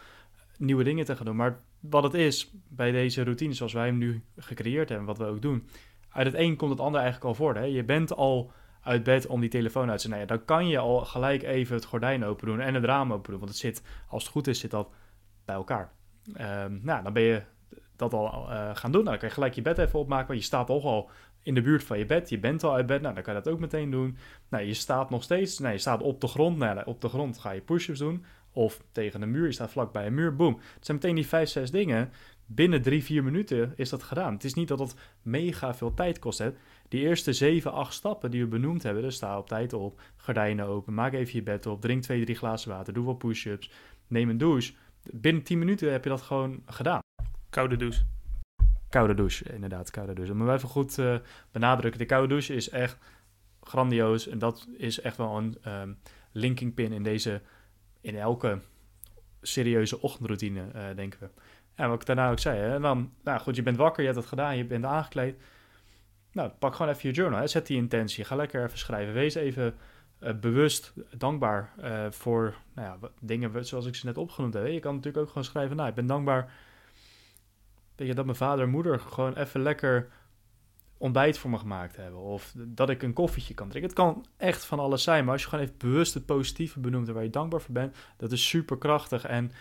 nieuwe 0.57 0.83
dingen 0.83 1.05
te 1.05 1.15
gaan 1.15 1.25
doen. 1.25 1.35
Maar 1.35 1.59
wat 1.79 2.03
het 2.03 2.13
is 2.13 2.51
bij 2.67 2.91
deze 2.91 3.23
routine 3.23 3.53
zoals 3.53 3.73
wij 3.73 3.85
hem 3.85 3.97
nu 3.97 4.23
gecreëerd 4.37 4.89
hebben, 4.89 5.07
wat 5.07 5.17
we 5.17 5.25
ook 5.25 5.41
doen. 5.41 5.67
Uit 6.09 6.25
het 6.25 6.35
een 6.35 6.55
komt 6.55 6.71
het 6.71 6.79
ander 6.79 7.01
eigenlijk 7.01 7.29
al 7.29 7.35
voor. 7.35 7.55
Hè? 7.55 7.63
Je 7.63 7.83
bent 7.83 8.15
al 8.15 8.51
uit 8.81 9.03
bed 9.03 9.27
om 9.27 9.39
die 9.39 9.49
telefoon 9.49 9.89
uit 9.89 10.01
te 10.01 10.09
ja, 10.09 10.25
dan 10.25 10.45
kan 10.45 10.67
je 10.67 10.77
al 10.77 10.99
gelijk 10.99 11.43
even 11.43 11.75
het 11.75 11.85
gordijn 11.85 12.25
open 12.25 12.47
doen 12.47 12.59
en 12.59 12.73
het 12.73 12.83
raam 12.83 13.13
open 13.13 13.31
doen. 13.31 13.39
Want 13.39 13.51
het 13.51 13.59
zit, 13.59 13.83
als 14.07 14.23
het 14.23 14.31
goed 14.31 14.47
is, 14.47 14.59
zit 14.59 14.71
dat 14.71 14.89
bij 15.45 15.55
elkaar. 15.55 15.91
Um, 16.27 16.79
nou, 16.83 17.03
dan 17.03 17.13
ben 17.13 17.23
je 17.23 17.41
dat 17.95 18.13
al 18.13 18.51
uh, 18.51 18.69
gaan 18.75 18.91
doen. 18.91 19.03
Nou, 19.03 19.11
dan 19.11 19.17
kan 19.17 19.27
je 19.27 19.33
gelijk 19.33 19.53
je 19.53 19.61
bed 19.61 19.77
even 19.77 19.99
opmaken, 19.99 20.27
want 20.27 20.39
je 20.39 20.45
staat 20.45 20.67
toch 20.67 20.83
al 20.83 21.09
in 21.43 21.53
de 21.53 21.61
buurt 21.61 21.83
van 21.83 21.97
je 21.97 22.05
bed. 22.05 22.29
Je 22.29 22.39
bent 22.39 22.63
al 22.63 22.73
uit 22.73 22.85
bed, 22.85 23.01
nou, 23.01 23.13
dan 23.13 23.23
kan 23.23 23.35
je 23.35 23.41
dat 23.41 23.53
ook 23.53 23.59
meteen 23.59 23.91
doen. 23.91 24.17
Nou, 24.49 24.63
je 24.63 24.73
staat 24.73 25.09
nog 25.09 25.23
steeds, 25.23 25.59
nou, 25.59 25.73
je 25.73 25.79
staat 25.79 26.01
op 26.01 26.21
de 26.21 26.27
grond. 26.27 26.57
Nou, 26.57 26.81
op 26.85 27.01
de 27.01 27.09
grond 27.09 27.37
ga 27.37 27.51
je 27.51 27.61
push-ups 27.61 27.99
doen. 27.99 28.25
Of 28.55 28.81
tegen 28.91 29.21
een 29.21 29.31
muur, 29.31 29.45
je 29.45 29.51
staat 29.51 29.71
vlak 29.71 29.91
bij 29.91 30.05
een 30.05 30.13
muur, 30.13 30.35
boom. 30.35 30.59
Het 30.73 30.85
zijn 30.85 30.97
meteen 30.97 31.15
die 31.15 31.27
vijf, 31.27 31.49
zes 31.49 31.71
dingen. 31.71 32.11
Binnen 32.45 32.81
drie, 32.81 33.03
vier 33.03 33.23
minuten 33.23 33.73
is 33.75 33.89
dat 33.89 34.03
gedaan. 34.03 34.33
Het 34.33 34.43
is 34.43 34.53
niet 34.53 34.67
dat 34.67 34.79
het 34.79 34.95
mega 35.21 35.73
veel 35.73 35.93
tijd 35.93 36.19
kost. 36.19 36.37
Hè. 36.39 36.51
Die 36.89 37.01
eerste 37.01 37.33
zeven, 37.33 37.71
acht 37.71 37.93
stappen 37.93 38.31
die 38.31 38.41
we 38.41 38.47
benoemd 38.47 38.83
hebben, 38.83 39.03
dus 39.03 39.15
sta 39.15 39.37
op 39.37 39.47
tijd 39.47 39.73
op, 39.73 40.01
gordijnen 40.17 40.65
open, 40.65 40.93
maak 40.93 41.13
even 41.13 41.35
je 41.35 41.43
bed 41.43 41.65
op, 41.65 41.81
drink 41.81 42.01
twee, 42.01 42.23
drie 42.23 42.35
glazen 42.35 42.69
water, 42.69 42.93
doe 42.93 43.05
wat 43.05 43.17
push-ups, 43.17 43.71
neem 44.07 44.29
een 44.29 44.37
douche 44.37 44.73
binnen 45.13 45.43
10 45.43 45.59
minuten 45.59 45.91
heb 45.91 46.03
je 46.03 46.09
dat 46.09 46.21
gewoon 46.21 46.63
gedaan. 46.65 46.99
Koude 47.49 47.75
douche. 47.75 48.03
Koude 48.89 49.13
douche, 49.13 49.53
inderdaad, 49.53 49.91
koude 49.91 50.13
douche. 50.13 50.37
Dat 50.37 50.47
we 50.47 50.53
even 50.53 50.69
goed 50.69 50.97
uh, 50.97 51.17
benadrukken. 51.51 51.99
De 51.99 52.05
koude 52.05 52.27
douche 52.27 52.55
is 52.55 52.69
echt 52.69 52.97
grandioos. 53.61 54.27
En 54.27 54.39
dat 54.39 54.67
is 54.77 54.99
echt 54.99 55.17
wel 55.17 55.37
een 55.37 55.57
um, 55.67 55.97
linking 56.31 56.73
pin 56.73 56.91
in 56.91 57.03
deze, 57.03 57.41
in 58.05 58.15
elke 58.15 58.59
serieuze 59.41 60.01
ochtendroutine, 60.01 60.61
uh, 60.75 60.83
denken 60.95 61.19
we. 61.19 61.29
En 61.75 61.89
wat 61.89 62.01
ik 62.01 62.05
daarna 62.05 62.31
ook 62.31 62.39
zei, 62.39 62.59
hè, 62.59 62.79
dan, 62.79 63.13
nou 63.23 63.39
goed, 63.39 63.55
je 63.55 63.63
bent 63.63 63.77
wakker, 63.77 63.99
je 63.99 64.07
hebt 64.07 64.19
het 64.19 64.29
gedaan, 64.29 64.57
je 64.57 64.65
bent 64.65 64.85
aangekleed. 64.85 65.35
Nou, 66.31 66.49
pak 66.49 66.75
gewoon 66.75 66.91
even 66.91 67.09
je 67.09 67.15
journal, 67.15 67.47
zet 67.47 67.67
die 67.67 67.77
intentie, 67.77 68.23
ga 68.23 68.35
lekker 68.35 68.63
even 68.63 68.77
schrijven. 68.77 69.13
Wees 69.13 69.35
even 69.35 69.75
uh, 70.19 70.33
bewust 70.33 70.93
dankbaar 71.17 71.73
uh, 71.83 72.11
voor 72.11 72.55
nou 72.73 72.87
ja, 72.87 73.09
dingen 73.21 73.65
zoals 73.65 73.85
ik 73.85 73.95
ze 73.95 74.05
net 74.05 74.17
opgenoemd 74.17 74.53
heb. 74.53 74.67
Je 74.67 74.79
kan 74.79 74.95
natuurlijk 74.95 75.23
ook 75.23 75.29
gewoon 75.29 75.43
schrijven, 75.43 75.75
nou, 75.75 75.89
ik 75.89 75.95
ben 75.95 76.05
dankbaar 76.05 76.51
weet 77.95 78.07
je, 78.07 78.13
dat 78.13 78.25
mijn 78.25 78.37
vader 78.37 78.63
en 78.63 78.69
moeder 78.69 78.99
gewoon 78.99 79.33
even 79.33 79.61
lekker 79.61 80.07
ontbijt 80.97 81.37
voor 81.37 81.49
me 81.49 81.57
gemaakt 81.57 81.95
hebben. 81.95 82.19
Of 82.19 82.53
dat 82.55 82.89
ik 82.89 83.03
een 83.03 83.13
koffietje 83.13 83.53
kan 83.53 83.69
drinken. 83.69 83.89
Het 83.89 83.99
kan 83.99 84.25
echt 84.37 84.65
van 84.65 84.79
alles 84.79 85.03
zijn, 85.03 85.23
maar 85.23 85.33
als 85.33 85.41
je 85.41 85.49
gewoon 85.49 85.63
even 85.63 85.77
bewust 85.77 86.13
het 86.13 86.25
positieve 86.25 86.79
benoemt 86.79 87.07
en 87.07 87.13
waar 87.13 87.23
je 87.23 87.29
dankbaar 87.29 87.61
voor 87.61 87.73
bent, 87.73 87.95
dat 88.17 88.31
is 88.31 88.47
super 88.47 88.77
krachtig. 88.77 89.25
En 89.25 89.51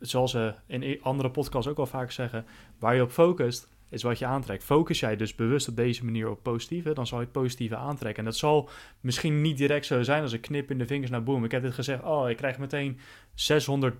zoals 0.00 0.30
ze 0.30 0.54
in 0.66 1.02
andere 1.02 1.30
podcasts 1.30 1.70
ook 1.70 1.78
al 1.78 1.86
vaak 1.86 2.10
zeggen, 2.10 2.46
waar 2.78 2.94
je 2.94 3.02
op 3.02 3.10
focust, 3.10 3.68
is 3.88 4.02
wat 4.02 4.18
je 4.18 4.26
aantrekt. 4.26 4.64
Focus 4.64 5.00
jij 5.00 5.16
dus 5.16 5.34
bewust 5.34 5.68
op 5.68 5.76
deze 5.76 6.04
manier 6.04 6.30
op 6.30 6.42
positieve, 6.42 6.92
dan 6.92 7.06
zal 7.06 7.18
je 7.18 7.24
het 7.24 7.32
positieve 7.32 7.76
aantrekken. 7.76 8.18
En 8.18 8.30
dat 8.30 8.38
zal 8.38 8.68
misschien 9.00 9.40
niet 9.40 9.56
direct 9.56 9.86
zo 9.86 10.02
zijn 10.02 10.22
als 10.22 10.32
een 10.32 10.40
knip 10.40 10.70
in 10.70 10.78
de 10.78 10.86
vingers 10.86 11.10
naar 11.10 11.22
boom. 11.22 11.44
Ik 11.44 11.50
heb 11.50 11.62
dit 11.62 11.74
gezegd, 11.74 12.02
oh, 12.02 12.30
ik 12.30 12.36
krijg 12.36 12.58
meteen 12.58 12.98
600 13.34 13.94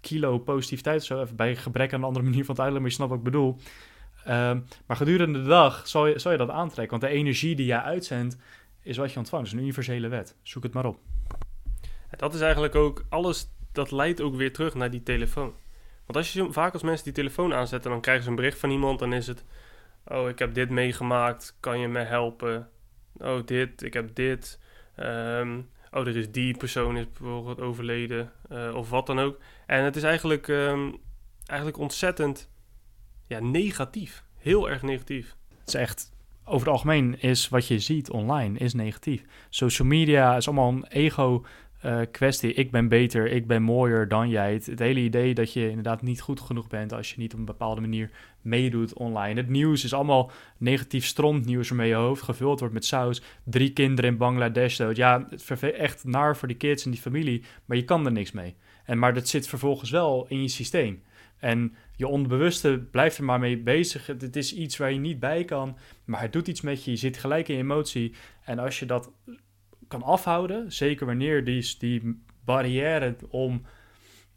kilo 0.00 0.38
positiviteit 0.38 1.04
zo. 1.04 1.20
Even 1.20 1.36
bij 1.36 1.56
gebrek 1.56 1.92
aan 1.92 1.98
een 1.98 2.06
andere 2.06 2.24
manier 2.24 2.44
van 2.44 2.54
het 2.54 2.64
uitleggen, 2.64 2.80
maar 2.80 2.90
je 2.90 2.96
snapt 2.96 3.10
wat 3.10 3.18
ik 3.18 3.24
bedoel. 3.24 3.56
Um, 4.28 4.64
maar 4.86 4.96
gedurende 4.96 5.42
de 5.42 5.48
dag 5.48 5.88
zal 5.88 6.06
je, 6.06 6.20
je 6.30 6.36
dat 6.36 6.50
aantrekken. 6.50 7.00
Want 7.00 7.12
de 7.12 7.18
energie 7.18 7.56
die 7.56 7.66
jij 7.66 7.80
uitzendt, 7.80 8.36
is 8.82 8.96
wat 8.96 9.12
je 9.12 9.18
ontvangt. 9.18 9.46
Is 9.46 9.52
een 9.52 9.58
universele 9.58 10.08
wet. 10.08 10.36
Zoek 10.42 10.62
het 10.62 10.72
maar 10.72 10.86
op. 10.86 10.98
Dat 12.16 12.34
is 12.34 12.40
eigenlijk 12.40 12.74
ook 12.74 13.04
alles, 13.08 13.48
dat 13.72 13.90
leidt 13.90 14.20
ook 14.20 14.34
weer 14.34 14.52
terug 14.52 14.74
naar 14.74 14.90
die 14.90 15.02
telefoon. 15.02 15.54
Want 16.06 16.16
als 16.16 16.32
je 16.32 16.52
vaak 16.52 16.72
als 16.72 16.82
mensen 16.82 17.04
die 17.04 17.12
telefoon 17.12 17.54
aanzetten, 17.54 17.90
dan 17.90 18.00
krijgen 18.00 18.24
ze 18.24 18.30
een 18.30 18.36
bericht 18.36 18.58
van 18.58 18.70
iemand. 18.70 18.98
Dan 18.98 19.12
is 19.12 19.26
het, 19.26 19.44
oh, 20.06 20.28
ik 20.28 20.38
heb 20.38 20.54
dit 20.54 20.70
meegemaakt, 20.70 21.56
kan 21.60 21.78
je 21.78 21.88
me 21.88 21.98
helpen? 21.98 22.68
Oh, 23.16 23.46
dit, 23.46 23.82
ik 23.82 23.92
heb 23.92 24.14
dit. 24.14 24.58
Um, 24.96 25.68
oh, 25.90 26.06
er 26.06 26.16
is 26.16 26.30
die 26.30 26.56
persoon 26.56 26.96
is 26.96 27.06
bijvoorbeeld 27.10 27.60
overleden. 27.60 28.32
Uh, 28.52 28.74
of 28.74 28.90
wat 28.90 29.06
dan 29.06 29.20
ook. 29.20 29.38
En 29.66 29.84
het 29.84 29.96
is 29.96 30.02
eigenlijk, 30.02 30.48
um, 30.48 30.96
eigenlijk 31.46 31.78
ontzettend 31.78 32.50
ja, 33.30 33.40
negatief. 33.40 34.24
Heel 34.38 34.70
erg 34.70 34.82
negatief. 34.82 35.36
Het 35.58 35.68
is 35.68 35.74
echt 35.74 36.12
over 36.44 36.66
het 36.66 36.68
algemeen 36.68 37.20
is 37.20 37.48
wat 37.48 37.66
je 37.66 37.78
ziet 37.78 38.10
online 38.10 38.58
is 38.58 38.74
negatief. 38.74 39.22
Social 39.48 39.88
media 39.88 40.36
is 40.36 40.46
allemaal 40.46 40.72
een 40.72 40.86
ego 40.86 41.44
uh, 41.84 42.00
kwestie. 42.10 42.54
Ik 42.54 42.70
ben 42.70 42.88
beter, 42.88 43.26
ik 43.26 43.46
ben 43.46 43.62
mooier 43.62 44.08
dan 44.08 44.28
jij. 44.28 44.52
Het, 44.52 44.78
hele 44.78 45.00
idee 45.00 45.34
dat 45.34 45.52
je 45.52 45.68
inderdaad 45.68 46.02
niet 46.02 46.20
goed 46.20 46.40
genoeg 46.40 46.68
bent 46.68 46.92
als 46.92 47.10
je 47.10 47.18
niet 47.18 47.32
op 47.32 47.38
een 47.38 47.44
bepaalde 47.44 47.80
manier 47.80 48.10
meedoet 48.40 48.94
online. 48.94 49.40
Het 49.40 49.48
nieuws 49.48 49.84
is 49.84 49.94
allemaal 49.94 50.30
negatief 50.58 51.06
strontnieuws 51.06 51.68
waarmee 51.68 51.88
je 51.88 51.94
hoofd 51.94 52.22
gevuld 52.22 52.58
wordt 52.58 52.74
met 52.74 52.84
saus. 52.84 53.22
Drie 53.44 53.72
kinderen 53.72 54.10
in 54.10 54.16
Bangladesh 54.16 54.76
dood. 54.76 54.96
Ja, 54.96 55.26
het 55.30 55.62
echt 55.62 56.04
naar 56.04 56.36
voor 56.36 56.48
die 56.48 56.56
kids 56.56 56.84
en 56.84 56.90
die 56.90 57.00
familie, 57.00 57.42
maar 57.64 57.76
je 57.76 57.84
kan 57.84 58.06
er 58.06 58.12
niks 58.12 58.32
mee. 58.32 58.54
En, 58.84 58.98
maar 58.98 59.14
dat 59.14 59.28
zit 59.28 59.48
vervolgens 59.48 59.90
wel 59.90 60.26
in 60.28 60.42
je 60.42 60.48
systeem. 60.48 61.02
En 61.38 61.74
je 62.00 62.08
onbewuste 62.08 62.86
blijft 62.90 63.18
er 63.18 63.24
maar 63.24 63.38
mee 63.38 63.58
bezig. 63.58 64.06
Het 64.06 64.36
is 64.36 64.54
iets 64.54 64.76
waar 64.76 64.92
je 64.92 64.98
niet 64.98 65.20
bij 65.20 65.44
kan, 65.44 65.76
maar 66.04 66.20
het 66.20 66.32
doet 66.32 66.48
iets 66.48 66.60
met 66.60 66.84
je. 66.84 66.90
Je 66.90 66.96
zit 66.96 67.16
gelijk 67.16 67.48
in 67.48 67.58
emotie. 67.58 68.14
En 68.44 68.58
als 68.58 68.78
je 68.78 68.86
dat 68.86 69.12
kan 69.88 70.02
afhouden. 70.02 70.72
Zeker 70.72 71.06
wanneer 71.06 71.44
die, 71.44 71.74
die 71.78 72.22
barrière 72.44 73.16
om 73.28 73.62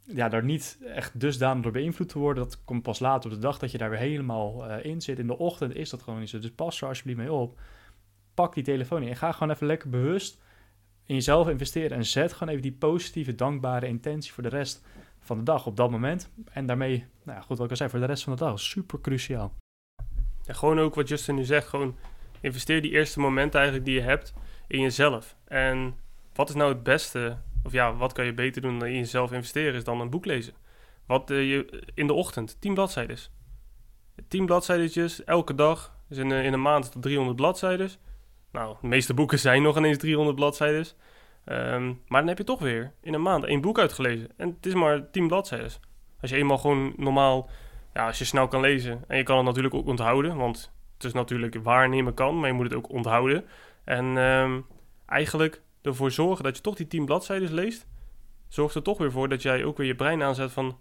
ja, 0.06 0.30
daar 0.30 0.44
niet 0.44 0.80
echt 0.86 1.20
dusdanig 1.20 1.64
door 1.64 1.72
beïnvloed 1.72 2.10
te 2.10 2.20
worden. 2.20 2.44
Dat 2.44 2.64
komt 2.64 2.84
pas 2.84 3.00
later 3.00 3.30
op 3.30 3.36
de 3.36 3.42
dag 3.42 3.60
dat 3.60 3.72
je 3.72 3.78
daar 3.78 3.90
weer 3.90 4.00
helemaal 4.00 4.70
uh, 4.70 4.86
in 4.86 5.02
zit. 5.02 5.20
In 5.20 5.28
de 5.28 5.38
ochtend 5.38 5.76
is 5.76 5.90
dat 5.90 6.02
gewoon 6.02 6.20
niet 6.20 6.30
zo. 6.30 6.40
Dus 6.40 6.52
pas 6.52 6.82
er 6.82 6.88
alsjeblieft 6.88 7.20
mee 7.20 7.32
op. 7.32 7.60
Pak 8.34 8.54
die 8.54 8.64
telefoon 8.64 9.02
in 9.02 9.10
en 9.10 9.16
ga 9.16 9.32
gewoon 9.32 9.54
even 9.54 9.68
lekker 9.68 9.90
bewust 9.90 10.42
in 11.06 11.16
jezelf 11.16 11.50
investeren. 11.50 11.98
En 11.98 12.06
zet 12.06 12.34
gewoon 12.34 12.50
even 12.50 12.62
die 12.62 12.78
positieve, 12.78 13.36
dankbare 13.36 13.88
intentie 13.88 14.32
voor 14.32 14.44
de 14.44 14.50
rest 14.50 14.86
van 15.24 15.38
de 15.38 15.44
dag 15.44 15.66
op 15.66 15.78
dat 15.78 15.92
moment. 15.92 16.30
En 16.52 16.66
daarmee, 16.66 17.06
nou 17.24 17.38
ja, 17.38 17.44
goed 17.44 17.58
wat 17.58 17.66
ik 17.66 17.72
al 17.72 17.78
zei, 17.78 17.90
voor 17.90 18.00
de 18.00 18.06
rest 18.06 18.24
van 18.24 18.34
de 18.34 18.40
dag. 18.40 18.60
Super 18.60 19.02
cruciaal. 19.02 19.54
Ja, 20.42 20.54
gewoon 20.54 20.80
ook 20.80 20.96
wat 20.96 21.08
Justin 21.08 21.36
nu 21.36 21.44
zegt. 21.44 21.68
Gewoon 21.68 21.96
investeer 22.42 22.82
die 22.82 22.92
eerste 22.92 23.20
momenten 23.20 23.60
eigenlijk 23.60 23.90
die 23.90 24.00
je 24.00 24.06
hebt 24.06 24.34
in 24.68 24.82
jezelf. 24.82 25.36
En 25.46 25.96
wat 26.34 26.50
is 26.50 26.56
nou 26.56 26.74
het 26.74 26.84
beste, 26.84 27.38
of 27.64 27.72
ja, 27.72 27.96
wat 27.96 28.14
kan 28.14 28.26
je 28.26 28.34
beter 28.34 28.62
doen 28.62 28.80
dan 28.80 28.88
in 28.88 28.98
jezelf 28.98 29.32
investeren, 29.32 29.74
is 29.74 29.84
dan 29.84 30.00
een 30.00 30.10
boek 30.10 30.26
lezen. 30.26 30.54
Wat 31.06 31.32
uh, 31.32 31.50
je 31.50 31.84
in 31.94 32.08
de 32.08 32.14
ochtend, 32.14 32.62
10 32.62 32.74
bladzijden. 32.74 33.18
10 34.28 34.46
bladzijden 34.46 35.10
elke 35.26 35.56
dag. 35.56 35.98
Dus 36.08 36.18
in, 36.18 36.32
in 36.32 36.54
een 36.54 36.62
maand 36.62 36.94
dat 36.94 37.02
300 37.02 37.36
bladzijden. 37.36 37.90
Nou, 38.52 38.76
de 38.82 38.88
meeste 38.88 39.14
boeken 39.14 39.40
zijn 39.40 39.62
nog 39.62 39.78
ineens 39.78 39.98
300 39.98 40.36
bladzijden. 40.36 40.86
Um, 41.46 42.02
maar 42.08 42.20
dan 42.20 42.28
heb 42.28 42.38
je 42.38 42.44
toch 42.44 42.60
weer 42.60 42.94
in 43.02 43.14
een 43.14 43.22
maand 43.22 43.46
één 43.46 43.62
boek 43.62 43.80
uitgelezen. 43.80 44.30
En 44.38 44.48
het 44.48 44.66
is 44.66 44.74
maar 44.74 45.12
10 45.12 45.28
bladzijden. 45.28 45.72
Als 46.22 46.30
je 46.32 46.38
eenmaal 46.38 46.58
gewoon 46.58 46.94
normaal 46.98 47.50
ja, 47.94 48.06
als 48.06 48.18
je 48.18 48.26
snel 48.26 48.48
kan 48.48 48.62
lezen 48.62 49.04
en 49.08 49.18
je 49.18 49.24
kan 49.24 49.38
het 49.38 49.46
natuurlijk 49.46 49.74
ook 49.74 49.88
onthouden, 49.88 50.36
want 50.36 50.72
het 50.94 51.04
is 51.04 51.14
natuurlijk 51.14 51.56
waarnemen 51.56 52.14
kan, 52.14 52.40
maar 52.40 52.48
je 52.48 52.56
moet 52.56 52.66
het 52.66 52.76
ook 52.76 52.90
onthouden. 52.90 53.46
En 53.84 54.18
ehm, 54.18 54.62
eigenlijk 55.06 55.62
ervoor 55.82 56.12
zorgen 56.12 56.44
dat 56.44 56.56
je 56.56 56.62
toch 56.62 56.76
die 56.76 56.88
10 56.88 57.06
bladzijden 57.06 57.54
leest, 57.54 57.88
zorgt 58.48 58.76
er 58.76 58.84
toch 58.84 58.98
weer 58.98 59.12
voor 59.12 59.30
dat 59.30 59.42
jij 59.42 59.64
ook 59.64 59.78
weer 59.78 59.88
je 59.88 59.96
brein 59.96 60.24
aanzet 60.24 60.52
van, 60.52 60.78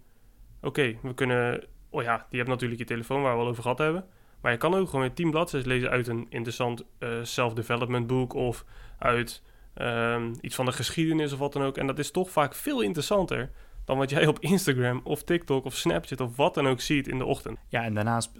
oké, 0.61 0.95
we 1.01 1.13
kunnen, 1.13 1.63
oh 1.89 2.03
ja, 2.03 2.25
die 2.29 2.37
hebt 2.37 2.51
natuurlijk 2.51 2.79
je 2.79 2.85
telefoon 2.85 3.21
waar 3.21 3.35
we 3.35 3.41
al 3.41 3.47
over 3.47 3.61
gehad 3.61 3.77
hebben, 3.77 4.05
maar 4.41 4.51
je 4.51 4.57
kan 4.57 4.73
ook 4.73 4.85
gewoon 4.85 5.01
weer 5.05 5.13
10 5.13 5.31
bladzijden 5.31 5.69
lezen 5.69 5.89
uit 5.89 6.07
een 6.07 6.25
interessant 6.29 6.83
uh, 6.99 7.09
self-development 7.23 8.07
boek 8.07 8.33
of 8.33 8.65
uit 8.97 9.43
um, 9.75 10.33
iets 10.41 10.55
van 10.55 10.65
de 10.65 10.71
geschiedenis 10.71 11.33
of 11.33 11.39
wat 11.39 11.53
dan 11.53 11.61
ook. 11.61 11.77
En 11.77 11.87
dat 11.87 11.99
is 11.99 12.11
toch 12.11 12.31
vaak 12.31 12.55
veel 12.55 12.81
interessanter 12.81 13.51
dan 13.85 13.97
wat 13.97 14.09
jij 14.09 14.27
op 14.27 14.39
Instagram 14.39 15.01
of 15.03 15.23
TikTok 15.23 15.65
of 15.65 15.75
Snapchat 15.75 16.21
of 16.21 16.35
wat 16.35 16.53
dan 16.53 16.67
ook 16.67 16.81
ziet 16.81 17.07
in 17.07 17.17
de 17.17 17.25
ochtend. 17.25 17.59
Ja, 17.67 17.83
en 17.83 17.93
daarnaast 17.93 18.31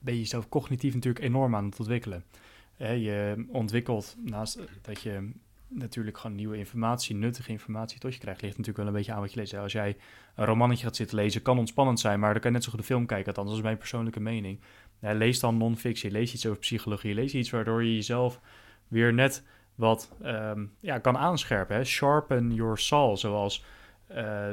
ben 0.00 0.14
je 0.14 0.20
jezelf 0.20 0.48
cognitief 0.48 0.94
natuurlijk 0.94 1.24
enorm 1.24 1.54
aan 1.54 1.64
het 1.64 1.78
ontwikkelen. 1.78 2.24
je 2.76 3.46
ontwikkelt 3.48 4.16
naast 4.18 4.58
dat 4.82 5.00
je 5.02 5.30
natuurlijk 5.68 6.18
gewoon 6.18 6.36
nieuwe 6.36 6.56
informatie, 6.56 7.14
nuttige 7.14 7.50
informatie 7.50 7.98
tot 7.98 8.14
je 8.14 8.20
krijgt, 8.20 8.42
ligt 8.42 8.56
natuurlijk 8.56 8.84
wel 8.84 8.94
een 8.94 8.98
beetje 8.98 9.12
aan 9.12 9.20
wat 9.20 9.32
je 9.32 9.38
leest. 9.40 9.54
Als 9.54 9.72
jij 9.72 9.96
een 10.34 10.44
romannetje 10.44 10.84
gaat 10.84 10.96
zitten 10.96 11.16
lezen, 11.16 11.42
kan 11.42 11.58
ontspannend 11.58 12.00
zijn, 12.00 12.20
maar 12.20 12.32
dan 12.32 12.40
kan 12.40 12.50
je 12.50 12.56
net 12.56 12.64
zo 12.64 12.70
goed 12.70 12.80
de 12.80 12.86
film 12.86 13.06
kijken, 13.06 13.26
althans, 13.26 13.48
dat 13.48 13.56
is 13.56 13.64
mijn 13.64 13.78
persoonlijke 13.78 14.20
mening. 14.20 14.60
lees 15.00 15.40
dan 15.40 15.56
non-fictie, 15.56 16.10
lees 16.10 16.34
iets 16.34 16.46
over 16.46 16.58
psychologie, 16.58 17.14
lees 17.14 17.34
iets 17.34 17.50
waardoor 17.50 17.84
je 17.84 17.94
jezelf 17.94 18.40
weer 18.88 19.14
net 19.14 19.42
wat 19.78 20.10
um, 20.22 20.72
ja, 20.80 20.98
kan 20.98 21.16
aanscherpen. 21.16 21.86
Sharpen 21.86 22.54
your 22.54 22.78
soul, 22.78 23.16
zoals 23.16 23.64
uh, 24.10 24.46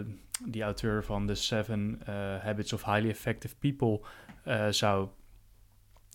die 0.45 0.63
auteur 0.63 1.03
van 1.03 1.27
The 1.27 1.35
Seven 1.35 2.01
uh, 2.01 2.15
Habits 2.43 2.73
of 2.73 2.85
Highly 2.85 3.09
Effective 3.09 3.55
People 3.55 4.01
uh, 4.47 4.67
zou 4.69 5.07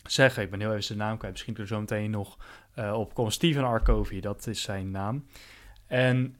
zeggen. 0.07 0.42
Ik 0.42 0.51
ben 0.51 0.61
heel 0.61 0.70
even 0.70 0.85
zijn 0.85 0.99
naam 0.99 1.16
kwijt. 1.16 1.33
Misschien 1.33 1.57
er 1.57 1.66
zo 1.66 1.81
meteen 1.81 2.11
nog 2.11 2.38
op 2.92 3.14
komen. 3.14 3.33
Stephen 3.33 3.75
R. 3.75 4.20
Dat 4.20 4.46
is 4.46 4.62
zijn 4.62 4.90
naam. 4.90 5.27
En 5.87 6.37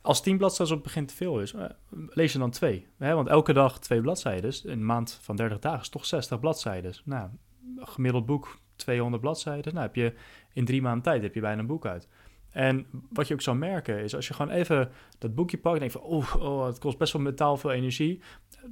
als 0.00 0.22
tien 0.22 0.38
bladzijden 0.38 0.76
op 0.76 0.84
het 0.84 0.92
begin 0.92 1.06
te 1.06 1.14
veel 1.14 1.40
is, 1.40 1.54
lees 1.90 2.32
je 2.32 2.38
dan 2.38 2.50
twee. 2.50 2.86
Hè? 2.98 3.14
Want 3.14 3.28
elke 3.28 3.52
dag 3.52 3.80
twee 3.80 4.00
bladzijden. 4.00 4.52
Een 4.62 4.86
maand 4.86 5.18
van 5.22 5.36
30 5.36 5.58
dagen 5.58 5.80
is 5.80 5.88
toch 5.88 6.06
60 6.06 6.40
bladzijden. 6.40 6.94
Nou, 7.04 7.30
gemiddeld 7.76 8.26
boek 8.26 8.58
200 8.78 9.22
bladzijden. 9.22 9.74
Nou, 9.74 9.86
heb 9.86 9.94
je 9.94 10.12
in 10.52 10.64
drie 10.64 10.82
maanden 10.82 11.02
tijd 11.02 11.22
heb 11.22 11.34
je 11.34 11.40
bijna 11.40 11.60
een 11.60 11.66
boek 11.66 11.86
uit. 11.86 12.08
En 12.50 12.86
wat 13.10 13.28
je 13.28 13.34
ook 13.34 13.40
zou 13.40 13.56
merken 13.56 13.98
is 13.98 14.14
als 14.14 14.28
je 14.28 14.34
gewoon 14.34 14.52
even 14.52 14.90
dat 15.18 15.34
boekje 15.34 15.58
pakt 15.58 15.74
en 15.74 15.80
denkt 15.80 15.94
van, 15.94 16.02
oh, 16.02 16.34
oh 16.36 16.66
het 16.66 16.78
kost 16.78 16.98
best 16.98 17.12
wel 17.12 17.22
metaal 17.22 17.56
veel 17.56 17.72
energie. 17.72 18.20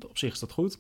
Op 0.09 0.19
zich 0.19 0.33
is 0.33 0.39
dat 0.39 0.53
goed. 0.53 0.79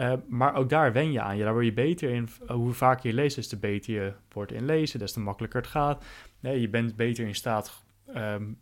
Uh, 0.00 0.12
maar 0.28 0.54
ook 0.54 0.68
daar 0.68 0.92
wen 0.92 1.12
je 1.12 1.20
aan 1.20 1.36
je. 1.36 1.42
Daar 1.42 1.52
word 1.52 1.64
je 1.64 1.72
beter 1.72 2.10
in. 2.10 2.28
Hoe 2.46 2.72
vaker 2.72 3.08
je 3.08 3.14
leest, 3.14 3.36
des 3.36 3.48
te 3.48 3.58
beter 3.58 3.94
je 3.94 4.12
wordt 4.32 4.52
in 4.52 4.64
lezen, 4.64 4.98
des 4.98 5.12
te 5.12 5.20
makkelijker 5.20 5.60
het 5.60 5.70
gaat. 5.70 6.04
Je 6.40 6.68
bent 6.68 6.96
beter 6.96 7.26
in 7.26 7.34
staat 7.34 7.82
um, 8.16 8.58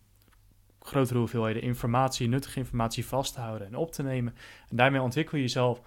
grotere 0.81 1.19
hoeveelheden 1.19 1.63
informatie, 1.63 2.29
nuttige 2.29 2.59
informatie 2.59 3.07
vast 3.07 3.35
te 3.35 3.41
houden 3.41 3.67
en 3.67 3.77
op 3.77 3.93
te 3.93 4.03
nemen. 4.03 4.35
En 4.71 4.77
daarmee 4.77 5.01
ontwikkel 5.01 5.37
je 5.37 5.43
jezelf 5.43 5.81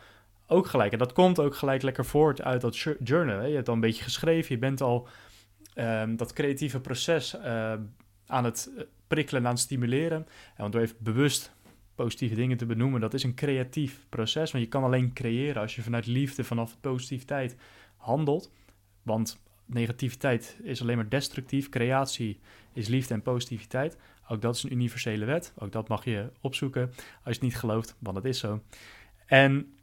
ook 0.48 0.68
gelijk. 0.68 0.92
En 0.92 0.98
dat 0.98 1.14
komt 1.14 1.40
ook 1.40 1.56
gelijk 1.56 1.82
lekker 1.82 2.06
voort 2.06 2.42
uit 2.42 2.62
dat 2.62 2.78
journal. 3.04 3.40
Hè. 3.40 3.46
Je 3.46 3.56
hebt 3.56 3.68
al 3.68 3.74
een 3.74 3.80
beetje 3.80 4.04
geschreven, 4.04 4.56
je 4.56 4.62
bent 4.62 4.82
al 4.82 5.08
um, 5.76 6.16
dat 6.16 6.34
creatieve 6.34 6.80
proces 6.80 7.36
uh, 7.36 7.74
aan 8.26 8.44
het 8.44 8.72
eh, 8.78 8.84
prikkelen, 9.08 9.46
aan 9.46 9.52
het 9.52 9.60
stimuleren. 9.60 10.18
En 10.18 10.28
want 10.58 10.74
door 10.74 10.82
even 10.82 10.98
bewust 11.00 11.56
positieve 11.96 12.36
dingen 12.36 12.58
te 12.58 12.66
benoemen, 12.66 13.02
dat 13.02 13.14
is 13.14 13.24
een 13.24 13.36
creatief 13.36 14.06
proces. 14.10 14.52
Want 14.52 14.64
je 14.64 14.70
kan 14.70 14.84
alleen 14.84 15.14
creëren 15.14 15.62
als 15.62 15.76
je 15.76 15.82
vanuit 15.82 16.06
liefde, 16.06 16.44
vanaf 16.44 16.78
positiviteit 16.82 17.56
handelt. 17.96 18.52
Want 19.04 19.42
negativiteit 19.66 20.58
is 20.64 20.82
alleen 20.82 20.96
maar 20.96 21.10
destructief. 21.10 21.70
Creatie 21.70 22.40
is 22.74 22.88
liefde 22.88 23.14
en 23.14 23.22
positiviteit. 23.22 23.98
Ook 24.28 24.42
dat 24.42 24.56
is 24.56 24.64
een 24.64 24.74
universele 24.74 25.26
wet. 25.26 25.54
Ook 25.58 25.72
dat 25.72 25.88
mag 25.88 26.06
je 26.06 26.30
opzoeken 26.42 26.82
als 26.98 26.98
je 27.24 27.32
het 27.32 27.42
niet 27.42 27.58
gelooft, 27.58 27.96
want 28.00 28.16
dat 28.16 28.26
is 28.26 28.40
zo. 28.40 28.62
En 29.26 29.77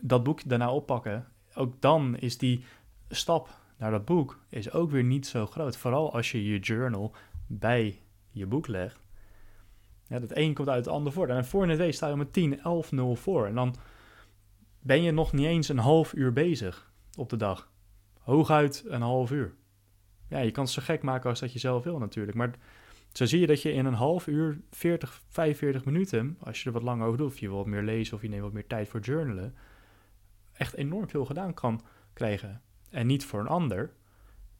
dat 0.00 0.22
boek 0.22 0.48
daarna 0.48 0.72
oppakken, 0.72 1.26
ook 1.54 1.80
dan 1.80 2.16
is 2.16 2.38
die 2.38 2.64
stap 3.08 3.48
naar 3.78 3.90
dat 3.90 4.04
boek 4.04 4.38
is 4.48 4.72
ook 4.72 4.90
weer 4.90 5.04
niet 5.04 5.26
zo 5.26 5.46
groot. 5.46 5.76
Vooral 5.76 6.12
als 6.12 6.32
je 6.32 6.44
je 6.44 6.58
journal 6.58 7.14
bij 7.46 8.00
je 8.30 8.46
boek 8.46 8.66
legt. 8.66 9.00
Ja, 10.06 10.18
dat 10.18 10.36
een 10.36 10.54
komt 10.54 10.68
uit 10.68 10.84
het 10.84 10.94
ander 10.94 11.12
voor. 11.12 11.28
En 11.28 11.44
voor 11.44 11.68
het 11.68 11.78
weet 11.78 11.94
sta 11.94 12.08
je 12.08 12.16
met 12.16 12.32
10, 12.32 12.60
11, 12.60 12.92
0 12.92 13.16
voor. 13.16 13.46
En 13.46 13.54
dan 13.54 13.74
ben 14.80 15.02
je 15.02 15.10
nog 15.10 15.32
niet 15.32 15.46
eens 15.46 15.68
een 15.68 15.78
half 15.78 16.14
uur 16.14 16.32
bezig 16.32 16.92
op 17.16 17.28
de 17.28 17.36
dag. 17.36 17.70
Hooguit 18.18 18.84
een 18.86 19.02
half 19.02 19.30
uur. 19.30 19.54
Ja, 20.28 20.38
je 20.38 20.50
kan 20.50 20.64
het 20.64 20.72
zo 20.72 20.82
gek 20.82 21.02
maken 21.02 21.30
als 21.30 21.40
dat 21.40 21.52
je 21.52 21.58
zelf 21.58 21.84
wil 21.84 21.98
natuurlijk. 21.98 22.36
Maar 22.36 22.54
zo 23.16 23.24
zie 23.24 23.40
je 23.40 23.46
dat 23.46 23.62
je 23.62 23.72
in 23.72 23.86
een 23.86 23.94
half 23.94 24.26
uur, 24.26 24.60
40, 24.70 25.22
45 25.28 25.84
minuten, 25.84 26.36
als 26.40 26.60
je 26.60 26.66
er 26.66 26.72
wat 26.72 26.82
langer 26.82 27.06
over 27.06 27.18
doet, 27.18 27.26
of 27.26 27.38
je 27.38 27.48
wilt 27.48 27.66
meer 27.66 27.82
lezen 27.82 28.16
of 28.16 28.22
je 28.22 28.28
neemt 28.28 28.42
wat 28.42 28.52
meer 28.52 28.66
tijd 28.66 28.88
voor 28.88 29.00
journalen, 29.00 29.54
echt 30.52 30.74
enorm 30.74 31.08
veel 31.08 31.24
gedaan 31.24 31.54
kan 31.54 31.82
krijgen. 32.12 32.62
En 32.90 33.06
niet 33.06 33.24
voor 33.24 33.40
een 33.40 33.46
ander, 33.46 33.92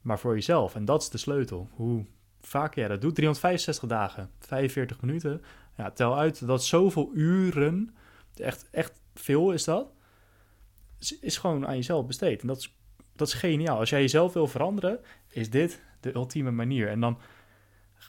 maar 0.01 0.19
voor 0.19 0.35
jezelf. 0.35 0.75
En 0.75 0.85
dat 0.85 1.03
is 1.03 1.11
de 1.11 1.19
sleutel. 1.19 1.69
Hoe 1.73 2.05
vaak 2.40 2.75
jij 2.75 2.88
dat 2.88 3.01
doet. 3.01 3.14
365 3.14 3.88
dagen, 3.88 4.31
45 4.38 5.01
minuten. 5.01 5.42
Ja, 5.77 5.90
tel 5.90 6.19
uit 6.19 6.47
dat 6.47 6.64
zoveel 6.64 7.11
uren, 7.14 7.95
echt, 8.37 8.69
echt 8.71 9.01
veel 9.14 9.53
is 9.53 9.64
dat, 9.64 9.92
is, 11.21 11.38
gewoon 11.38 11.66
aan 11.66 11.77
jezelf 11.77 12.07
besteed. 12.07 12.40
En 12.40 12.47
dat 12.47 12.57
is, 12.57 12.77
dat 13.12 13.29
is 13.29 13.35
geniaal. 13.35 13.79
Als 13.79 13.90
jij 13.90 14.01
jezelf 14.01 14.33
wil 14.33 14.47
veranderen, 14.47 15.01
is 15.29 15.51
dit 15.51 15.83
de 16.01 16.14
ultieme 16.14 16.51
manier. 16.51 16.88
En 16.88 17.01
dan 17.01 17.19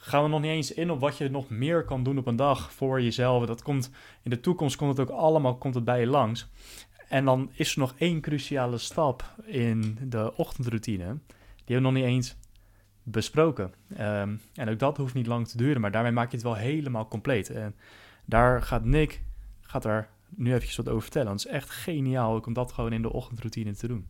gaan 0.08 0.22
we 0.22 0.28
nog 0.28 0.40
niet 0.40 0.50
eens 0.50 0.72
in 0.72 0.90
op 0.90 1.00
wat 1.00 1.16
je 1.16 1.30
nog 1.30 1.48
meer 1.48 1.84
kan 1.84 2.02
doen 2.02 2.18
op 2.18 2.26
een 2.26 2.36
dag 2.36 2.72
voor 2.72 3.02
jezelf. 3.02 3.46
Dat 3.46 3.62
komt 3.62 3.90
in 4.22 4.30
de 4.30 4.40
toekomst 4.40 4.76
komt 4.76 4.98
het 4.98 5.10
ook 5.10 5.16
allemaal 5.16 5.56
komt 5.56 5.74
het 5.74 5.84
bij 5.84 6.00
je 6.00 6.06
langs. 6.06 6.48
En 7.08 7.24
dan 7.24 7.50
is 7.52 7.72
er 7.72 7.78
nog 7.78 7.94
één 7.98 8.20
cruciale 8.20 8.78
stap 8.78 9.34
in 9.44 9.98
de 10.02 10.36
ochtendroutine. 10.36 11.04
Die 11.04 11.76
hebben 11.76 11.76
we 11.76 11.80
nog 11.80 11.92
niet 11.92 12.14
eens 12.14 12.36
besproken. 13.02 13.74
Ehm, 13.96 14.36
en 14.54 14.68
ook 14.68 14.78
dat 14.78 14.96
hoeft 14.96 15.14
niet 15.14 15.26
lang 15.26 15.48
te 15.48 15.56
duren, 15.56 15.80
maar 15.80 15.90
daarmee 15.90 16.12
maak 16.12 16.30
je 16.30 16.36
het 16.36 16.44
wel 16.44 16.56
helemaal 16.56 17.08
compleet. 17.08 17.50
En 17.50 17.74
daar 18.24 18.62
gaat 18.62 18.84
Nick 18.84 19.22
gaat 19.60 19.84
er 19.84 20.08
nu 20.28 20.48
eventjes 20.48 20.76
wat 20.76 20.88
over 20.88 21.02
vertellen. 21.02 21.32
Het 21.32 21.44
is 21.44 21.46
echt 21.46 21.70
geniaal 21.70 22.40
om 22.40 22.52
dat 22.52 22.72
gewoon 22.72 22.92
in 22.92 23.02
de 23.02 23.12
ochtendroutine 23.12 23.74
te 23.74 23.86
doen. 23.86 24.06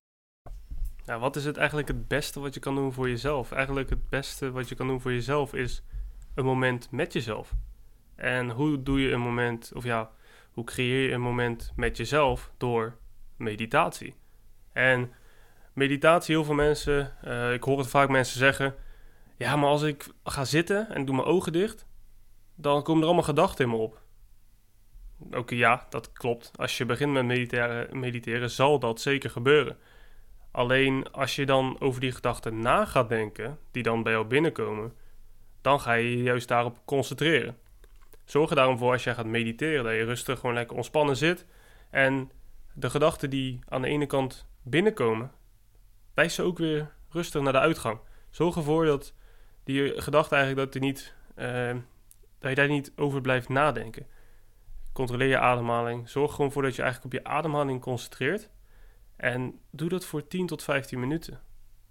Wat 1.17 1.37
is 1.37 1.45
het 1.45 1.57
eigenlijk 1.57 1.89
het 1.89 2.09
beste 2.09 2.41
wat 2.41 2.55
je 2.55 2.61
kan 2.61 2.75
doen 2.75 2.93
voor 2.93 3.09
jezelf? 3.09 3.53
Eigenlijk 3.53 3.91
het 3.91 4.09
beste 4.09 4.51
wat 4.51 4.69
je 4.69 4.75
kan 4.75 4.87
doen 4.87 5.01
voor 5.01 5.13
jezelf 5.13 5.55
is 5.55 5.83
een 6.35 6.45
moment 6.45 6.91
met 6.91 7.13
jezelf. 7.13 7.55
En 8.15 8.51
hoe 8.51 8.83
doe 8.83 9.01
je 9.01 9.13
een 9.13 9.21
moment, 9.21 9.73
of 9.75 9.85
ja, 9.85 10.11
hoe 10.53 10.65
creëer 10.65 11.09
je 11.09 11.13
een 11.15 11.21
moment 11.21 11.73
met 11.77 11.97
jezelf 11.97 12.53
door 12.57 12.97
meditatie? 13.37 14.15
En 14.73 15.13
meditatie, 15.73 16.35
heel 16.35 16.45
veel 16.45 16.55
mensen, 16.55 17.17
uh, 17.25 17.53
ik 17.53 17.63
hoor 17.63 17.79
het 17.79 17.89
vaak 17.89 18.09
mensen 18.09 18.39
zeggen: 18.39 18.75
Ja, 19.37 19.57
maar 19.57 19.69
als 19.69 19.83
ik 19.83 20.09
ga 20.25 20.45
zitten 20.45 20.89
en 20.89 21.05
doe 21.05 21.15
mijn 21.15 21.29
ogen 21.29 21.53
dicht, 21.53 21.87
dan 22.55 22.83
komen 22.83 23.01
er 23.01 23.07
allemaal 23.07 23.25
gedachten 23.25 23.65
in 23.65 23.71
me 23.71 23.77
op. 23.77 24.03
Oké, 25.31 25.55
ja, 25.55 25.87
dat 25.91 26.13
klopt. 26.13 26.51
Als 26.57 26.79
je 26.79 26.87
begint 26.87 27.13
met 27.13 27.25
mediteren, 27.25 27.99
mediteren, 27.99 28.51
zal 28.51 28.79
dat 28.79 29.01
zeker 29.01 29.31
gebeuren. 29.31 29.77
Alleen 30.59 31.11
als 31.13 31.37
je 31.37 31.47
dan 31.47 31.77
over 31.81 32.01
die 32.01 32.13
gedachten 32.13 32.61
na 32.61 32.85
gaat 32.85 33.09
denken, 33.09 33.59
die 33.71 33.83
dan 33.83 34.03
bij 34.03 34.13
jou 34.13 34.27
binnenkomen, 34.27 34.93
dan 35.61 35.81
ga 35.81 35.93
je 35.93 36.17
je 36.17 36.23
juist 36.23 36.49
daarop 36.49 36.79
concentreren. 36.85 37.59
Zorg 38.25 38.51
er 38.51 38.57
daarom 38.57 38.79
voor 38.79 38.93
als 38.93 39.05
jij 39.05 39.15
gaat 39.15 39.27
mediteren 39.27 39.85
dat 39.85 39.93
je 39.93 40.05
rustig 40.05 40.39
gewoon 40.39 40.55
lekker 40.55 40.77
ontspannen 40.77 41.17
zit. 41.17 41.47
En 41.91 42.31
de 42.73 42.91
gedachten 42.91 43.31
die 43.31 43.59
aan 43.69 43.83
de 43.83 43.89
ene 43.89 44.07
kant 44.07 44.47
binnenkomen, 44.63 45.33
wijs 46.15 46.35
ze 46.35 46.43
ook 46.43 46.59
weer 46.59 46.93
rustig 47.11 47.43
naar 47.43 47.53
de 47.53 47.59
uitgang. 47.59 47.99
Zorg 48.31 48.57
ervoor 48.57 48.85
dat 48.85 49.15
die 49.65 50.01
gedachte 50.01 50.35
eigenlijk 50.35 50.65
dat, 50.65 50.73
die 50.73 50.91
niet, 50.91 51.15
uh, 51.37 51.77
dat 52.39 52.51
je 52.51 52.57
daar 52.57 52.69
niet 52.69 52.93
over 52.97 53.21
blijft 53.21 53.49
nadenken. 53.49 54.07
Controleer 54.93 55.29
je 55.29 55.39
ademhaling. 55.39 56.09
Zorg 56.09 56.35
gewoon 56.35 56.53
voor 56.53 56.63
dat 56.63 56.77
je 56.77 56.83
eigenlijk 56.83 57.15
op 57.15 57.21
je 57.21 57.31
ademhaling 57.31 57.81
concentreert. 57.81 58.51
En 59.19 59.61
doe 59.71 59.89
dat 59.89 60.05
voor 60.05 60.27
10 60.27 60.47
tot 60.47 60.63
15 60.63 61.01
minuten. 61.01 61.41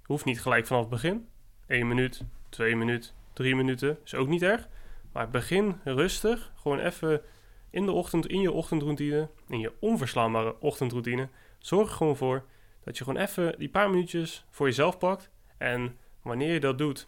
Hoeft 0.03 0.25
niet 0.25 0.41
gelijk 0.41 0.65
vanaf 0.65 0.81
het 0.81 0.91
begin. 0.91 1.27
1 1.67 1.87
minuut, 1.87 2.23
2 2.49 2.75
minuten, 2.75 3.11
3 3.33 3.55
minuten 3.55 3.97
is 4.03 4.15
ook 4.15 4.27
niet 4.27 4.41
erg. 4.41 4.67
Maar 5.11 5.29
begin 5.29 5.75
rustig, 5.83 6.51
gewoon 6.55 6.79
even 6.79 7.21
in 7.69 7.85
de 7.85 7.91
ochtend, 7.91 8.27
in 8.27 8.41
je 8.41 8.51
ochtendroutine, 8.51 9.29
in 9.47 9.59
je 9.59 9.73
onverslaanbare 9.79 10.59
ochtendroutine. 10.59 11.29
Zorg 11.59 11.89
er 11.89 11.95
gewoon 11.95 12.17
voor 12.17 12.45
dat 12.83 12.97
je 12.97 13.03
gewoon 13.03 13.21
even 13.21 13.59
die 13.59 13.69
paar 13.69 13.89
minuutjes 13.89 14.45
voor 14.49 14.67
jezelf 14.67 14.97
pakt. 14.97 15.29
En 15.57 15.97
wanneer 16.21 16.53
je 16.53 16.59
dat 16.59 16.77
doet, 16.77 17.07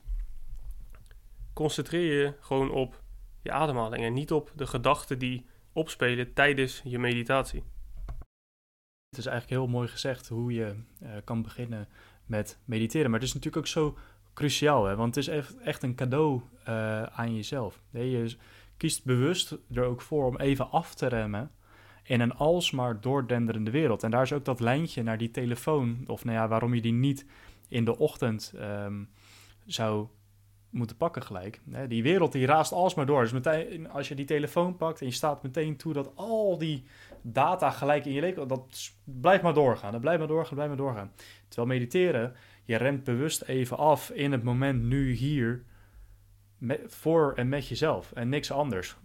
concentreer 1.53 2.23
je 2.23 2.33
gewoon 2.39 2.71
op 2.71 3.01
je 3.41 3.51
ademhaling 3.51 4.03
en 4.03 4.13
niet 4.13 4.31
op 4.31 4.51
de 4.55 4.67
gedachten 4.67 5.19
die 5.19 5.45
opspelen 5.73 6.33
tijdens 6.33 6.81
je 6.83 6.99
meditatie. 6.99 7.63
Het 9.09 9.17
is 9.17 9.25
eigenlijk 9.25 9.61
heel 9.61 9.71
mooi 9.71 9.87
gezegd 9.87 10.27
hoe 10.27 10.53
je 10.53 10.75
uh, 11.03 11.09
kan 11.23 11.41
beginnen 11.41 11.87
met 12.25 12.57
mediteren. 12.65 13.11
Maar 13.11 13.19
het 13.19 13.27
is 13.27 13.33
natuurlijk 13.33 13.65
ook 13.65 13.71
zo 13.71 13.97
cruciaal, 14.33 14.85
hè? 14.85 14.95
want 14.95 15.15
het 15.15 15.27
is 15.27 15.45
echt, 15.63 15.83
een 15.83 15.95
cadeau 15.95 16.41
uh, 16.67 17.03
aan 17.03 17.35
jezelf. 17.35 17.81
Je 17.91 18.35
kiest 18.77 19.05
bewust 19.05 19.57
er 19.73 19.83
ook 19.83 20.01
voor 20.01 20.25
om 20.25 20.37
even 20.37 20.71
af 20.71 20.95
te 20.95 21.07
remmen 21.07 21.51
in 22.03 22.19
een 22.19 22.33
alsmaar 22.33 23.01
doordenderende 23.01 23.71
wereld. 23.71 24.03
En 24.03 24.11
daar 24.11 24.21
is 24.21 24.33
ook 24.33 24.45
dat 24.45 24.59
lijntje 24.59 25.03
naar 25.03 25.17
die 25.17 25.31
telefoon, 25.31 26.03
of 26.07 26.25
nou 26.25 26.37
ja, 26.37 26.47
waarom 26.47 26.73
je 26.73 26.81
die 26.81 26.93
niet 26.93 27.25
in 27.67 27.85
de 27.85 27.97
ochtend 27.97 28.53
um, 28.55 29.09
zou 29.65 30.07
moeten 30.69 30.97
pakken 30.97 31.23
gelijk. 31.23 31.61
Die 31.87 32.03
wereld 32.03 32.31
die 32.31 32.45
raast 32.45 32.71
alsmaar 32.71 33.05
door. 33.05 33.21
Dus 33.21 33.31
meteen, 33.31 33.89
als 33.89 34.07
je 34.07 34.15
die 34.15 34.25
telefoon 34.25 34.77
pakt 34.77 34.99
en 34.99 35.05
je 35.05 35.11
staat 35.11 35.43
meteen 35.43 35.77
toe 35.77 35.93
dat 35.93 36.11
al 36.15 36.57
die 36.57 36.83
data 37.21 37.71
gelijk 37.71 38.05
in 38.05 38.13
je 38.13 38.21
leven, 38.21 38.47
dat 38.47 38.91
blijft 39.03 39.43
maar 39.43 39.53
doorgaan. 39.53 39.91
Dat 39.91 40.01
blijft 40.01 40.19
maar 40.19 40.27
doorgaan, 40.27 40.53
blijft 40.53 40.75
maar 40.75 40.85
doorgaan. 40.85 41.11
Terwijl 41.47 41.67
mediteren, 41.67 42.35
je 42.63 42.75
remt 42.75 43.03
bewust 43.03 43.41
even 43.41 43.77
af 43.77 44.09
in 44.09 44.31
het 44.31 44.43
moment 44.43 44.83
nu 44.83 45.11
hier, 45.11 45.63
voor 46.85 47.33
en 47.33 47.49
met 47.49 47.67
jezelf 47.67 48.11
en 48.11 48.29
niks 48.29 48.51
anders. 48.51 48.95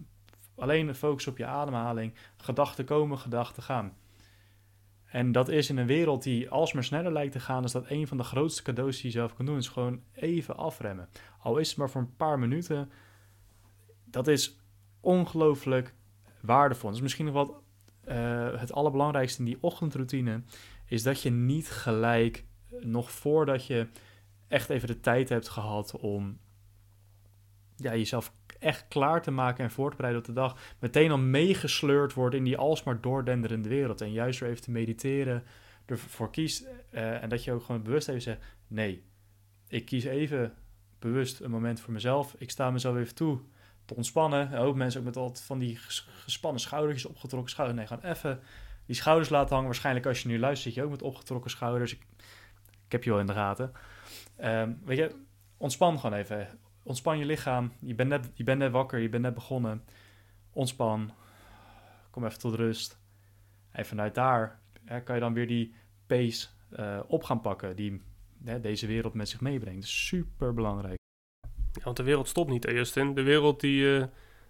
Alleen 0.55 0.95
focus 0.95 1.27
op 1.27 1.37
je 1.37 1.45
ademhaling, 1.45 2.13
gedachten 2.37 2.85
komen, 2.85 3.17
gedachten 3.17 3.63
gaan. 3.63 3.97
En 5.05 5.31
dat 5.31 5.49
is 5.49 5.69
in 5.69 5.77
een 5.77 5.87
wereld 5.87 6.23
die 6.23 6.49
alsmaar 6.49 6.83
sneller 6.83 7.11
lijkt 7.11 7.31
te 7.31 7.39
gaan, 7.39 7.63
is 7.63 7.71
dat 7.71 7.89
een 7.89 8.07
van 8.07 8.17
de 8.17 8.23
grootste 8.23 8.63
cadeaus 8.63 8.95
die 8.95 9.05
je 9.05 9.17
zelf 9.17 9.35
kan 9.35 9.45
doen, 9.45 9.57
is 9.57 9.67
gewoon 9.67 10.01
even 10.13 10.57
afremmen. 10.57 11.09
Al 11.39 11.57
is 11.57 11.69
het 11.69 11.77
maar 11.77 11.89
voor 11.89 12.01
een 12.01 12.15
paar 12.15 12.39
minuten, 12.39 12.91
dat 14.05 14.27
is 14.27 14.59
ongelooflijk 14.99 15.93
waardevol. 16.41 16.87
Dat 16.87 16.97
is 16.97 17.03
misschien 17.03 17.25
nog 17.25 17.33
wat 17.33 17.53
uh, 18.07 18.59
het 18.59 18.71
allerbelangrijkste 18.71 19.39
in 19.39 19.45
die 19.45 19.57
ochtendroutine, 19.61 20.41
is 20.85 21.03
dat 21.03 21.21
je 21.21 21.29
niet 21.31 21.69
gelijk, 21.69 22.45
nog 22.79 23.11
voordat 23.11 23.65
je 23.65 23.87
echt 24.47 24.69
even 24.69 24.87
de 24.87 24.99
tijd 24.99 25.29
hebt 25.29 25.47
gehad 25.47 25.97
om 25.97 26.37
ja, 27.75 27.95
jezelf 27.95 28.33
echt 28.59 28.87
klaar 28.87 29.21
te 29.21 29.31
maken 29.31 29.63
en 29.63 29.71
voor 29.71 29.89
te 29.89 29.95
bereiden 29.95 30.21
op 30.21 30.27
de 30.27 30.41
dag, 30.41 30.57
meteen 30.79 31.11
al 31.11 31.17
meegesleurd 31.17 32.13
wordt 32.13 32.35
in 32.35 32.43
die 32.43 32.57
alsmaar 32.57 33.01
doordenderende 33.01 33.69
wereld. 33.69 34.01
En 34.01 34.11
juist 34.11 34.39
door 34.39 34.49
even 34.49 34.61
te 34.61 34.71
mediteren, 34.71 35.43
ervoor 35.85 36.31
kiest 36.31 36.67
uh, 36.93 37.23
en 37.23 37.29
dat 37.29 37.43
je 37.43 37.51
ook 37.51 37.63
gewoon 37.63 37.83
bewust 37.83 38.07
even 38.07 38.21
zegt, 38.21 38.43
nee, 38.67 39.03
ik 39.67 39.85
kies 39.85 40.03
even 40.03 40.53
bewust 40.99 41.39
een 41.39 41.51
moment 41.51 41.79
voor 41.79 41.93
mezelf. 41.93 42.35
Ik 42.37 42.49
sta 42.49 42.71
mezelf 42.71 42.97
even 42.97 43.15
toe 43.15 43.39
te 43.85 43.95
ontspannen. 43.95 44.51
En 44.51 44.57
ook 44.57 44.75
mensen 44.75 44.99
ook 44.99 45.05
met 45.05 45.17
altijd 45.17 45.45
van 45.45 45.59
die 45.59 45.77
gespannen 46.23 46.61
schoudertjes, 46.61 47.05
opgetrokken 47.05 47.51
schouders. 47.51 47.77
Nee, 47.77 47.87
gaan 47.87 48.11
even 48.11 48.39
die 48.85 48.95
schouders 48.95 49.29
laten 49.29 49.49
hangen. 49.49 49.65
Waarschijnlijk 49.65 50.05
als 50.05 50.21
je 50.21 50.27
nu 50.27 50.39
luistert, 50.39 50.63
zit 50.63 50.73
je 50.73 50.83
ook 50.83 50.91
met 50.91 51.01
opgetrokken 51.01 51.51
schouders. 51.51 51.93
Ik, 51.93 52.05
ik 52.85 52.91
heb 52.91 53.03
je 53.03 53.09
wel 53.09 53.19
in 53.19 53.25
de 53.25 53.33
gaten. 53.33 53.71
Um, 54.43 54.81
weet 54.85 54.97
je, 54.97 55.15
ontspan 55.57 55.99
gewoon 55.99 56.17
even 56.17 56.59
ontspan 56.85 57.17
je 57.17 57.25
lichaam. 57.25 57.71
Je 57.79 57.95
bent, 57.95 58.09
net, 58.09 58.31
je 58.33 58.43
bent 58.43 58.59
net 58.59 58.71
wakker, 58.71 58.99
je 58.99 59.09
bent 59.09 59.23
net 59.23 59.33
begonnen. 59.33 59.83
Ontspan. 60.51 61.11
Kom 62.09 62.25
even 62.25 62.39
tot 62.39 62.55
rust. 62.55 62.99
En 63.71 63.85
vanuit 63.85 64.15
daar 64.15 64.59
hè, 64.83 65.01
kan 65.01 65.15
je 65.15 65.21
dan 65.21 65.33
weer 65.33 65.47
die 65.47 65.75
pace 66.07 66.47
uh, 66.71 66.99
op 67.07 67.23
gaan 67.23 67.41
pakken 67.41 67.75
die 67.75 68.01
hè, 68.43 68.59
deze 68.59 68.87
wereld 68.87 69.13
met 69.13 69.29
zich 69.29 69.41
meebrengt. 69.41 69.87
Super 69.87 70.53
belangrijk. 70.53 71.04
Want 71.85 71.97
de 71.97 72.03
wereld 72.03 72.27
stopt 72.27 72.49
niet, 72.49 72.63
Justin. 72.63 73.13
De 73.13 73.23
wereld 73.23 73.59
die, 73.59 73.81
uh, 73.81 74.03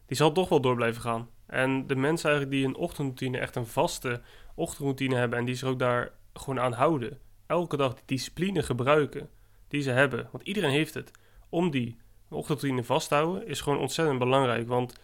die 0.06 0.18
zal 0.18 0.32
toch 0.32 0.50
wel 0.50 0.62
door 0.62 0.76
blijven 0.76 1.02
gaan. 1.02 1.30
En 1.48 1.88
de 1.88 1.96
mensen 1.96 2.30
eigenlijk 2.30 2.60
die 2.60 2.68
een 2.68 2.76
ochtendroutine, 2.76 3.38
echt 3.38 3.56
een 3.56 3.68
vaste 3.68 4.22
ochtendroutine 4.56 5.16
hebben 5.16 5.40
en 5.40 5.46
die 5.46 5.56
zich 5.56 5.68
ook 5.68 5.80
daar 5.80 6.12
gewoon 6.34 6.60
aan 6.60 6.74
houden. 6.74 7.20
Elke 7.48 7.78
dag 7.78 7.94
die 7.94 8.04
discipline 8.06 8.64
gebruiken 8.64 9.30
die 9.68 9.82
ze 9.82 9.90
hebben. 9.90 10.28
Want 10.32 10.44
iedereen 10.48 10.72
heeft 10.72 10.94
het. 10.94 11.12
Om 11.50 11.72
die 11.72 11.98
ochtendroutine 12.30 12.84
vasthouden 12.84 13.48
is 13.48 13.62
gewoon 13.62 13.80
ontzettend 13.80 14.20
belangrijk. 14.20 14.68
Want 14.68 14.96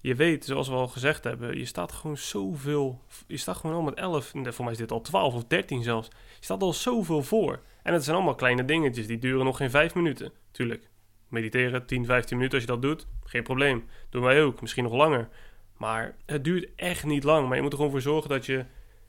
je 0.00 0.14
weet, 0.14 0.44
zoals 0.44 0.68
we 0.68 0.74
al 0.74 0.88
gezegd 0.88 1.24
hebben, 1.24 1.58
je 1.58 1.64
staat 1.64 1.92
gewoon 1.92 2.16
zoveel. 2.16 3.02
Je 3.26 3.36
staat 3.36 3.56
gewoon 3.56 3.76
al 3.76 3.82
met 3.82 3.94
11, 3.94 4.32
voor 4.34 4.64
mij 4.64 4.72
is 4.72 4.78
dit 4.78 4.92
al 4.92 5.00
12 5.00 5.34
of 5.34 5.44
13 5.44 5.82
zelfs. 5.82 6.08
Je 6.38 6.44
staat 6.44 6.62
al 6.62 6.72
zoveel 6.72 7.22
voor. 7.22 7.60
En 7.82 7.92
het 7.92 8.04
zijn 8.04 8.16
allemaal 8.16 8.34
kleine 8.34 8.64
dingetjes, 8.64 9.06
die 9.06 9.18
duren 9.18 9.44
nog 9.44 9.56
geen 9.56 9.70
5 9.70 9.94
minuten. 9.94 10.32
Tuurlijk, 10.50 10.87
mediteren 11.28 11.86
10, 11.86 12.04
15 12.04 12.36
minuten 12.36 12.58
als 12.58 12.66
je 12.66 12.72
dat 12.72 12.82
doet, 12.82 13.06
geen 13.24 13.42
probleem. 13.42 13.84
Doen 14.10 14.22
wij 14.22 14.42
ook, 14.42 14.60
misschien 14.60 14.84
nog 14.84 14.92
langer. 14.92 15.28
Maar 15.76 16.16
het 16.26 16.44
duurt 16.44 16.68
echt 16.76 17.04
niet 17.04 17.24
lang. 17.24 17.46
Maar 17.48 17.56
je 17.56 17.62
moet 17.62 17.70
er 17.70 17.76
gewoon 17.76 17.92
voor 17.92 18.00
zorgen 18.00 18.30
dat 18.30 18.46
je 18.46 18.64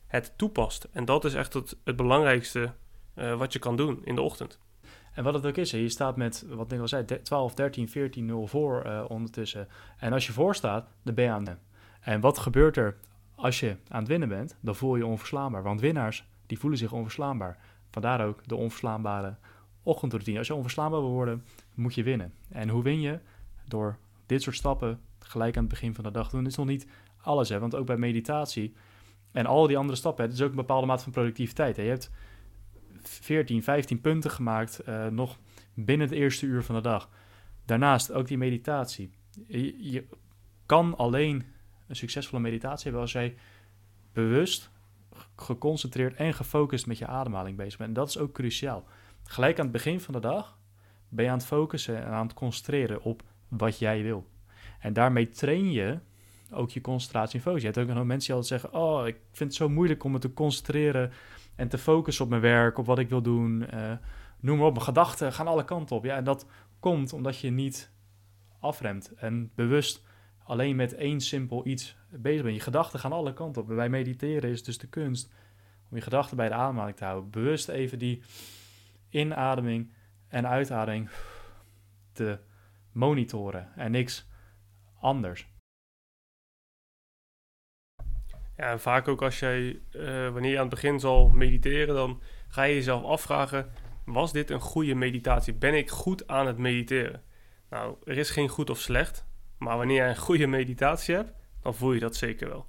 het 0.08 0.34
toepast. 0.36 0.88
En 0.92 1.06
dat 1.06 1.26
is 1.26 1.34
echt 1.34 1.54
het, 1.54 1.78
het 1.84 1.96
belangrijkste 1.96 2.74
uh, 3.16 3.38
wat 3.38 3.54
je 3.54 3.60
kan 3.60 3.76
doen 3.76 4.02
in 4.04 4.16
de 4.16 4.22
ochtend. 4.22 4.60
En 5.14 5.24
wat 5.24 5.34
het 5.34 5.46
ook 5.46 5.58
is, 5.58 5.72
je 5.72 5.90
staat 5.90 6.16
met, 6.16 6.46
wat 6.50 6.72
ik 6.72 6.80
al 6.80 6.88
zei, 6.88 7.06
12, 7.06 7.54
13, 7.54 7.90
14, 7.90 8.26
0 8.26 8.48
voor 8.48 8.86
uh, 8.86 9.06
ondertussen. 9.08 9.68
En 9.98 10.14
als 10.14 10.28
je 10.28 10.34
voor 10.34 10.56
staat, 10.56 10.88
dan 11.04 11.14
ben 11.14 11.26
je 11.26 11.32
aan 11.32 11.46
het 11.48 11.58
En 12.02 12.20
wat 12.20 12.38
gebeurt 12.38 12.78
er 12.78 12.98
als 13.36 13.60
je 13.60 13.76
aan 13.88 14.00
het 14.00 14.08
winnen 14.08 14.30
bent? 14.30 14.58
Dan 14.62 14.76
voel 14.76 14.96
je 14.96 15.04
je 15.04 15.10
onverslaanbaar. 15.10 15.64
Want 15.64 15.82
winnaars, 15.82 16.28
die 16.46 16.60
voelen 16.60 16.80
zich 16.80 16.92
onverslaanbaar. 16.92 17.58
Vandaar 17.92 18.26
ook 18.26 18.48
de 18.48 18.56
onverslaanbare 18.56 19.36
ochtendroutine. 19.84 20.38
Als 20.38 20.48
je 20.48 20.56
onverslaanbaar 20.56 21.00
wil 21.00 21.10
worden, 21.10 21.46
moet 21.80 21.96
je 21.96 22.04
winnen. 22.04 22.34
En 22.50 22.70
hoe 22.70 22.84
win 22.84 23.02
je? 23.02 23.20
Door 23.68 23.98
dit 24.26 24.42
soort 24.42 24.56
stappen 24.56 25.00
gelijk 25.20 25.56
aan 25.56 25.64
het 25.64 25.72
begin 25.72 25.96
van 25.96 26.04
de 26.04 26.12
dag 26.12 26.30
doen. 26.30 26.46
Is 26.46 26.56
nog 26.56 26.66
niet 26.66 26.88
alles, 27.22 27.50
hè? 27.50 27.60
want 27.60 27.76
ook 27.76 27.86
bij 27.86 27.98
meditatie 27.98 28.74
en 29.32 29.46
al 29.46 29.68
die 29.68 29.78
andere 29.78 29.98
stappen, 29.98 30.26
het 30.26 30.34
is 30.34 30.42
ook 30.42 30.50
een 30.50 30.56
bepaalde 30.56 30.88
mate 30.88 31.04
van 31.04 31.12
productiviteit. 31.12 31.76
Hè? 31.76 31.84
Je 31.84 31.90
hebt 31.90 32.12
14, 33.02 33.64
15 33.64 34.02
punten 34.02 34.32
gemaakt, 34.32 34.82
uh, 34.88 35.08
nog 35.08 35.40
binnen 35.74 36.08
het 36.08 36.16
eerste 36.16 36.46
uur 36.46 36.64
van 36.64 36.76
de 36.76 36.82
dag. 36.82 37.10
Daarnaast 37.66 38.12
ook 38.12 38.28
die 38.28 38.38
meditatie. 38.38 39.12
Je, 39.48 39.92
je, 39.92 40.06
kan 40.66 40.98
alleen 40.98 41.46
een 41.88 41.96
succesvolle 41.96 42.42
meditatie 42.42 42.84
hebben 42.84 43.02
als 43.02 43.12
jij 43.12 43.36
bewust, 44.14 44.70
geconcentreerd 45.36 46.16
en 46.16 46.34
gefocust 46.34 46.86
met 46.86 46.98
je 46.98 47.08
ademhaling 47.08 47.58
bezig 47.58 47.78
bent. 47.78 47.90
En 47.90 47.96
dat 47.96 48.10
is 48.10 48.18
ook 48.18 48.32
cruciaal. 48.32 48.84
Gelijk 49.24 49.58
aan 49.58 49.64
het 49.64 49.74
begin 49.74 50.00
van 50.00 50.14
de 50.14 50.20
dag 50.20 50.59
ben 51.10 51.26
je 51.26 51.32
aan 51.32 51.38
het 51.38 51.48
focussen 51.48 52.04
en 52.04 52.12
aan 52.12 52.28
het 52.28 52.36
concentreren 52.36 53.02
op 53.02 53.24
wat 53.48 53.80
jij 53.80 54.04
wil. 54.04 54.28
En 54.80 54.94
daarmee 54.94 55.30
train 55.30 55.72
je 55.72 56.00
ook 56.52 56.72
je 56.72 56.82
concentratie 56.82 57.36
en 57.36 57.46
focus. 57.46 57.62
Je 57.62 57.68
hebt 57.68 57.80
ook 57.80 57.96
nog 57.96 58.06
mensen 58.06 58.34
die 58.34 58.36
altijd 58.36 58.62
zeggen: 58.62 58.80
Oh, 58.80 59.08
ik 59.08 59.18
vind 59.32 59.50
het 59.50 59.60
zo 59.60 59.70
moeilijk 59.70 60.04
om 60.04 60.12
me 60.12 60.20
te 60.20 60.34
concentreren 60.34 61.12
en 61.56 61.68
te 61.68 61.78
focussen 61.78 62.24
op 62.24 62.30
mijn 62.30 62.42
werk, 62.42 62.78
op 62.78 62.86
wat 62.86 63.00
ik 63.00 63.10
wil 63.10 63.22
doen. 63.22 63.66
Uh, 63.74 63.92
noem 64.40 64.58
maar 64.58 64.68
op, 64.68 64.74
mijn 64.74 64.86
gedachten 64.86 65.34
gaan 65.34 65.48
alle 65.48 65.66
kanten 65.66 65.96
op. 65.96 66.04
Ja, 66.04 66.16
en 66.16 66.24
dat 66.24 66.46
komt 66.80 67.14
omdat 67.14 67.40
je 67.40 67.50
niet 67.50 67.92
afremt 68.60 69.14
en 69.14 69.52
bewust 69.56 70.04
alleen 70.44 70.76
met 70.76 70.94
één 70.94 71.22
simpel 71.22 71.68
iets 71.68 71.98
bezig 72.10 72.44
bent. 72.44 72.56
Je 72.56 72.62
gedachten 72.62 73.00
gaan 73.00 73.12
alle 73.12 73.34
kanten 73.34 73.62
op. 73.62 73.68
Bij 73.68 73.90
mediteren 73.90 74.50
is 74.50 74.64
dus 74.64 74.78
de 74.78 74.88
kunst 74.88 75.32
om 75.90 75.96
je 75.98 76.04
gedachten 76.04 76.38
bij 76.38 76.48
de 76.48 76.54
ademhaling 76.54 76.98
te 76.98 77.04
houden. 77.04 77.30
Bewust 77.30 77.68
even 77.68 78.00
die 78.00 78.22
inademing 79.10 79.92
en 80.30 80.48
uitademing 80.48 81.10
te 82.14 82.40
monitoren 82.92 83.72
en 83.76 83.92
niks 83.92 84.28
anders. 85.00 85.48
Ja, 88.58 88.72
en 88.72 88.80
vaak 88.80 89.08
ook 89.08 89.22
als 89.22 89.40
jij, 89.40 89.82
uh, 89.92 90.30
wanneer 90.30 90.52
je 90.52 90.58
aan 90.58 90.66
het 90.66 90.74
begin 90.74 91.00
zal 91.00 91.30
mediteren, 91.30 91.96
dan 91.96 92.22
ga 92.48 92.64
je 92.64 92.76
jezelf 92.76 93.04
afvragen: 93.04 93.72
was 94.06 94.32
dit 94.32 94.50
een 94.50 94.60
goede 94.60 94.96
meditatie? 94.96 95.54
Ben 95.54 95.74
ik 95.74 95.90
goed 95.90 96.28
aan 96.28 96.48
het 96.48 96.58
mediteren? 96.58 97.24
Nou, 97.70 97.96
er 98.04 98.18
is 98.18 98.30
geen 98.30 98.50
goed 98.50 98.70
of 98.70 98.80
slecht, 98.80 99.26
maar 99.58 99.78
wanneer 99.78 100.04
je 100.04 100.10
een 100.10 100.18
goede 100.18 100.48
meditatie 100.48 101.16
hebt, 101.16 101.34
dan 101.62 101.76
voel 101.76 101.94
je 101.94 102.00
dat 102.00 102.16
zeker 102.16 102.50
wel. 102.50 102.68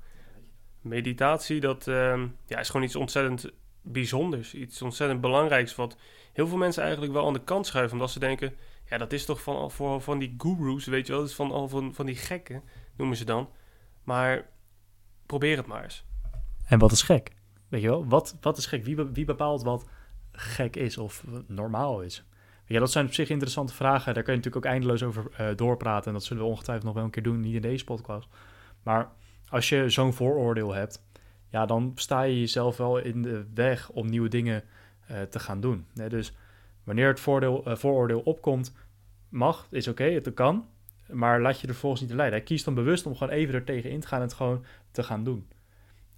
Meditatie, 0.81 1.61
dat 1.61 1.87
uh, 1.87 2.25
ja, 2.46 2.59
is 2.59 2.66
gewoon 2.70 2.87
iets 2.87 2.96
ontzettend 2.96 3.51
bijzonders, 3.83 4.55
iets 4.55 4.83
ontzettend 4.83 5.21
belangrijks, 5.21 5.75
wat 5.75 5.97
heel 6.33 6.47
veel 6.47 6.59
mensen 6.59 6.83
eigenlijk 6.83 7.12
wel 7.12 7.27
aan 7.27 7.33
de 7.33 7.45
kant 7.45 7.66
schuiven, 7.66 7.93
omdat 7.93 8.11
ze 8.11 8.19
denken: 8.19 8.55
ja, 8.88 8.99
dat 8.99 9.12
is 9.12 9.25
toch 9.25 9.43
van, 9.43 9.71
voor, 9.71 10.01
van 10.01 10.19
die 10.19 10.35
gurus, 10.38 10.87
weet 10.87 11.07
je 11.07 11.12
wel, 11.12 11.21
dat 11.21 11.31
is 11.31 11.37
van, 11.37 11.69
van, 11.69 11.95
van 11.95 12.07
die 12.07 12.16
gekken, 12.16 12.62
noemen 12.97 13.16
ze 13.16 13.25
dan. 13.25 13.49
Maar 14.05 14.49
probeer 15.27 15.57
het 15.57 15.66
maar 15.66 15.83
eens. 15.83 16.05
En 16.66 16.79
wat 16.79 16.93
is 16.93 17.03
gek? 17.03 17.31
Weet 17.69 17.83
je 17.83 17.88
wel, 17.88 18.07
wat, 18.07 18.37
wat 18.40 18.59
is 18.59 18.66
gek? 18.66 18.85
Wie, 18.85 18.97
wie 18.97 19.25
bepaalt 19.25 19.62
wat 19.62 19.88
gek 20.33 20.77
is 20.77 20.99
of 20.99 21.25
normaal 21.47 22.03
is? 22.03 22.25
Ja, 22.66 22.79
dat 22.79 22.90
zijn 22.90 23.07
op 23.07 23.12
zich 23.14 23.29
interessante 23.29 23.75
vragen. 23.75 24.14
Daar 24.14 24.23
kun 24.23 24.33
je 24.33 24.38
natuurlijk 24.38 24.66
ook 24.66 24.73
eindeloos 24.73 25.03
over 25.03 25.25
uh, 25.40 25.57
doorpraten. 25.57 26.07
En 26.07 26.12
dat 26.12 26.25
zullen 26.25 26.43
we 26.43 26.49
ongetwijfeld 26.49 26.87
nog 26.87 26.95
wel 26.95 27.05
een 27.05 27.11
keer 27.11 27.23
doen, 27.23 27.40
niet 27.40 27.55
in 27.55 27.61
deze 27.61 27.85
podcast. 27.85 28.29
Maar 28.83 29.12
als 29.49 29.69
je 29.69 29.88
zo'n 29.88 30.12
vooroordeel 30.12 30.75
hebt, 30.75 31.03
ja, 31.50 31.66
dan 31.66 31.92
sta 31.94 32.22
je 32.22 32.40
jezelf 32.40 32.76
wel 32.76 32.98
in 32.98 33.22
de 33.22 33.46
weg 33.54 33.90
om 33.90 34.06
nieuwe 34.06 34.28
dingen 34.28 34.64
uh, 35.10 35.22
te 35.22 35.38
gaan 35.38 35.60
doen. 35.60 35.86
dus 36.08 36.32
wanneer 36.84 37.08
het 37.08 37.20
voordeel, 37.20 37.68
uh, 37.68 37.76
vooroordeel 37.76 38.20
opkomt, 38.20 38.74
mag, 39.28 39.66
is 39.70 39.88
oké, 39.88 40.04
het 40.04 40.34
kan. 40.34 40.68
Maar 41.08 41.40
laat 41.40 41.60
je 41.60 41.66
er 41.66 41.74
volgens 41.74 42.00
niet 42.02 42.10
leiden. 42.12 42.38
Hij 42.38 42.46
kiest 42.46 42.64
dan 42.64 42.74
bewust 42.74 43.06
om 43.06 43.16
gewoon 43.16 43.32
even 43.32 43.54
er 43.54 43.64
tegen 43.64 43.90
in 43.90 44.00
te 44.00 44.06
gaan 44.06 44.20
en 44.20 44.26
het 44.26 44.34
gewoon 44.34 44.64
te 44.90 45.02
gaan 45.02 45.24
doen. 45.24 45.48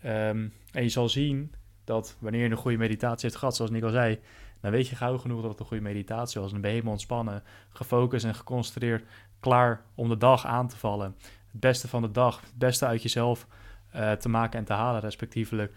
Um, 0.04 0.52
en 0.72 0.82
je 0.82 0.88
zal 0.88 1.08
zien 1.08 1.54
dat 1.84 2.16
wanneer 2.18 2.42
je 2.42 2.50
een 2.50 2.56
goede 2.56 2.76
meditatie 2.76 3.28
hebt 3.28 3.38
gehad, 3.38 3.56
zoals 3.56 3.70
Nico 3.70 3.88
zei, 3.88 4.20
dan 4.60 4.70
weet 4.70 4.88
je 4.88 4.96
gauw 4.96 5.18
genoeg 5.18 5.40
dat 5.40 5.50
het 5.50 5.60
een 5.60 5.66
goede 5.66 5.82
meditatie 5.82 6.40
was. 6.40 6.50
Dan 6.50 6.60
ben 6.60 6.70
helemaal 6.70 6.92
ontspannen, 6.92 7.42
gefocust 7.68 8.24
en 8.24 8.34
geconcentreerd, 8.34 9.04
klaar 9.40 9.84
om 9.94 10.08
de 10.08 10.16
dag 10.16 10.46
aan 10.46 10.68
te 10.68 10.76
vallen. 10.76 11.16
Het 11.50 11.60
beste 11.60 11.88
van 11.88 12.02
de 12.02 12.10
dag, 12.10 12.40
het 12.40 12.58
beste 12.58 12.86
uit 12.86 13.02
jezelf 13.02 13.46
uh, 13.94 14.12
te 14.12 14.28
maken 14.28 14.58
en 14.58 14.64
te 14.64 14.72
halen, 14.72 15.00
respectievelijk. 15.00 15.74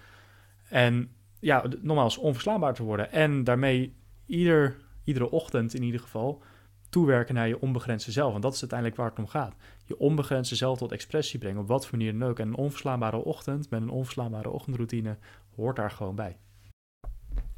En 0.69 1.12
ja, 1.39 1.63
nogmaals, 1.82 2.17
onverslaanbaar 2.17 2.73
te 2.73 2.84
worden. 2.84 3.12
En 3.12 3.43
daarmee 3.43 3.95
ieder, 4.25 4.78
iedere 5.04 5.32
ochtend 5.32 5.73
in 5.73 5.84
ieder 5.84 6.01
geval 6.01 6.43
toewerken 6.89 7.36
naar 7.36 7.47
je 7.47 7.62
onbegrensde 7.62 8.12
zelf. 8.12 8.32
Want 8.32 8.43
dat 8.43 8.54
is 8.54 8.62
uiteindelijk 8.62 8.99
waar 8.99 9.10
het 9.10 9.19
om 9.19 9.28
gaat. 9.28 9.56
Je 9.86 9.97
onbegrensde 9.97 10.56
zelf 10.56 10.78
tot 10.78 10.91
expressie 10.91 11.39
brengen, 11.39 11.62
op 11.62 11.67
wat 11.67 11.88
voor 11.88 11.97
manier 11.97 12.19
dan 12.19 12.30
ook. 12.30 12.39
En 12.39 12.47
een 12.47 12.56
onverslaanbare 12.56 13.17
ochtend 13.17 13.69
met 13.69 13.82
een 13.82 13.89
onverslaanbare 13.89 14.49
ochtendroutine 14.49 15.17
hoort 15.56 15.75
daar 15.75 15.91
gewoon 15.91 16.15
bij. 16.15 16.38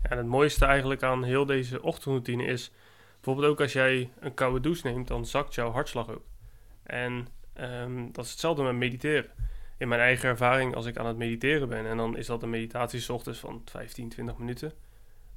Ja, 0.01 0.09
en 0.09 0.17
het 0.17 0.25
mooiste 0.25 0.65
eigenlijk 0.65 1.03
aan 1.03 1.23
heel 1.23 1.45
deze 1.45 1.81
ochtendroutine 1.81 2.43
is... 2.43 2.71
bijvoorbeeld 3.13 3.47
ook 3.47 3.61
als 3.61 3.73
jij 3.73 4.11
een 4.19 4.33
koude 4.33 4.59
douche 4.59 4.87
neemt, 4.87 5.07
dan 5.07 5.25
zakt 5.25 5.55
jouw 5.55 5.71
hartslag 5.71 6.09
ook. 6.09 6.25
En 6.83 7.27
um, 7.59 8.11
dat 8.11 8.25
is 8.25 8.31
hetzelfde 8.31 8.63
met 8.63 8.75
mediteren. 8.75 9.29
In 9.77 9.87
mijn 9.87 10.01
eigen 10.01 10.29
ervaring, 10.29 10.75
als 10.75 10.85
ik 10.85 10.97
aan 10.97 11.05
het 11.05 11.17
mediteren 11.17 11.69
ben... 11.69 11.85
en 11.85 11.97
dan 11.97 12.17
is 12.17 12.25
dat 12.25 12.43
een 12.43 12.49
meditatie 12.49 13.13
ochtends 13.13 13.39
van 13.39 13.61
15, 13.65 14.09
20 14.09 14.37
minuten... 14.37 14.73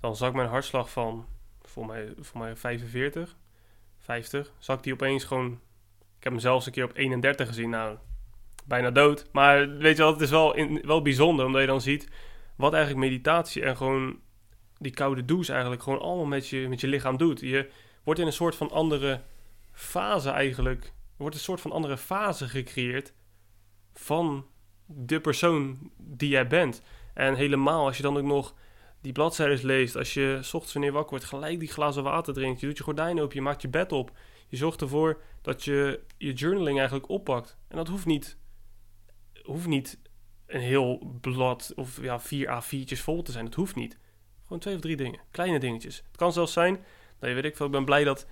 dan 0.01 0.17
zakt 0.17 0.35
mijn 0.35 0.49
hartslag 0.49 0.91
van, 0.91 1.27
voor 1.63 1.87
mij, 1.87 2.13
voor 2.19 2.41
mij 2.41 2.57
45 2.57 3.37
50, 3.99 4.53
zakt 4.59 4.85
die 4.85 4.93
opeens 4.93 5.25
gewoon... 5.25 5.53
Ik 6.17 6.27
heb 6.27 6.33
hem 6.33 6.41
zelfs 6.41 6.67
een 6.67 6.73
keer 6.73 6.85
op 6.85 6.97
31 6.97 7.49
gezien. 7.49 7.71
Nou, 7.71 7.97
bijna 8.65 8.91
dood. 8.91 9.29
Maar 9.33 9.77
weet 9.77 9.97
je 9.97 10.03
wel, 10.03 10.13
het 10.13 10.21
is 10.21 10.31
wel, 10.31 10.55
in, 10.55 10.81
wel 10.85 11.03
bijzonder, 11.03 11.47
omdat 11.47 11.61
je 11.61 11.67
dan 11.67 11.81
ziet 11.81 12.09
wat 12.57 12.73
eigenlijk 12.73 13.05
meditatie 13.05 13.63
en 13.63 13.77
gewoon 13.77 14.19
die 14.79 14.93
koude 14.93 15.25
douche 15.25 15.53
eigenlijk 15.53 15.83
gewoon 15.83 16.01
allemaal 16.01 16.27
met 16.27 16.49
je, 16.49 16.69
met 16.69 16.81
je 16.81 16.87
lichaam 16.87 17.17
doet. 17.17 17.41
Je 17.41 17.71
wordt 18.05 18.21
in 18.21 18.27
een 18.27 18.33
soort 18.33 18.55
van 18.55 18.71
andere 18.71 19.21
fase 19.73 20.31
eigenlijk, 20.31 20.93
wordt 21.17 21.35
een 21.35 21.41
soort 21.41 21.61
van 21.61 21.73
andere 21.73 21.97
fase 21.97 22.49
gecreëerd 22.49 23.13
van 23.95 24.47
de 24.87 25.21
persoon 25.21 25.91
die 25.97 26.29
jij 26.29 26.47
bent. 26.47 26.83
En 27.15 27.35
helemaal 27.35 27.87
als 27.87 27.97
je 27.97 28.03
dan 28.03 28.17
ook 28.17 28.25
nog 28.25 28.55
die 29.01 29.13
bladzijden 29.13 29.67
leest, 29.67 29.97
als 29.97 30.15
je 30.15 30.39
s 30.41 30.55
ochtends 30.55 30.73
wanneer 30.73 30.93
wakker 30.93 31.11
wordt, 31.11 31.25
gelijk 31.25 31.59
die 31.59 31.69
glazen 31.69 32.03
water 32.03 32.35
drinkt. 32.35 32.61
Je 32.61 32.67
doet 32.67 32.77
je 32.77 32.83
gordijnen 32.83 33.23
open, 33.23 33.37
je 33.37 33.43
maakt 33.43 33.63
je 33.63 33.69
bed 33.69 33.93
op. 33.93 34.11
Je 34.49 34.57
zorgt 34.57 34.81
ervoor 34.81 35.21
dat 35.43 35.65
je 35.65 36.01
je 36.17 36.33
journaling 36.33 36.79
eigenlijk 36.79 37.09
oppakt. 37.09 37.57
En 37.69 37.77
dat 37.77 37.89
hoeft 37.89 38.07
niet, 38.07 38.37
hoeft 39.43 39.67
niet 39.67 39.99
een 40.47 40.61
heel 40.61 41.19
blad 41.21 41.73
of 41.77 42.03
ja, 42.03 42.21
vier 42.21 42.63
A4'tjes 42.63 43.01
vol 43.01 43.23
te 43.23 43.33
zijn. 43.33 43.45
Dat 43.45 43.55
hoeft 43.55 43.75
niet. 43.75 43.99
Gewoon 44.43 44.59
twee 44.59 44.75
of 44.75 44.81
drie 44.81 44.97
dingen. 44.97 45.21
Kleine 45.31 45.59
dingetjes. 45.59 45.97
Het 45.97 46.17
kan 46.17 46.33
zelfs 46.33 46.53
zijn 46.53 46.85
je 47.29 47.35
weet 47.35 47.45
ik 47.45 47.57
veel, 47.57 47.67
ik 47.67 47.73
ben 47.73 47.85
blij 47.85 48.05
dat 48.05 48.27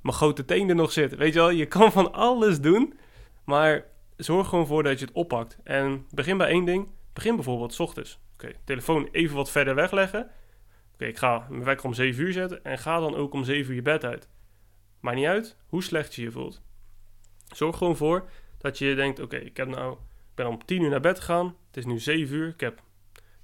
mijn 0.00 0.14
grote 0.16 0.44
teen 0.44 0.68
er 0.68 0.74
nog 0.74 0.92
zit. 0.92 1.16
Weet 1.16 1.32
je 1.32 1.38
wel, 1.38 1.50
je 1.50 1.66
kan 1.66 1.92
van 1.92 2.12
alles 2.12 2.60
doen. 2.60 2.98
Maar 3.44 3.86
zorg 4.16 4.48
gewoon 4.48 4.66
voor 4.66 4.82
dat 4.82 4.98
je 4.98 5.04
het 5.04 5.14
oppakt. 5.14 5.58
En 5.64 6.06
begin 6.10 6.36
bij 6.36 6.48
één 6.48 6.64
ding. 6.64 6.88
Begin 7.12 7.34
bijvoorbeeld 7.34 7.74
s 7.74 7.80
ochtends. 7.80 8.18
Oké, 8.34 8.52
telefoon 8.64 9.08
even 9.12 9.36
wat 9.36 9.50
verder 9.50 9.74
wegleggen. 9.74 10.30
Oké, 10.94 11.04
ik 11.04 11.16
ga 11.16 11.46
mijn 11.48 11.64
wekker 11.64 11.86
om 11.86 11.94
7 11.94 12.22
uur 12.22 12.32
zetten 12.32 12.64
en 12.64 12.78
ga 12.78 13.00
dan 13.00 13.14
ook 13.14 13.32
om 13.32 13.44
7 13.44 13.70
uur 13.70 13.76
je 13.76 13.82
bed 13.82 14.04
uit. 14.04 14.28
Maakt 15.00 15.16
niet 15.16 15.26
uit 15.26 15.56
hoe 15.66 15.82
slecht 15.82 16.14
je 16.14 16.22
je 16.22 16.30
voelt. 16.30 16.62
Zorg 17.54 17.76
gewoon 17.76 17.96
voor 17.96 18.28
dat 18.58 18.78
je 18.78 18.94
denkt: 18.94 19.20
oké, 19.20 19.36
ik 19.36 19.56
heb 19.56 19.68
nou, 19.68 19.96
ben 20.34 20.46
om 20.46 20.64
10 20.64 20.82
uur 20.82 20.90
naar 20.90 21.00
bed 21.00 21.18
gegaan. 21.18 21.56
Het 21.66 21.76
is 21.76 21.84
nu 21.84 21.98
7 21.98 22.36
uur. 22.36 22.48
Ik 22.48 22.60
heb 22.60 22.82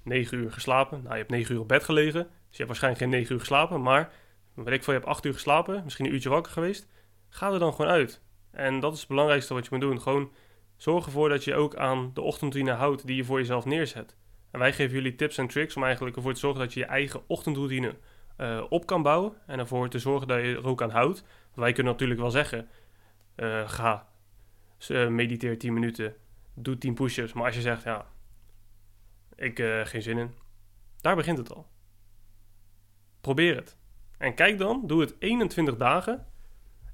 9 0.03 0.37
uur 0.37 0.51
geslapen. 0.51 1.01
Nou, 1.01 1.11
je 1.11 1.19
hebt 1.19 1.29
9 1.29 1.55
uur 1.55 1.61
op 1.61 1.67
bed 1.67 1.83
gelegen. 1.83 2.23
Dus 2.23 2.57
je 2.57 2.63
hebt 2.63 2.67
waarschijnlijk 2.67 3.03
geen 3.03 3.11
9 3.11 3.33
uur 3.33 3.39
geslapen. 3.39 3.81
Maar 3.81 4.11
weet 4.53 4.73
ik 4.73 4.83
veel, 4.83 4.93
je 4.93 4.99
hebt 4.99 5.11
8 5.11 5.25
uur 5.25 5.33
geslapen. 5.33 5.83
Misschien 5.83 6.05
een 6.05 6.13
uurtje 6.13 6.29
wakker 6.29 6.51
geweest. 6.51 6.87
Ga 7.29 7.51
er 7.51 7.59
dan 7.59 7.73
gewoon 7.73 7.91
uit. 7.91 8.21
En 8.51 8.79
dat 8.79 8.93
is 8.93 8.99
het 8.99 9.07
belangrijkste 9.07 9.53
wat 9.53 9.63
je 9.63 9.69
moet 9.71 9.81
doen. 9.81 10.01
Gewoon 10.01 10.31
zorg 10.81 11.05
ervoor 11.05 11.29
dat 11.29 11.43
je 11.43 11.55
ook 11.55 11.75
aan 11.75 12.11
de 12.13 12.21
ochtendroutine 12.21 12.75
houdt 12.75 13.05
die 13.05 13.15
je 13.15 13.23
voor 13.23 13.37
jezelf 13.37 13.65
neerzet. 13.65 14.15
En 14.51 14.59
wij 14.59 14.73
geven 14.73 14.95
jullie 14.95 15.15
tips 15.15 15.37
en 15.37 15.47
tricks 15.47 15.75
om 15.75 15.83
eigenlijk 15.83 16.15
ervoor 16.15 16.33
te 16.33 16.39
zorgen 16.39 16.59
dat 16.59 16.73
je 16.73 16.79
je 16.79 16.85
eigen 16.85 17.21
ochtendroutine 17.27 17.95
uh, 18.37 18.63
op 18.69 18.85
kan 18.85 19.01
bouwen. 19.01 19.33
En 19.47 19.59
ervoor 19.59 19.89
te 19.89 19.99
zorgen 19.99 20.27
dat 20.27 20.37
je 20.37 20.55
er 20.55 20.67
ook 20.67 20.81
aan 20.81 20.89
houdt. 20.89 21.23
wij 21.53 21.71
kunnen 21.71 21.91
natuurlijk 21.91 22.19
wel 22.19 22.31
zeggen, 22.31 22.69
uh, 23.35 23.69
ga, 23.69 24.07
uh, 24.89 25.07
mediteer 25.07 25.57
10 25.57 25.73
minuten, 25.73 26.15
doe 26.53 26.77
10 26.77 26.93
push-ups. 26.93 27.33
Maar 27.33 27.45
als 27.45 27.55
je 27.55 27.61
zegt, 27.61 27.83
ja, 27.83 28.05
ik 29.35 29.59
uh, 29.59 29.85
geen 29.85 30.01
zin 30.01 30.17
in. 30.17 30.33
Daar 31.01 31.15
begint 31.15 31.37
het 31.37 31.53
al. 31.53 31.67
Probeer 33.21 33.55
het. 33.55 33.77
En 34.17 34.33
kijk 34.33 34.57
dan, 34.57 34.87
doe 34.87 35.01
het 35.01 35.15
21 35.19 35.75
dagen. 35.75 36.25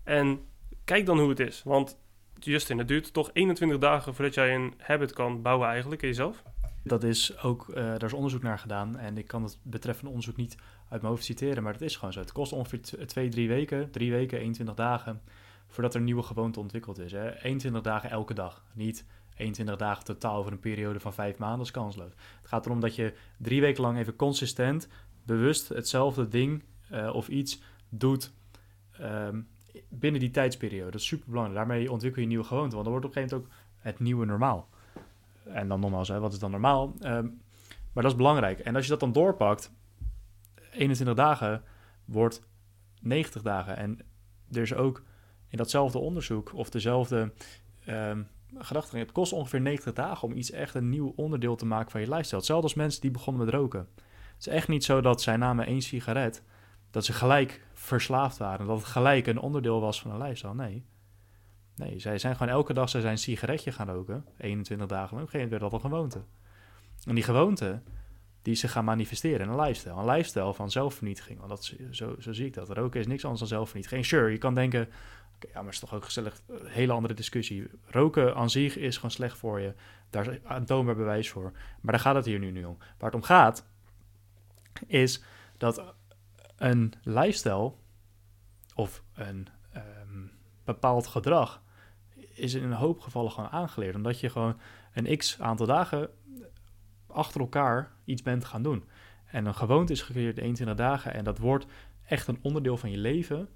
En 0.04 0.46
kijk 0.86 1.06
dan 1.06 1.20
hoe 1.20 1.30
het 1.30 1.40
is. 1.40 1.64
Want 1.64 2.00
Justin, 2.40 2.78
het 2.78 2.88
duurt 2.88 3.14
toch 3.14 3.30
21 3.34 3.78
dagen 3.78 4.16
voordat 4.16 4.34
jij 4.34 4.56
een 4.56 4.74
habit 4.78 5.14
kan 5.14 5.42
bouwen 5.42 5.68
eigenlijk 5.68 6.02
in 6.02 6.08
jezelf. 6.08 6.44
Dat 6.84 7.04
is 7.04 7.40
ook, 7.42 7.68
uh, 7.68 7.76
daar 7.76 8.04
is 8.04 8.14
onderzoek 8.14 8.42
naar 8.42 8.60
gedaan. 8.60 8.98
En 8.98 9.18
ik 9.18 9.28
kan 9.28 9.44
het 9.44 9.60
betreffende 9.62 10.10
onderzoek 10.10 10.36
niet 10.36 10.58
uit 10.90 11.02
mijn 11.02 11.14
hoofd 11.14 11.26
citeren, 11.26 11.64
maar 11.64 11.74
het 11.74 11.82
is 11.82 11.96
gewoon 11.96 12.14
zo. 12.14 12.20
Het 12.20 12.32
kost 12.32 12.52
ongeveer 12.52 12.82
2, 13.06 13.30
3 13.30 13.48
weken, 13.48 13.92
3 13.92 14.12
weken, 14.12 14.38
21 14.40 14.76
dagen, 14.76 15.22
voordat 15.68 15.94
er 15.94 16.00
een 16.00 16.06
nieuwe 16.06 16.24
gewoonte 16.24 16.60
ontwikkeld 16.60 17.00
is. 17.00 17.12
Hè. 17.12 17.44
21 17.44 17.82
dagen 17.82 18.10
elke 18.10 18.34
dag. 18.34 18.64
Niet 18.74 19.06
21 19.36 19.76
dagen 19.76 20.04
totaal 20.04 20.36
over 20.36 20.52
een 20.52 20.60
periode 20.60 21.00
van 21.00 21.14
5 21.14 21.38
maanden, 21.38 21.58
dat 21.58 21.68
is 21.68 21.74
kansloos. 21.74 22.12
Het 22.42 22.50
gaat 22.50 22.66
erom 22.66 22.80
dat 22.80 22.96
je 22.96 23.14
drie 23.38 23.62
weken 23.62 23.82
lang 23.82 23.98
even 23.98 24.16
consistent, 24.16 24.88
bewust 25.24 25.70
hetzelfde 25.70 26.28
ding 26.28 26.64
uh, 26.92 27.10
of 27.14 27.28
iets 27.28 27.62
doet 27.90 28.34
um, 29.02 29.48
binnen 29.90 30.20
die 30.20 30.32
tijdsperiode. 30.32 30.92
Dat 30.92 31.02
is 31.02 31.08
super 31.08 31.30
belangrijk. 31.30 31.58
Daarmee 31.60 31.92
ontwikkel 31.92 32.22
je 32.22 32.28
nieuwe 32.28 32.44
gewoonte, 32.44 32.76
want 32.76 32.84
dan 32.84 32.94
wordt 32.94 33.06
op 33.06 33.16
een 33.16 33.22
gegeven 33.22 33.38
moment 33.38 33.56
ook 33.56 33.66
het 33.78 34.00
nieuwe 34.00 34.26
normaal. 34.26 34.70
En 35.44 35.68
dan 35.68 35.80
nogmaals, 35.80 36.08
hè, 36.08 36.20
wat 36.20 36.34
is 36.34 36.40
dan 36.40 36.52
normaal? 36.52 36.94
Um, 37.02 37.42
maar 37.94 38.04
dat 38.04 38.12
is 38.12 38.18
belangrijk. 38.18 38.60
En 38.60 38.76
als 38.76 38.84
je 38.84 38.90
dat 38.90 39.00
dan 39.00 39.12
doorpakt, 39.12 39.72
21 40.72 41.16
dagen 41.16 41.64
wordt 42.06 42.48
90 43.02 43.42
dagen. 43.42 43.78
En 43.78 44.00
er 44.52 44.62
is 44.62 44.74
ook 44.74 45.04
in 45.48 45.58
datzelfde 45.58 45.98
onderzoek 45.98 46.54
of 46.54 46.70
dezelfde 46.70 47.32
um, 47.88 48.28
gedachte. 48.58 48.98
Het 48.98 49.12
kost 49.12 49.34
ongeveer 49.34 49.62
90 49.62 49.94
dagen 49.94 50.28
om 50.28 50.34
iets 50.34 50.52
echt 50.52 50.76
een 50.76 50.90
nieuw 50.90 51.14
onderdeel 51.16 51.56
te 51.56 51.66
maken 51.66 51.92
van 51.92 52.02
je 52.02 52.08
lifestyle. 52.08 52.38
Hetzelfde 52.38 52.68
als 52.68 52.74
mensen 52.74 53.02
die 53.02 53.12
begonnen 53.12 53.46
met 53.46 53.54
roken. 53.54 53.88
Het 53.96 54.48
is 54.48 54.48
echt 54.48 54.68
niet 54.68 54.84
zo 54.84 55.02
dat 55.02 55.22
zij 55.22 55.38
namen 55.38 55.66
één 55.66 55.82
sigaret, 55.82 56.44
dat 56.92 57.06
ze 57.06 57.14
gelijk 57.14 57.66
verslaafd 57.74 58.38
waren. 58.38 58.68
Dat 58.68 58.78
het 58.78 58.88
gelijk 58.88 59.28
een 59.28 59.40
onderdeel 59.40 59.82
was 59.82 60.02
van 60.02 60.12
een 60.12 60.22
lifestyle. 60.22 60.56
Nee. 60.56 60.86
Nee, 61.76 62.00
zij 62.00 62.18
zijn 62.18 62.36
gewoon 62.36 62.54
elke 62.54 62.74
dag 62.74 62.90
zij 62.90 63.02
zijn 63.02 63.14
een 63.14 63.20
sigaretje 63.20 63.72
gaan 63.72 63.90
roken. 63.90 64.26
21 64.38 64.88
dagen 64.88 65.16
lang. 65.16 65.28
Op 65.28 65.34
een 65.34 65.40
gegeven 65.40 65.40
moment 65.40 65.62
werd 65.62 65.72
dat 65.72 65.84
een 65.84 65.90
gewoonte. 65.90 66.22
En 67.08 67.16
die 67.16 67.24
gewoonte, 67.24 67.82
die 68.42 68.56
ze 68.56 68.68
gaan 68.68 68.86
manifesteren 68.86 69.40
in 69.40 69.52
een 69.52 69.60
lifestyle. 69.60 69.96
Een 69.96 70.06
lifestyle 70.06 70.54
van 70.54 70.72
zelfvernietiging. 70.72 71.38
Want 71.38 71.50
dat, 71.50 71.74
zo, 71.92 72.16
zo 72.20 72.34
zie 72.34 72.46
ik 72.46 72.54
dat. 72.54 72.70
Roken 72.70 73.00
is 73.00 73.08
niks 73.08 73.24
anders 73.24 73.40
dan 73.40 73.50
zelfvernietiging. 73.50 74.06
sure, 74.06 74.32
je 74.32 74.38
kan 74.38 74.54
denken, 74.54 74.90
ja, 75.54 75.62
maar 75.62 75.72
is 75.72 75.80
toch 75.80 75.94
ook 75.94 76.06
gezellig. 76.06 76.42
Een 76.48 76.68
hele 76.68 76.94
andere 76.94 77.14
discussie. 77.14 77.68
Roken 77.86 78.36
aan 78.36 78.50
zich 78.50 78.78
is 78.78 78.96
gewoon 78.96 79.12
slecht 79.12 79.38
voor 79.38 79.60
je. 79.60 79.74
Daar 80.10 80.32
is 80.32 80.44
aantoonbaar 80.44 80.96
bewijs 80.96 81.30
voor. 81.30 81.52
Maar 81.52 81.92
daar 81.92 82.02
gaat 82.02 82.16
het 82.16 82.26
hier 82.26 82.40
nu, 82.40 82.52
nu 82.52 82.66
om. 82.66 82.78
Waar 82.78 83.12
het 83.12 83.16
om 83.16 83.24
gaat, 83.24 83.66
is 84.88 85.24
dat 85.58 85.96
een 86.58 86.94
lifestyle 87.04 87.74
of 88.76 89.04
een 89.14 89.48
um, 89.76 90.32
bepaald 90.64 91.08
gedrag 91.08 91.62
is 92.34 92.54
in 92.54 92.64
een 92.64 92.72
hoop 92.72 93.00
gevallen 93.00 93.32
gewoon 93.32 93.50
aangeleerd. 93.50 93.96
Omdat 93.96 94.20
je 94.20 94.30
gewoon 94.30 94.60
een 94.94 95.18
x 95.18 95.40
aantal 95.40 95.66
dagen 95.66 96.10
achter 97.08 97.42
elkaar 97.42 97.92
iets 98.06 98.22
bent 98.22 98.46
gaan 98.46 98.64
doen. 98.64 98.84
En 99.26 99.46
een 99.46 99.56
gewoonte 99.56 99.94
is 99.94 100.02
gecreëerd 100.02 100.38
in 100.38 100.44
21 100.44 100.78
dagen. 100.78 101.14
En 101.14 101.24
dat 101.24 101.38
wordt 101.38 101.66
echt 102.06 102.28
een 102.28 102.40
onderdeel 102.42 102.78
van 102.78 102.92
je 102.92 102.98
leven 102.98 103.50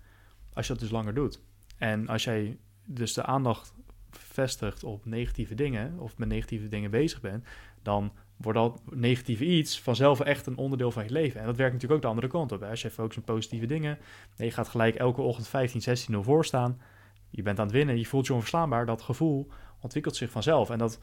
als 0.54 0.68
je 0.68 0.74
dat 0.74 0.82
dus 0.82 0.92
langer 0.92 1.14
doet. 1.14 1.42
En 1.78 2.08
als 2.08 2.24
jij 2.24 2.58
dus 2.86 3.14
de 3.14 3.24
aandacht 3.24 3.74
vestigt 4.10 4.84
op 4.84 5.06
negatieve 5.06 5.56
dingen 5.56 6.00
of 6.00 6.18
met 6.18 6.28
negatieve 6.28 6.68
dingen 6.68 6.92
bezig 6.92 7.22
bent, 7.22 7.46
dan 7.82 8.14
wordt 8.42 8.60
dat 8.60 8.82
negatieve 8.90 9.46
iets 9.46 9.82
vanzelf 9.82 10.20
echt 10.20 10.46
een 10.46 10.58
onderdeel 10.58 10.92
van 10.92 11.04
je 11.04 11.12
leven. 11.12 11.40
En 11.40 11.46
dat 11.46 11.58
werkt 11.58 11.74
natuurlijk 11.74 12.00
ook 12.00 12.06
de 12.06 12.16
andere 12.16 12.28
kant 12.28 12.52
op. 12.52 12.60
Hè? 12.60 12.70
Als 12.70 12.82
je 12.82 12.90
focust 12.90 13.18
op 13.18 13.26
positieve 13.26 13.66
dingen, 13.66 13.98
en 14.36 14.46
je 14.46 14.52
gaat 14.52 14.68
gelijk 14.68 14.96
elke 14.96 15.22
ochtend 15.22 15.48
15, 15.48 15.82
16 15.82 16.14
0 16.14 16.24
voor 16.24 16.46
staan, 16.46 16.82
je 17.30 17.42
bent 17.42 17.60
aan 17.60 17.66
het 17.66 17.76
winnen, 17.76 17.98
je 17.98 18.06
voelt 18.06 18.28
je 18.28 18.34
onverslaanbaar, 18.34 18.86
dat 18.86 19.02
gevoel 19.02 19.48
ontwikkelt 19.82 20.16
zich 20.16 20.30
vanzelf. 20.30 20.70
En 20.70 20.78
dat 20.78 21.00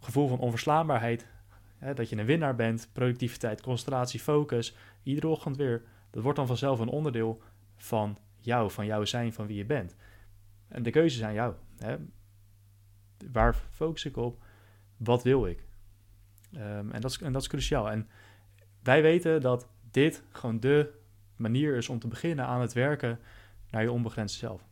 gevoel 0.00 0.28
van 0.28 0.38
onverslaanbaarheid, 0.38 1.26
hè, 1.78 1.94
dat 1.94 2.08
je 2.08 2.16
een 2.16 2.26
winnaar 2.26 2.54
bent, 2.54 2.88
productiviteit, 2.92 3.60
concentratie, 3.60 4.20
focus, 4.20 4.76
iedere 5.02 5.28
ochtend 5.28 5.56
weer, 5.56 5.82
dat 6.10 6.22
wordt 6.22 6.38
dan 6.38 6.46
vanzelf 6.46 6.78
een 6.78 6.88
onderdeel 6.88 7.42
van 7.76 8.18
jou, 8.38 8.70
van 8.70 8.86
jouw 8.86 9.04
zijn, 9.04 9.32
van 9.32 9.46
wie 9.46 9.56
je 9.56 9.64
bent. 9.64 9.96
En 10.68 10.82
de 10.82 10.90
keuzes 10.90 11.22
aan 11.22 11.34
jou. 11.34 11.54
Hè? 11.78 11.96
Waar 13.32 13.54
focus 13.70 14.04
ik 14.04 14.16
op? 14.16 14.42
Wat 14.96 15.22
wil 15.22 15.46
ik? 15.46 15.67
Um, 16.54 16.92
en, 16.92 17.00
dat 17.00 17.10
is, 17.10 17.18
en 17.18 17.40
cruciaal. 17.40 17.90
En 17.90 18.08
wij 18.82 19.02
weten 19.02 19.40
dat 19.40 19.68
dit 19.90 20.22
gewoon 20.30 20.60
de 20.60 20.90
manier 21.36 21.76
is 21.76 21.88
om 21.88 21.98
te 21.98 22.08
beginnen 22.08 22.46
aan 22.46 22.60
het 22.60 22.72
werken 22.72 23.20
naar 23.70 23.82
je 23.82 23.92
onbegrensde 23.92 24.38
zelf. 24.38 24.62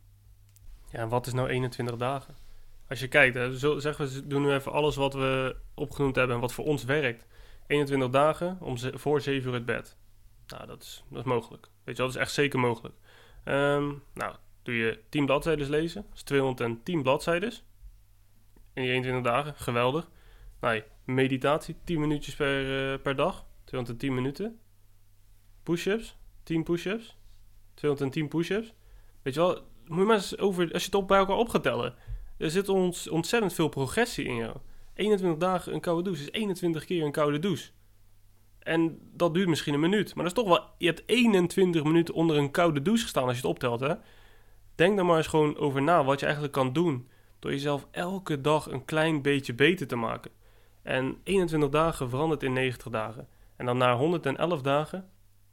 Ja, 0.91 0.99
en 0.99 1.09
wat 1.09 1.27
is 1.27 1.33
nou 1.33 1.47
21 1.47 1.95
dagen? 1.95 2.35
Als 2.89 2.99
je 2.99 3.07
kijkt, 3.07 3.59
zo 3.59 3.79
zeggen 3.79 4.07
we, 4.07 4.27
doen 4.27 4.41
nu 4.41 4.51
even 4.51 4.71
alles 4.71 4.95
wat 4.95 5.13
we 5.13 5.55
opgenoemd 5.73 6.15
hebben 6.15 6.35
en 6.35 6.41
wat 6.41 6.53
voor 6.53 6.65
ons 6.65 6.83
werkt. 6.83 7.25
21 7.67 8.09
dagen 8.09 8.57
om 8.61 8.77
voor 8.77 9.21
7 9.21 9.47
uur 9.47 9.53
het 9.53 9.65
bed. 9.65 9.97
Nou, 10.47 10.65
dat 10.65 10.81
is, 10.81 11.03
dat 11.09 11.19
is 11.19 11.25
mogelijk. 11.25 11.67
Weet 11.83 11.97
je, 11.97 12.03
dat 12.03 12.11
is 12.11 12.19
echt 12.19 12.31
zeker 12.31 12.59
mogelijk. 12.59 12.95
Ehm, 13.43 13.93
nou, 14.13 14.35
doe 14.63 14.75
je 14.75 14.99
10 15.09 15.25
bladzijden 15.25 15.69
lezen. 15.69 16.01
Dat 16.07 16.15
is 16.15 16.23
210 16.23 17.01
bladzijden. 17.03 17.51
In 18.73 18.81
die 18.83 18.91
21 18.91 19.31
dagen. 19.31 19.55
Geweldig. 19.55 20.09
Nou, 20.59 20.83
meditatie, 21.07 21.75
10 21.83 21.99
minuutjes 21.99 22.35
per, 22.35 22.91
uh, 22.91 23.01
per 23.01 23.15
dag. 23.15 23.45
210 23.63 24.13
minuten. 24.13 24.59
Push-ups, 25.63 26.17
10 26.43 26.63
push-ups. 26.63 27.17
210 27.73 28.27
push-ups. 28.27 28.73
Weet 29.21 29.33
je 29.33 29.39
wel, 29.39 29.61
moet 29.85 29.99
je 29.99 30.05
maar 30.05 30.15
eens 30.15 30.37
over, 30.37 30.73
als 30.73 30.81
je 30.81 30.87
het 30.87 30.95
op 30.95 31.07
bij 31.07 31.17
elkaar 31.17 31.37
op. 31.37 31.95
Er 32.37 32.51
zit 32.51 32.69
ontzettend 33.09 33.53
veel 33.53 33.69
progressie 33.69 34.25
in 34.25 34.35
jou. 34.35 34.55
21 34.93 35.39
dagen 35.39 35.73
een 35.73 35.79
koude 35.79 36.03
douche 36.03 36.21
is 36.21 36.31
21 36.31 36.85
keer 36.85 37.03
een 37.03 37.11
koude 37.11 37.39
douche. 37.39 37.71
En 38.59 38.99
dat 39.13 39.33
duurt 39.33 39.47
misschien 39.47 39.73
een 39.73 39.79
minuut. 39.79 40.15
Maar 40.15 40.23
dat 40.23 40.37
is 40.37 40.43
toch 40.43 40.57
wel... 40.57 40.69
Je 40.77 40.85
hebt 40.85 41.03
21 41.05 41.83
minuten 41.83 42.13
onder 42.13 42.37
een 42.37 42.51
koude 42.51 42.81
douche 42.81 43.03
gestaan 43.03 43.23
als 43.23 43.31
je 43.31 43.41
het 43.41 43.49
optelt, 43.49 43.79
hè? 43.79 43.93
Denk 44.75 44.95
daar 44.95 45.05
maar 45.05 45.17
eens 45.17 45.27
gewoon 45.27 45.57
over 45.57 45.81
na 45.81 46.03
wat 46.03 46.19
je 46.19 46.25
eigenlijk 46.25 46.53
kan 46.53 46.73
doen... 46.73 47.09
door 47.39 47.51
jezelf 47.51 47.87
elke 47.91 48.41
dag 48.41 48.71
een 48.71 48.85
klein 48.85 49.21
beetje 49.21 49.53
beter 49.53 49.87
te 49.87 49.95
maken. 49.95 50.31
En 50.87 51.17
21 51.23 51.69
dagen 51.69 52.09
verandert 52.09 52.43
in 52.43 52.53
90 52.53 52.91
dagen. 52.91 53.27
En 53.55 53.65
dan 53.65 53.77
na 53.77 53.95
111 53.95 54.61
dagen... 54.61 55.09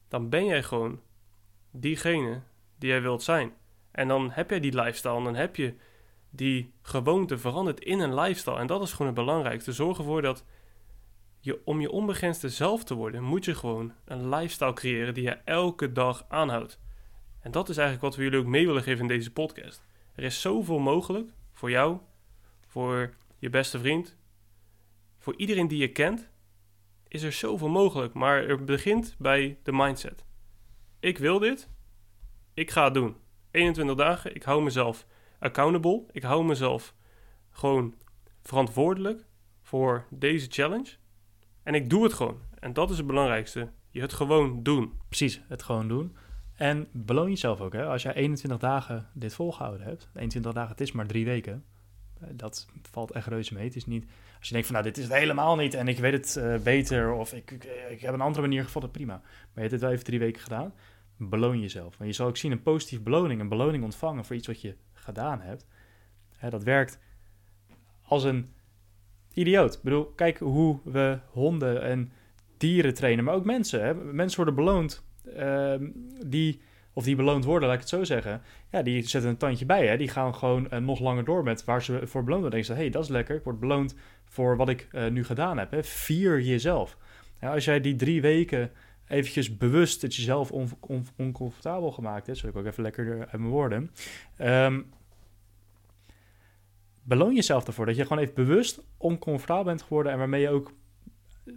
dan 0.09 0.29
ben 0.29 0.45
jij 0.45 0.63
gewoon 0.63 1.01
diegene 1.71 2.41
die 2.79 2.89
jij 2.89 3.03
wilt 3.03 3.23
zijn. 3.23 3.53
En 3.91 4.09
dan 4.09 4.31
heb 4.31 4.51
jij 4.51 4.61
die 4.61 4.75
lifestyle 4.75 5.17
en 5.17 5.25
dan 5.25 5.35
heb 5.35 5.57
je 5.57 5.75
die 6.31 6.73
gewoonte 6.83 7.39
veranderd 7.39 7.81
in 7.81 8.01
een 8.01 8.15
lifestyle. 8.15 8.59
En 8.59 8.67
dat 8.67 8.83
is 8.83 8.91
gewoon 8.91 9.07
het 9.07 9.15
belangrijkste. 9.15 9.73
Zorg 9.73 9.99
ervoor 9.99 10.23
dat 10.23 10.45
je, 11.41 11.61
om 11.65 11.81
je 11.81 11.91
onbegrensde 11.91 12.49
zelf 12.49 12.85
te 12.85 12.95
worden, 12.95 13.23
moet 13.23 13.45
je 13.45 13.55
gewoon 13.55 13.93
een 14.05 14.29
lifestyle 14.29 14.73
creëren 14.73 15.15
die 15.15 15.25
je 15.25 15.39
elke 15.45 15.93
dag 15.93 16.25
aanhoudt. 16.29 16.81
En 17.41 17.51
dat 17.51 17.69
is 17.69 17.77
eigenlijk 17.77 18.07
wat 18.07 18.17
we 18.17 18.23
jullie 18.23 18.39
ook 18.39 18.47
mee 18.47 18.67
willen 18.67 18.83
geven 18.83 19.01
in 19.01 19.09
deze 19.09 19.33
podcast. 19.33 19.83
Er 20.15 20.25
is 20.25 20.41
zoveel 20.41 20.79
mogelijk 20.79 21.31
voor 21.53 21.71
jou, 21.71 21.99
voor 22.67 23.15
je 23.39 23.51
beste 23.51 23.79
vriend, 23.79 24.17
voor 25.25 25.37
iedereen 25.37 25.69
die 25.69 25.79
je 25.79 25.93
kent, 25.93 26.31
is 27.09 27.23
er 27.23 27.33
zoveel 27.33 27.69
mogelijk. 27.69 28.15
Maar 28.15 28.49
het 28.49 28.65
begint 28.65 29.15
bij 29.19 29.59
de 29.63 29.73
mindset. 29.73 30.25
Ik 31.01 31.19
wil 31.19 31.39
dit, 31.39 31.71
ik 32.55 32.71
ga 32.71 32.85
het 32.85 32.95
doen. 32.95 33.17
21 33.51 33.97
dagen, 33.97 34.35
ik 34.35 34.43
hou 34.43 34.63
mezelf 34.63 35.07
accountable. 35.39 36.05
Ik 36.13 36.23
hou 36.23 36.45
mezelf 36.45 36.95
gewoon 37.51 37.95
verantwoordelijk 38.43 39.27
voor 39.63 40.07
deze 40.11 40.47
challenge. 40.51 40.93
En 41.63 41.75
ik 41.75 41.91
doe 41.91 42.03
het 42.03 42.13
gewoon. 42.13 42.41
En 42.59 42.73
dat 42.73 42.91
is 42.91 42.97
het 42.97 43.07
belangrijkste. 43.07 43.71
Je 43.91 44.01
het 44.01 44.13
gewoon 44.13 44.63
doen. 44.63 45.01
Precies, 45.09 45.41
het 45.49 45.63
gewoon 45.63 45.89
doen. 45.89 46.17
En 46.55 46.89
beloon 46.93 47.29
jezelf 47.29 47.61
ook. 47.61 47.73
Hè? 47.73 47.87
Als 47.87 48.03
jij 48.03 48.15
21 48.15 48.59
dagen 48.59 49.11
dit 49.15 49.35
volgehouden 49.35 49.87
hebt, 49.87 50.11
21 50.15 50.53
dagen, 50.53 50.71
het 50.71 50.81
is 50.81 50.93
maar 50.93 51.07
drie 51.07 51.25
weken. 51.25 51.65
Eh, 52.21 52.29
dat 52.33 52.67
valt 52.91 53.11
echt 53.11 53.27
reuze 53.27 53.55
mee. 53.55 53.65
Het 53.65 53.77
is 53.77 53.87
niet, 53.87 54.05
als 54.39 54.47
je 54.47 54.53
denkt 54.53 54.67
van 54.67 54.77
nou, 54.77 54.89
dit 54.89 54.99
is 54.99 55.05
het 55.05 55.19
helemaal 55.19 55.57
niet 55.57 55.75
en 55.75 55.89
ik 55.89 55.99
weet 55.99 56.13
het 56.13 56.37
uh, 56.39 56.59
beter 56.59 57.13
of 57.13 57.33
ik, 57.33 57.51
ik, 57.91 58.01
heb 58.01 58.15
een 58.15 58.21
andere 58.21 58.41
manier 58.41 58.65
gevonden, 58.65 58.91
prima. 58.91 59.21
Maar 59.23 59.51
je 59.55 59.61
hebt 59.61 59.73
het 59.73 59.81
wel 59.81 59.91
even 59.91 60.05
drie 60.05 60.19
weken 60.19 60.43
gedaan. 60.43 60.75
Beloon 61.17 61.61
jezelf. 61.61 61.97
Want 61.97 62.11
je 62.11 62.17
zal 62.17 62.27
ook 62.27 62.37
zien 62.37 62.53
een 62.53 62.63
positieve 62.63 63.03
beloning, 63.03 63.41
een 63.41 63.49
beloning 63.49 63.85
ontvangen 63.85 64.25
voor 64.25 64.37
iets 64.37 64.47
wat 64.47 64.61
je 64.61 64.77
gedaan 64.93 65.41
hebt. 65.41 65.67
Hè, 66.37 66.51
dat 66.51 66.63
werkt 66.63 66.99
als 68.03 68.25
een 68.25 68.53
idioot. 69.33 69.75
Ik 69.75 69.83
bedoel, 69.83 70.05
kijk 70.05 70.39
hoe 70.39 70.79
we 70.85 71.19
honden 71.31 71.83
en 71.83 72.13
dieren 72.57 72.95
trainen, 72.95 73.25
maar 73.25 73.35
ook 73.35 73.45
mensen. 73.45 73.85
Hè. 73.85 73.95
Mensen 73.95 74.37
worden 74.37 74.55
beloond, 74.55 75.05
uh, 75.37 75.75
die, 76.27 76.61
of 76.95 77.05
die 77.05 77.17
beloond 77.17 77.45
worden, 77.45 77.69
laat 77.69 77.77
ik 77.77 77.83
het 77.83 77.91
zo 77.91 78.05
zeggen. 78.05 78.43
Ja, 78.71 78.83
die 78.83 79.09
zetten 79.09 79.31
een 79.31 79.37
tandje 79.37 79.67
bij. 79.67 79.87
Hè. 79.87 79.97
Die 79.97 80.09
gaan 80.09 80.35
gewoon 80.35 80.69
uh, 80.73 80.79
nog 80.79 81.01
langer 81.01 81.25
door 81.25 81.43
met 81.43 81.65
waar 81.65 81.83
ze 81.83 81.93
voor 81.93 82.25
beloond 82.25 82.43
worden. 82.43 82.61
Denken 82.61 82.77
ze, 82.77 82.83
hey, 82.83 82.91
dat 82.91 83.03
is 83.03 83.09
lekker. 83.09 83.37
Ik 83.37 83.45
word 83.45 83.61
beloond 83.61 83.95
voor 84.25 84.57
wat 84.57 84.69
ik 84.69 84.89
uh, 84.93 85.07
nu 85.07 85.25
gedaan 85.25 85.59
heb. 85.59 85.71
Hè. 85.71 85.85
Vier 85.85 86.41
jezelf. 86.41 86.97
Als 87.41 87.65
jij 87.65 87.81
die 87.81 87.97
drie 87.97 88.21
weken 88.21 88.71
eventjes 89.09 89.57
bewust 89.57 90.03
het 90.03 90.17
jezelf 90.17 90.51
on, 90.51 90.69
on, 90.81 91.07
oncomfortabel 91.17 91.93
gemaakt 91.93 92.27
hebt, 92.27 92.39
zodat 92.39 92.55
ik 92.55 92.61
ook 92.61 92.67
even 92.67 92.83
lekker 92.83 93.19
uit 93.19 93.33
mijn 93.33 93.53
woorden. 93.53 93.91
Um, 94.39 94.87
beloon 97.03 97.35
jezelf 97.35 97.67
ervoor 97.67 97.87
dat 97.87 97.97
je 97.97 98.03
gewoon 98.03 98.23
even 98.23 98.35
bewust 98.35 98.83
oncomfortabel 98.97 99.65
bent 99.65 99.83
geworden 99.83 100.13
en 100.13 100.19
waarmee 100.19 100.41
je 100.41 100.49
ook 100.49 100.73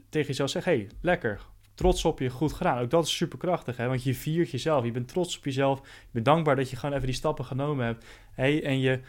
tegen 0.09 0.27
jezelf 0.27 0.49
zegt: 0.49 0.65
hey, 0.65 0.89
lekker, 1.01 1.41
trots 1.77 2.05
op 2.05 2.19
je, 2.19 2.29
goed 2.29 2.53
gedaan. 2.53 2.79
Ook 2.79 2.89
dat 2.89 3.05
is 3.05 3.15
superkrachtig, 3.15 3.77
hè? 3.77 3.87
want 3.87 4.03
je 4.03 4.15
viert 4.15 4.51
jezelf, 4.51 4.85
je 4.85 4.91
bent 4.91 5.07
trots 5.07 5.37
op 5.37 5.43
jezelf, 5.43 5.79
je 5.79 6.11
bent 6.11 6.25
dankbaar 6.25 6.55
dat 6.55 6.69
je 6.69 6.75
gewoon 6.75 6.95
even 6.95 7.07
die 7.07 7.15
stappen 7.15 7.45
genomen 7.45 7.85
hebt. 7.85 8.05
Hey, 8.31 8.63
en 8.63 8.79
je 8.79 8.99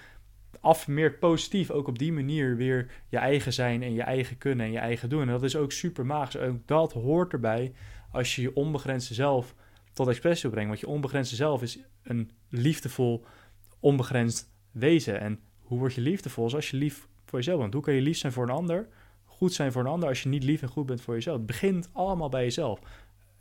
affirmeert 0.61 1.19
positief 1.19 1.71
ook 1.71 1.89
op 1.89 1.99
die 1.99 2.12
manier 2.12 2.57
weer 2.57 2.91
je 3.09 3.16
eigen 3.16 3.53
zijn 3.53 3.83
en 3.83 3.93
je 3.93 4.03
eigen 4.03 4.39
kunnen 4.39 4.66
en 4.66 4.73
je 4.73 4.79
eigen 4.79 5.09
doen. 5.09 5.21
En 5.21 5.29
dat 5.29 5.43
is 5.43 5.57
ook 5.57 5.73
super 5.73 6.07
magisch. 6.07 6.41
Ook 6.41 6.66
dat 6.66 6.93
hoort 6.93 7.33
erbij 7.33 7.73
als 8.12 8.37
je 8.37 8.43
je 8.43 8.55
onbegrensde 8.55 9.14
zelf 9.14 9.55
tot 9.93 10.09
expressie 10.09 10.43
wil 10.43 10.51
brengen. 10.51 10.69
Want 10.69 10.81
je 10.81 10.89
onbegrensde 10.89 11.37
zelf 11.37 11.62
is 11.62 11.79
een 12.03 12.31
liefdevol, 12.49 13.25
onbegrensd 13.81 14.51
wezen. 14.71 15.21
En 15.21 15.41
hoe 15.59 15.79
word 15.79 15.95
je 15.95 16.01
liefdevol? 16.01 16.55
Als 16.55 16.71
je 16.71 16.77
lief 16.77 17.09
voor 17.25 17.39
jezelf 17.39 17.61
bent. 17.61 17.73
Hoe 17.73 17.83
kan 17.83 17.95
je 17.95 18.01
lief 18.01 18.19
zijn 18.19 18.33
voor 18.33 18.49
een 18.49 18.55
ander? 18.55 18.89
Goed 19.39 19.53
zijn 19.53 19.72
voor 19.72 19.82
een 19.82 19.91
ander 19.91 20.09
als 20.09 20.22
je 20.22 20.28
niet 20.28 20.43
lief 20.43 20.62
en 20.62 20.68
goed 20.68 20.86
bent 20.86 21.01
voor 21.01 21.14
jezelf. 21.14 21.36
Het 21.36 21.47
begint 21.47 21.89
allemaal 21.93 22.28
bij 22.28 22.43
jezelf. 22.43 22.80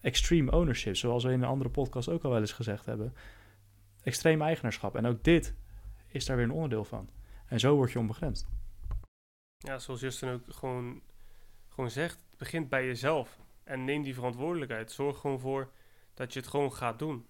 Extreme 0.02 0.52
ownership, 0.52 0.96
zoals 0.96 1.24
we 1.24 1.32
in 1.32 1.42
een 1.42 1.50
andere 1.50 1.70
podcast 1.70 2.10
ook 2.10 2.24
al 2.24 2.30
wel 2.30 2.40
eens 2.40 2.52
gezegd 2.52 2.86
hebben. 2.86 3.14
Extreem 4.04 4.42
eigenaarschap. 4.42 4.96
En 4.96 5.06
ook 5.06 5.24
dit 5.24 5.56
is 6.08 6.26
daar 6.26 6.36
weer 6.36 6.46
een 6.46 6.52
onderdeel 6.52 6.84
van. 6.84 7.10
En 7.48 7.60
zo 7.60 7.76
word 7.76 7.92
je 7.92 8.00
onbegrensd. 8.00 8.48
Ja, 9.58 9.80
zoals 9.80 10.00
Justin 10.00 10.30
ook 10.30 10.42
gewoon, 10.48 11.02
gewoon 11.70 11.92
zegt, 11.92 12.16
het 12.30 12.38
begint 12.38 12.70
bij 12.70 12.86
jezelf. 12.86 13.40
En 13.64 13.86
neem 13.86 14.04
die 14.04 14.14
verantwoordelijkheid. 14.14 14.92
Zorg 14.92 15.20
gewoon 15.20 15.40
voor 15.40 15.72
dat 16.14 16.34
je 16.34 16.40
het 16.40 16.50
gewoon 16.50 16.74
gaat 16.74 17.00
doen. 17.00 17.28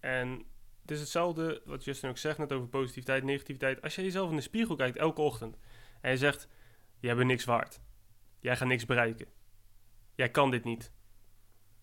En 0.00 0.44
het 0.80 0.90
is 0.90 1.00
hetzelfde 1.00 1.62
wat 1.64 1.84
Justin 1.84 2.10
ook 2.10 2.18
zegt 2.18 2.38
net 2.38 2.52
over 2.52 2.68
positiviteit, 2.68 3.24
negativiteit. 3.24 3.82
Als 3.82 3.94
je 3.94 4.02
jezelf 4.02 4.30
in 4.30 4.36
de 4.36 4.42
spiegel 4.42 4.76
kijkt 4.76 4.96
elke 4.96 5.20
ochtend 5.20 5.58
en 6.00 6.10
je 6.10 6.16
zegt: 6.16 6.48
Jij 7.00 7.14
bent 7.14 7.28
niks 7.28 7.44
waard. 7.44 7.80
Jij 8.40 8.56
gaat 8.56 8.68
niks 8.68 8.86
bereiken. 8.86 9.26
Jij 10.14 10.30
kan 10.30 10.50
dit 10.50 10.64
niet. 10.64 10.92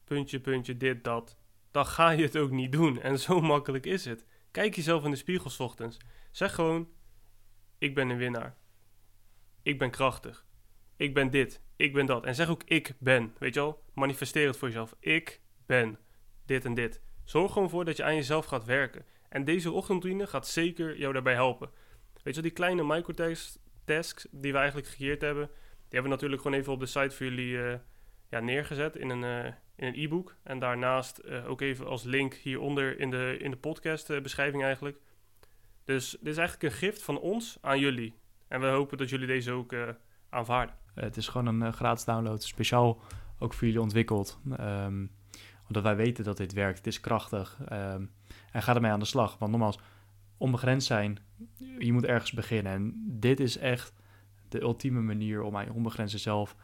Puntje, 0.04 0.40
puntje, 0.40 0.78
dit, 0.78 1.04
dat. 1.04 1.38
Dan 1.72 1.86
ga 1.86 2.10
je 2.10 2.24
het 2.24 2.38
ook 2.38 2.52
niet 2.52 2.72
doen. 2.72 3.02
En 3.02 3.20
zo 3.20 3.42
makkelijk 3.42 3.86
is 3.86 4.06
het. 4.06 4.26
Kijk 4.52 4.76
jezelf 4.76 5.04
in 5.04 5.10
de 5.10 5.16
spiegel 5.16 5.66
ochtends. 5.66 5.98
Zeg 6.32 6.56
gewoon: 6.56 6.90
Ik 7.78 7.96
ben 7.96 8.10
een 8.10 8.18
winnaar. 8.18 8.58
Ik 9.62 9.80
ben 9.80 9.92
krachtig. 9.92 10.46
Ik 10.96 11.14
ben 11.14 11.30
dit. 11.30 11.62
Ik 11.76 11.94
ben 11.94 12.06
dat. 12.06 12.26
En 12.26 12.36
zeg 12.36 12.50
ook: 12.50 12.64
Ik 12.64 12.94
ben. 13.00 13.34
Weet 13.40 13.54
je 13.54 13.60
wel? 13.60 13.84
Manifesteer 13.94 14.48
het 14.48 14.58
voor 14.58 14.68
jezelf. 14.68 14.96
Ik 15.00 15.42
ben 15.66 16.00
dit 16.46 16.66
en 16.66 16.74
dit. 16.74 17.02
Zorg 17.24 17.52
gewoon 17.52 17.70
voor 17.70 17.86
dat 17.86 17.98
je 17.98 18.04
aan 18.04 18.16
jezelf 18.16 18.46
gaat 18.46 18.66
werken. 18.66 19.06
En 19.30 19.44
deze 19.44 19.72
ochtendroutine 19.72 20.28
gaat 20.28 20.48
zeker 20.48 20.98
jou 20.98 21.14
daarbij 21.14 21.34
helpen. 21.34 21.70
Weet 22.14 22.36
je 22.36 22.42
wel, 22.42 22.42
die 22.42 22.52
kleine 22.52 22.84
microtasks 22.84 24.28
die 24.32 24.52
we 24.52 24.58
eigenlijk 24.58 24.88
gecreëerd 24.88 25.22
hebben, 25.22 25.50
hebben 25.94 26.12
we 26.12 26.16
natuurlijk 26.16 26.42
gewoon 26.42 26.58
even 26.58 26.74
op 26.74 26.80
de 26.80 26.86
site 26.86 27.16
voor 27.16 27.26
jullie 27.26 27.52
uh, 27.52 27.74
ja, 28.30 28.40
neergezet 28.40 28.96
in 28.96 29.10
een, 29.10 29.24
uh, 29.24 29.46
in 29.76 29.88
een 29.88 29.96
e-book. 29.96 30.36
En 30.44 30.60
daarnaast 30.60 31.22
uh, 31.26 31.50
ook 31.50 31.62
even 31.62 31.88
als 31.88 32.04
link 32.04 32.34
hieronder 32.34 33.00
in 33.00 33.10
de, 33.10 33.38
in 33.40 33.52
de 33.52 33.58
podcast 33.58 34.22
beschrijving 34.22 34.64
eigenlijk. 34.64 34.98
Dus 35.86 36.10
dit 36.10 36.32
is 36.32 36.38
eigenlijk 36.38 36.74
een 36.74 36.80
gift 36.80 37.04
van 37.04 37.20
ons 37.20 37.58
aan 37.62 37.80
jullie. 37.80 38.16
En 38.48 38.60
we 38.60 38.68
hopen 38.68 38.98
dat 38.98 39.10
jullie 39.10 39.28
deze 39.28 39.52
ook 39.52 39.76
aanvaarden. 40.30 40.76
het 40.94 41.18
is 41.18 41.28
gewoon 41.28 41.62
een 41.62 41.74
gratis 41.74 42.06
download, 42.06 42.44
speciaal 42.44 43.02
ook 43.40 43.54
voor 43.54 43.68
jullie 43.68 43.82
ontwikkeld. 43.82 44.40
Um, 44.60 45.12
omdat 45.68 45.84
wij 45.84 45.96
weten 45.96 46.24
dat 46.24 46.38
dit 46.38 46.54
werkt. 46.54 46.78
Het 46.78 46.88
is 46.88 47.00
krachtig. 47.00 47.60
Um, 47.72 48.12
en 48.52 48.62
ga 48.62 48.76
ermee 48.76 48.92
aan 48.92 49.00
de 49.00 49.06
slag. 49.06 49.38
Want 49.38 49.52
nogmaals, 49.52 49.80
onbegrensd 50.38 50.88
zijn, 50.88 51.18
je 51.80 51.94
moet 51.94 52.06
ergens 52.06 52.32
beginnen. 52.32 52.74
En 52.74 53.04
dit 53.06 53.40
is 53.40 53.58
echt 53.58 53.94
de 54.54 54.62
ultieme 54.62 55.02
manier 55.02 55.42
om 55.42 55.58
aan 55.58 55.66
je 55.66 55.74
onbegrensde 55.74 56.18
zelf 56.18 56.56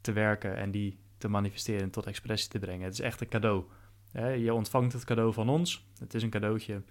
te 0.00 0.12
werken 0.12 0.56
en 0.56 0.70
die 0.70 0.98
te 1.18 1.28
manifesteren 1.28 1.82
en 1.82 1.90
tot 1.90 2.06
expressie 2.06 2.50
te 2.50 2.58
brengen. 2.58 2.84
Het 2.84 2.92
is 2.92 3.00
echt 3.00 3.20
een 3.20 3.28
cadeau. 3.28 3.64
Je 4.38 4.54
ontvangt 4.54 4.92
het 4.92 5.04
cadeau 5.04 5.32
van 5.32 5.48
ons. 5.48 5.86
Het 5.98 6.14
is 6.14 6.22
een 6.22 6.30
cadeautje. 6.30 6.82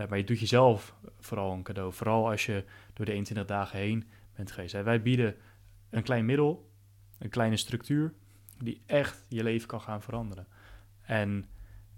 Uh, 0.00 0.06
maar 0.08 0.18
je 0.18 0.24
doet 0.24 0.40
jezelf 0.40 0.94
vooral 1.20 1.52
een 1.52 1.62
cadeau. 1.62 1.92
Vooral 1.92 2.30
als 2.30 2.46
je 2.46 2.64
door 2.92 3.06
de 3.06 3.12
21 3.12 3.46
dagen 3.46 3.78
heen 3.78 4.08
bent 4.34 4.52
geweest. 4.52 4.82
Wij 4.82 5.02
bieden 5.02 5.36
een 5.90 6.02
klein 6.02 6.24
middel, 6.24 6.70
een 7.18 7.28
kleine 7.28 7.56
structuur, 7.56 8.14
die 8.58 8.82
echt 8.86 9.24
je 9.28 9.42
leven 9.42 9.68
kan 9.68 9.80
gaan 9.80 10.02
veranderen. 10.02 10.46
En 11.00 11.48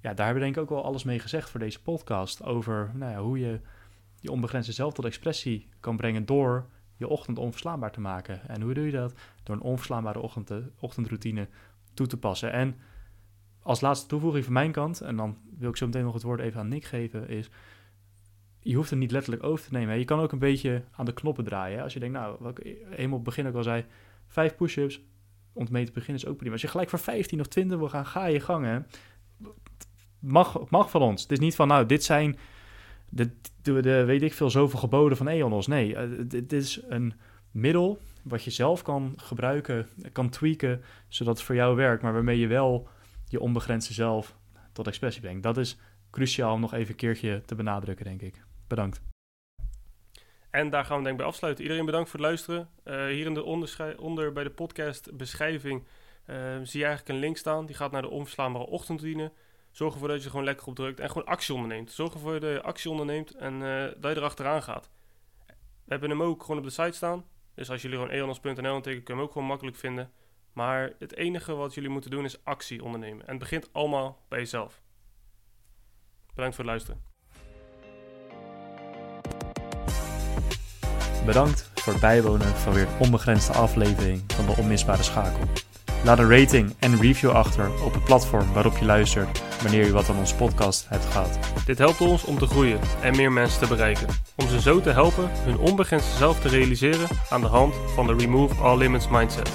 ja, 0.01 0.15
daar 0.15 0.25
hebben 0.25 0.43
denk 0.43 0.57
ik 0.57 0.63
ook 0.63 0.69
wel 0.69 0.85
alles 0.85 1.05
mee 1.05 1.19
gezegd 1.19 1.51
voor 1.51 1.61
deze 1.61 1.83
podcast. 1.83 2.45
Over 2.45 2.91
nou 2.95 3.13
ja, 3.13 3.21
hoe 3.21 3.39
je 3.39 3.61
je 4.21 4.31
onbegrensde 4.31 4.73
zelf 4.73 4.93
tot 4.93 5.05
expressie 5.05 5.69
kan 5.81 5.97
brengen 5.97 6.27
door 6.27 6.69
je 7.01 7.09
ochtend 7.09 7.39
onverslaanbaar 7.39 7.93
te 7.93 8.01
maken. 8.01 8.49
En 8.49 8.63
hoe 8.63 8.75
doe 8.75 8.85
je 8.85 8.93
dat? 8.93 9.15
Door 9.43 9.57
een 9.57 9.63
onverslaanbare 9.63 10.19
ochtend, 10.19 10.53
ochtendroutine 10.81 11.49
toe 11.95 12.07
te 12.07 12.17
passen. 12.17 12.53
En 12.53 12.77
als 13.63 13.81
laatste 13.81 14.07
toevoeging 14.07 14.45
van 14.45 14.53
mijn 14.53 14.73
kant, 14.73 15.01
en 15.01 15.17
dan 15.17 15.39
wil 15.59 15.71
ik 15.71 15.77
zo 15.77 15.87
meteen 15.87 16.05
nog 16.05 16.15
het 16.15 16.23
woord 16.23 16.41
even 16.41 16.61
aan 16.61 16.69
Nick 16.69 16.85
geven, 16.85 17.29
is 17.29 17.51
je 18.59 18.75
hoeft 18.75 18.91
het 18.91 18.99
niet 18.99 19.11
letterlijk 19.11 19.43
over 19.43 19.65
te 19.65 19.73
nemen. 19.73 19.99
Je 19.99 20.05
kan 20.05 20.21
ook 20.21 20.33
een 20.33 20.39
beetje 20.39 20.85
aan 20.91 21.05
de 21.05 21.13
knoppen 21.13 21.45
draaien. 21.45 21.83
Als 21.83 21.93
je 21.93 22.01
denkt, 22.01 22.15
nou, 22.15 22.37
wat 22.41 22.59
ik 22.59 22.77
helemaal 22.89 23.19
op 23.19 23.25
het 23.27 23.35
begin 23.35 23.47
ook 23.47 23.55
al 23.55 23.63
zei, 23.63 23.85
vijf 24.27 24.57
push-ups, 24.57 25.01
om 25.53 25.67
mee 25.71 25.85
te 25.85 25.93
beginnen 25.93 26.23
is 26.23 26.29
ook 26.29 26.37
prima. 26.37 26.53
Als 26.53 26.63
je 26.63 26.69
gelijk 26.69 26.89
voor 26.89 26.99
15 26.99 27.41
of 27.41 27.47
20 27.47 27.79
wil 27.79 27.89
gaan, 27.89 28.07
ga 28.07 28.27
je 28.27 28.41
gangen. 28.41 28.87
Mag, 30.19 30.71
mag 30.71 30.91
van 30.91 31.03
ons. 31.03 31.23
Het 31.23 31.33
is 31.33 31.39
niet 31.39 31.55
van, 31.55 31.69
nou, 31.69 31.87
dit 31.87 32.05
zijn 32.05 32.39
de, 33.11 33.31
de, 33.63 33.81
de 33.81 34.05
weet 34.05 34.23
ik 34.23 34.35
veel, 34.35 34.51
zoveel 34.51 34.79
geboden 34.79 35.17
van 35.17 35.29
Eonos. 35.29 35.67
Nee, 35.67 35.95
uh, 35.95 36.25
dit 36.27 36.53
is 36.53 36.83
een 36.89 37.15
middel 37.51 37.99
wat 38.23 38.45
je 38.45 38.51
zelf 38.51 38.83
kan 38.83 39.13
gebruiken, 39.17 39.89
kan 40.13 40.31
tweaken, 40.31 40.83
zodat 41.09 41.37
het 41.37 41.47
voor 41.47 41.55
jou 41.55 41.77
werkt, 41.77 42.03
maar 42.03 42.13
waarmee 42.13 42.39
je 42.39 42.47
wel 42.47 42.89
je 43.27 43.41
onbegrensde 43.41 43.95
zelf 43.95 44.37
tot 44.73 44.87
expressie 44.87 45.23
brengt. 45.23 45.43
Dat 45.43 45.57
is 45.57 45.79
cruciaal 46.11 46.55
om 46.55 46.61
nog 46.61 46.75
even 46.75 46.91
een 46.91 46.97
keertje 46.97 47.43
te 47.47 47.55
benadrukken, 47.55 48.05
denk 48.05 48.23
ik. 48.23 48.45
Bedankt. 48.69 49.01
En 50.51 50.71
daar 50.71 50.85
gaan 50.85 50.97
we 50.97 51.03
denk 51.03 51.15
ik 51.15 51.21
bij 51.21 51.31
afsluiten. 51.31 51.65
Iedereen 51.65 51.85
bedankt 51.85 52.11
voor 52.11 52.19
het 52.19 52.29
luisteren. 52.29 52.69
Uh, 52.85 53.07
hier 53.07 53.27
in 53.27 53.35
de 53.35 53.43
onder 53.99 54.33
bij 54.33 54.45
de 54.45 54.51
podcast 54.51 55.17
beschrijving 55.17 55.83
uh, 56.27 56.37
zie 56.63 56.81
je 56.81 56.87
eigenlijk 56.87 57.09
een 57.09 57.25
link 57.25 57.37
staan. 57.37 57.67
Die 57.67 57.77
gaat 57.77 57.91
naar 57.91 58.03
de 58.03 58.09
onverslaanbare 58.09 58.67
ochtendroutine. 58.67 59.33
Zorg 59.71 59.93
ervoor 59.93 60.09
dat 60.09 60.23
je 60.23 60.31
gewoon 60.31 60.45
lekker 60.45 60.67
op 60.67 60.75
drukt 60.75 61.01
en 61.01 61.11
gewoon 61.11 61.27
actie 61.27 61.55
onderneemt. 61.55 61.93
Zorg 61.93 62.13
ervoor 62.13 62.41
dat 62.41 62.51
je 62.51 62.63
actie 62.63 62.91
onderneemt 62.91 63.35
en 63.35 63.55
uh, 63.55 63.85
dat 63.85 64.13
je 64.13 64.17
erachteraan 64.17 64.63
gaat. 64.63 64.91
We 65.85 65.97
hebben 65.97 66.11
hem 66.11 66.23
ook 66.23 66.43
gewoon 66.43 66.59
op 66.59 66.65
de 66.65 66.71
site 66.71 66.97
staan. 66.97 67.25
Dus 67.55 67.71
als 67.71 67.83
jullie 67.83 67.97
gewoon 67.97 68.13
eonos.nl 68.13 68.53
tekenen, 68.53 68.83
kun 68.83 68.95
je 68.95 69.13
hem 69.13 69.21
ook 69.21 69.33
gewoon 69.33 69.49
makkelijk 69.49 69.77
vinden. 69.77 70.13
Maar 70.53 70.93
het 70.99 71.17
enige 71.17 71.55
wat 71.55 71.75
jullie 71.75 71.91
moeten 71.91 72.11
doen 72.11 72.25
is 72.25 72.45
actie 72.45 72.85
ondernemen. 72.85 73.21
En 73.21 73.31
het 73.31 73.39
begint 73.39 73.73
allemaal 73.73 74.25
bij 74.29 74.39
jezelf. 74.39 74.83
Bedankt 76.35 76.57
voor 76.57 76.65
het 76.65 76.73
luisteren. 76.73 77.03
Bedankt 81.25 81.71
voor 81.75 81.93
het 81.93 82.03
bijwonen 82.03 82.57
van 82.57 82.73
weer 82.73 82.89
een 82.89 82.99
onbegrensde 82.99 83.53
aflevering 83.53 84.33
van 84.33 84.47
de 84.47 84.55
Onmisbare 84.57 85.03
Schakel. 85.03 85.49
Laat 86.05 86.19
een 86.19 86.39
rating 86.39 86.75
en 86.79 87.01
review 87.01 87.31
achter 87.31 87.71
op 87.85 87.95
het 87.95 88.05
platform 88.05 88.53
waarop 88.53 88.77
je 88.77 88.85
luistert 88.85 89.43
wanneer 89.63 89.87
je 89.87 89.93
wat 89.93 90.09
aan 90.09 90.19
onze 90.19 90.35
podcast 90.35 90.87
hebt 90.89 91.05
gehad. 91.05 91.39
Dit 91.67 91.79
helpt 91.79 92.01
ons 92.01 92.25
om 92.25 92.39
te 92.39 92.47
groeien 92.47 92.81
en 93.03 93.17
meer 93.17 93.33
mensen 93.33 93.61
te 93.61 93.69
bereiken. 93.69 94.07
Om 94.37 94.49
ze 94.49 94.61
zo 94.61 94.81
te 94.81 94.91
helpen 94.91 95.31
hun 95.45 95.59
onbegrensde 95.59 96.17
zelf 96.17 96.41
te 96.41 96.49
realiseren 96.49 97.09
aan 97.31 97.41
de 97.41 97.47
hand 97.47 97.75
van 97.95 98.07
de 98.07 98.15
Remove 98.15 98.63
All 98.63 98.79
Limits 98.79 99.09
Mindset. 99.09 99.51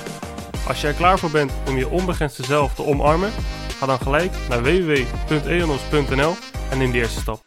Als 0.68 0.82
je 0.82 0.88
er 0.88 0.93
klaar 0.93 1.20
voor 1.20 1.32
bent 1.32 1.52
om 1.68 1.78
je 1.78 1.89
onbegrensde 1.89 2.43
zelf 2.43 2.74
te 2.74 2.86
omarmen, 2.86 3.32
ga 3.80 3.86
dan 3.86 4.00
gelijk 4.00 4.32
naar 4.50 4.64
www.eonos.nl 4.64 6.36
en 6.70 6.78
neem 6.78 6.91
de 6.91 6.98
eerste 6.98 7.20
stap. 7.20 7.43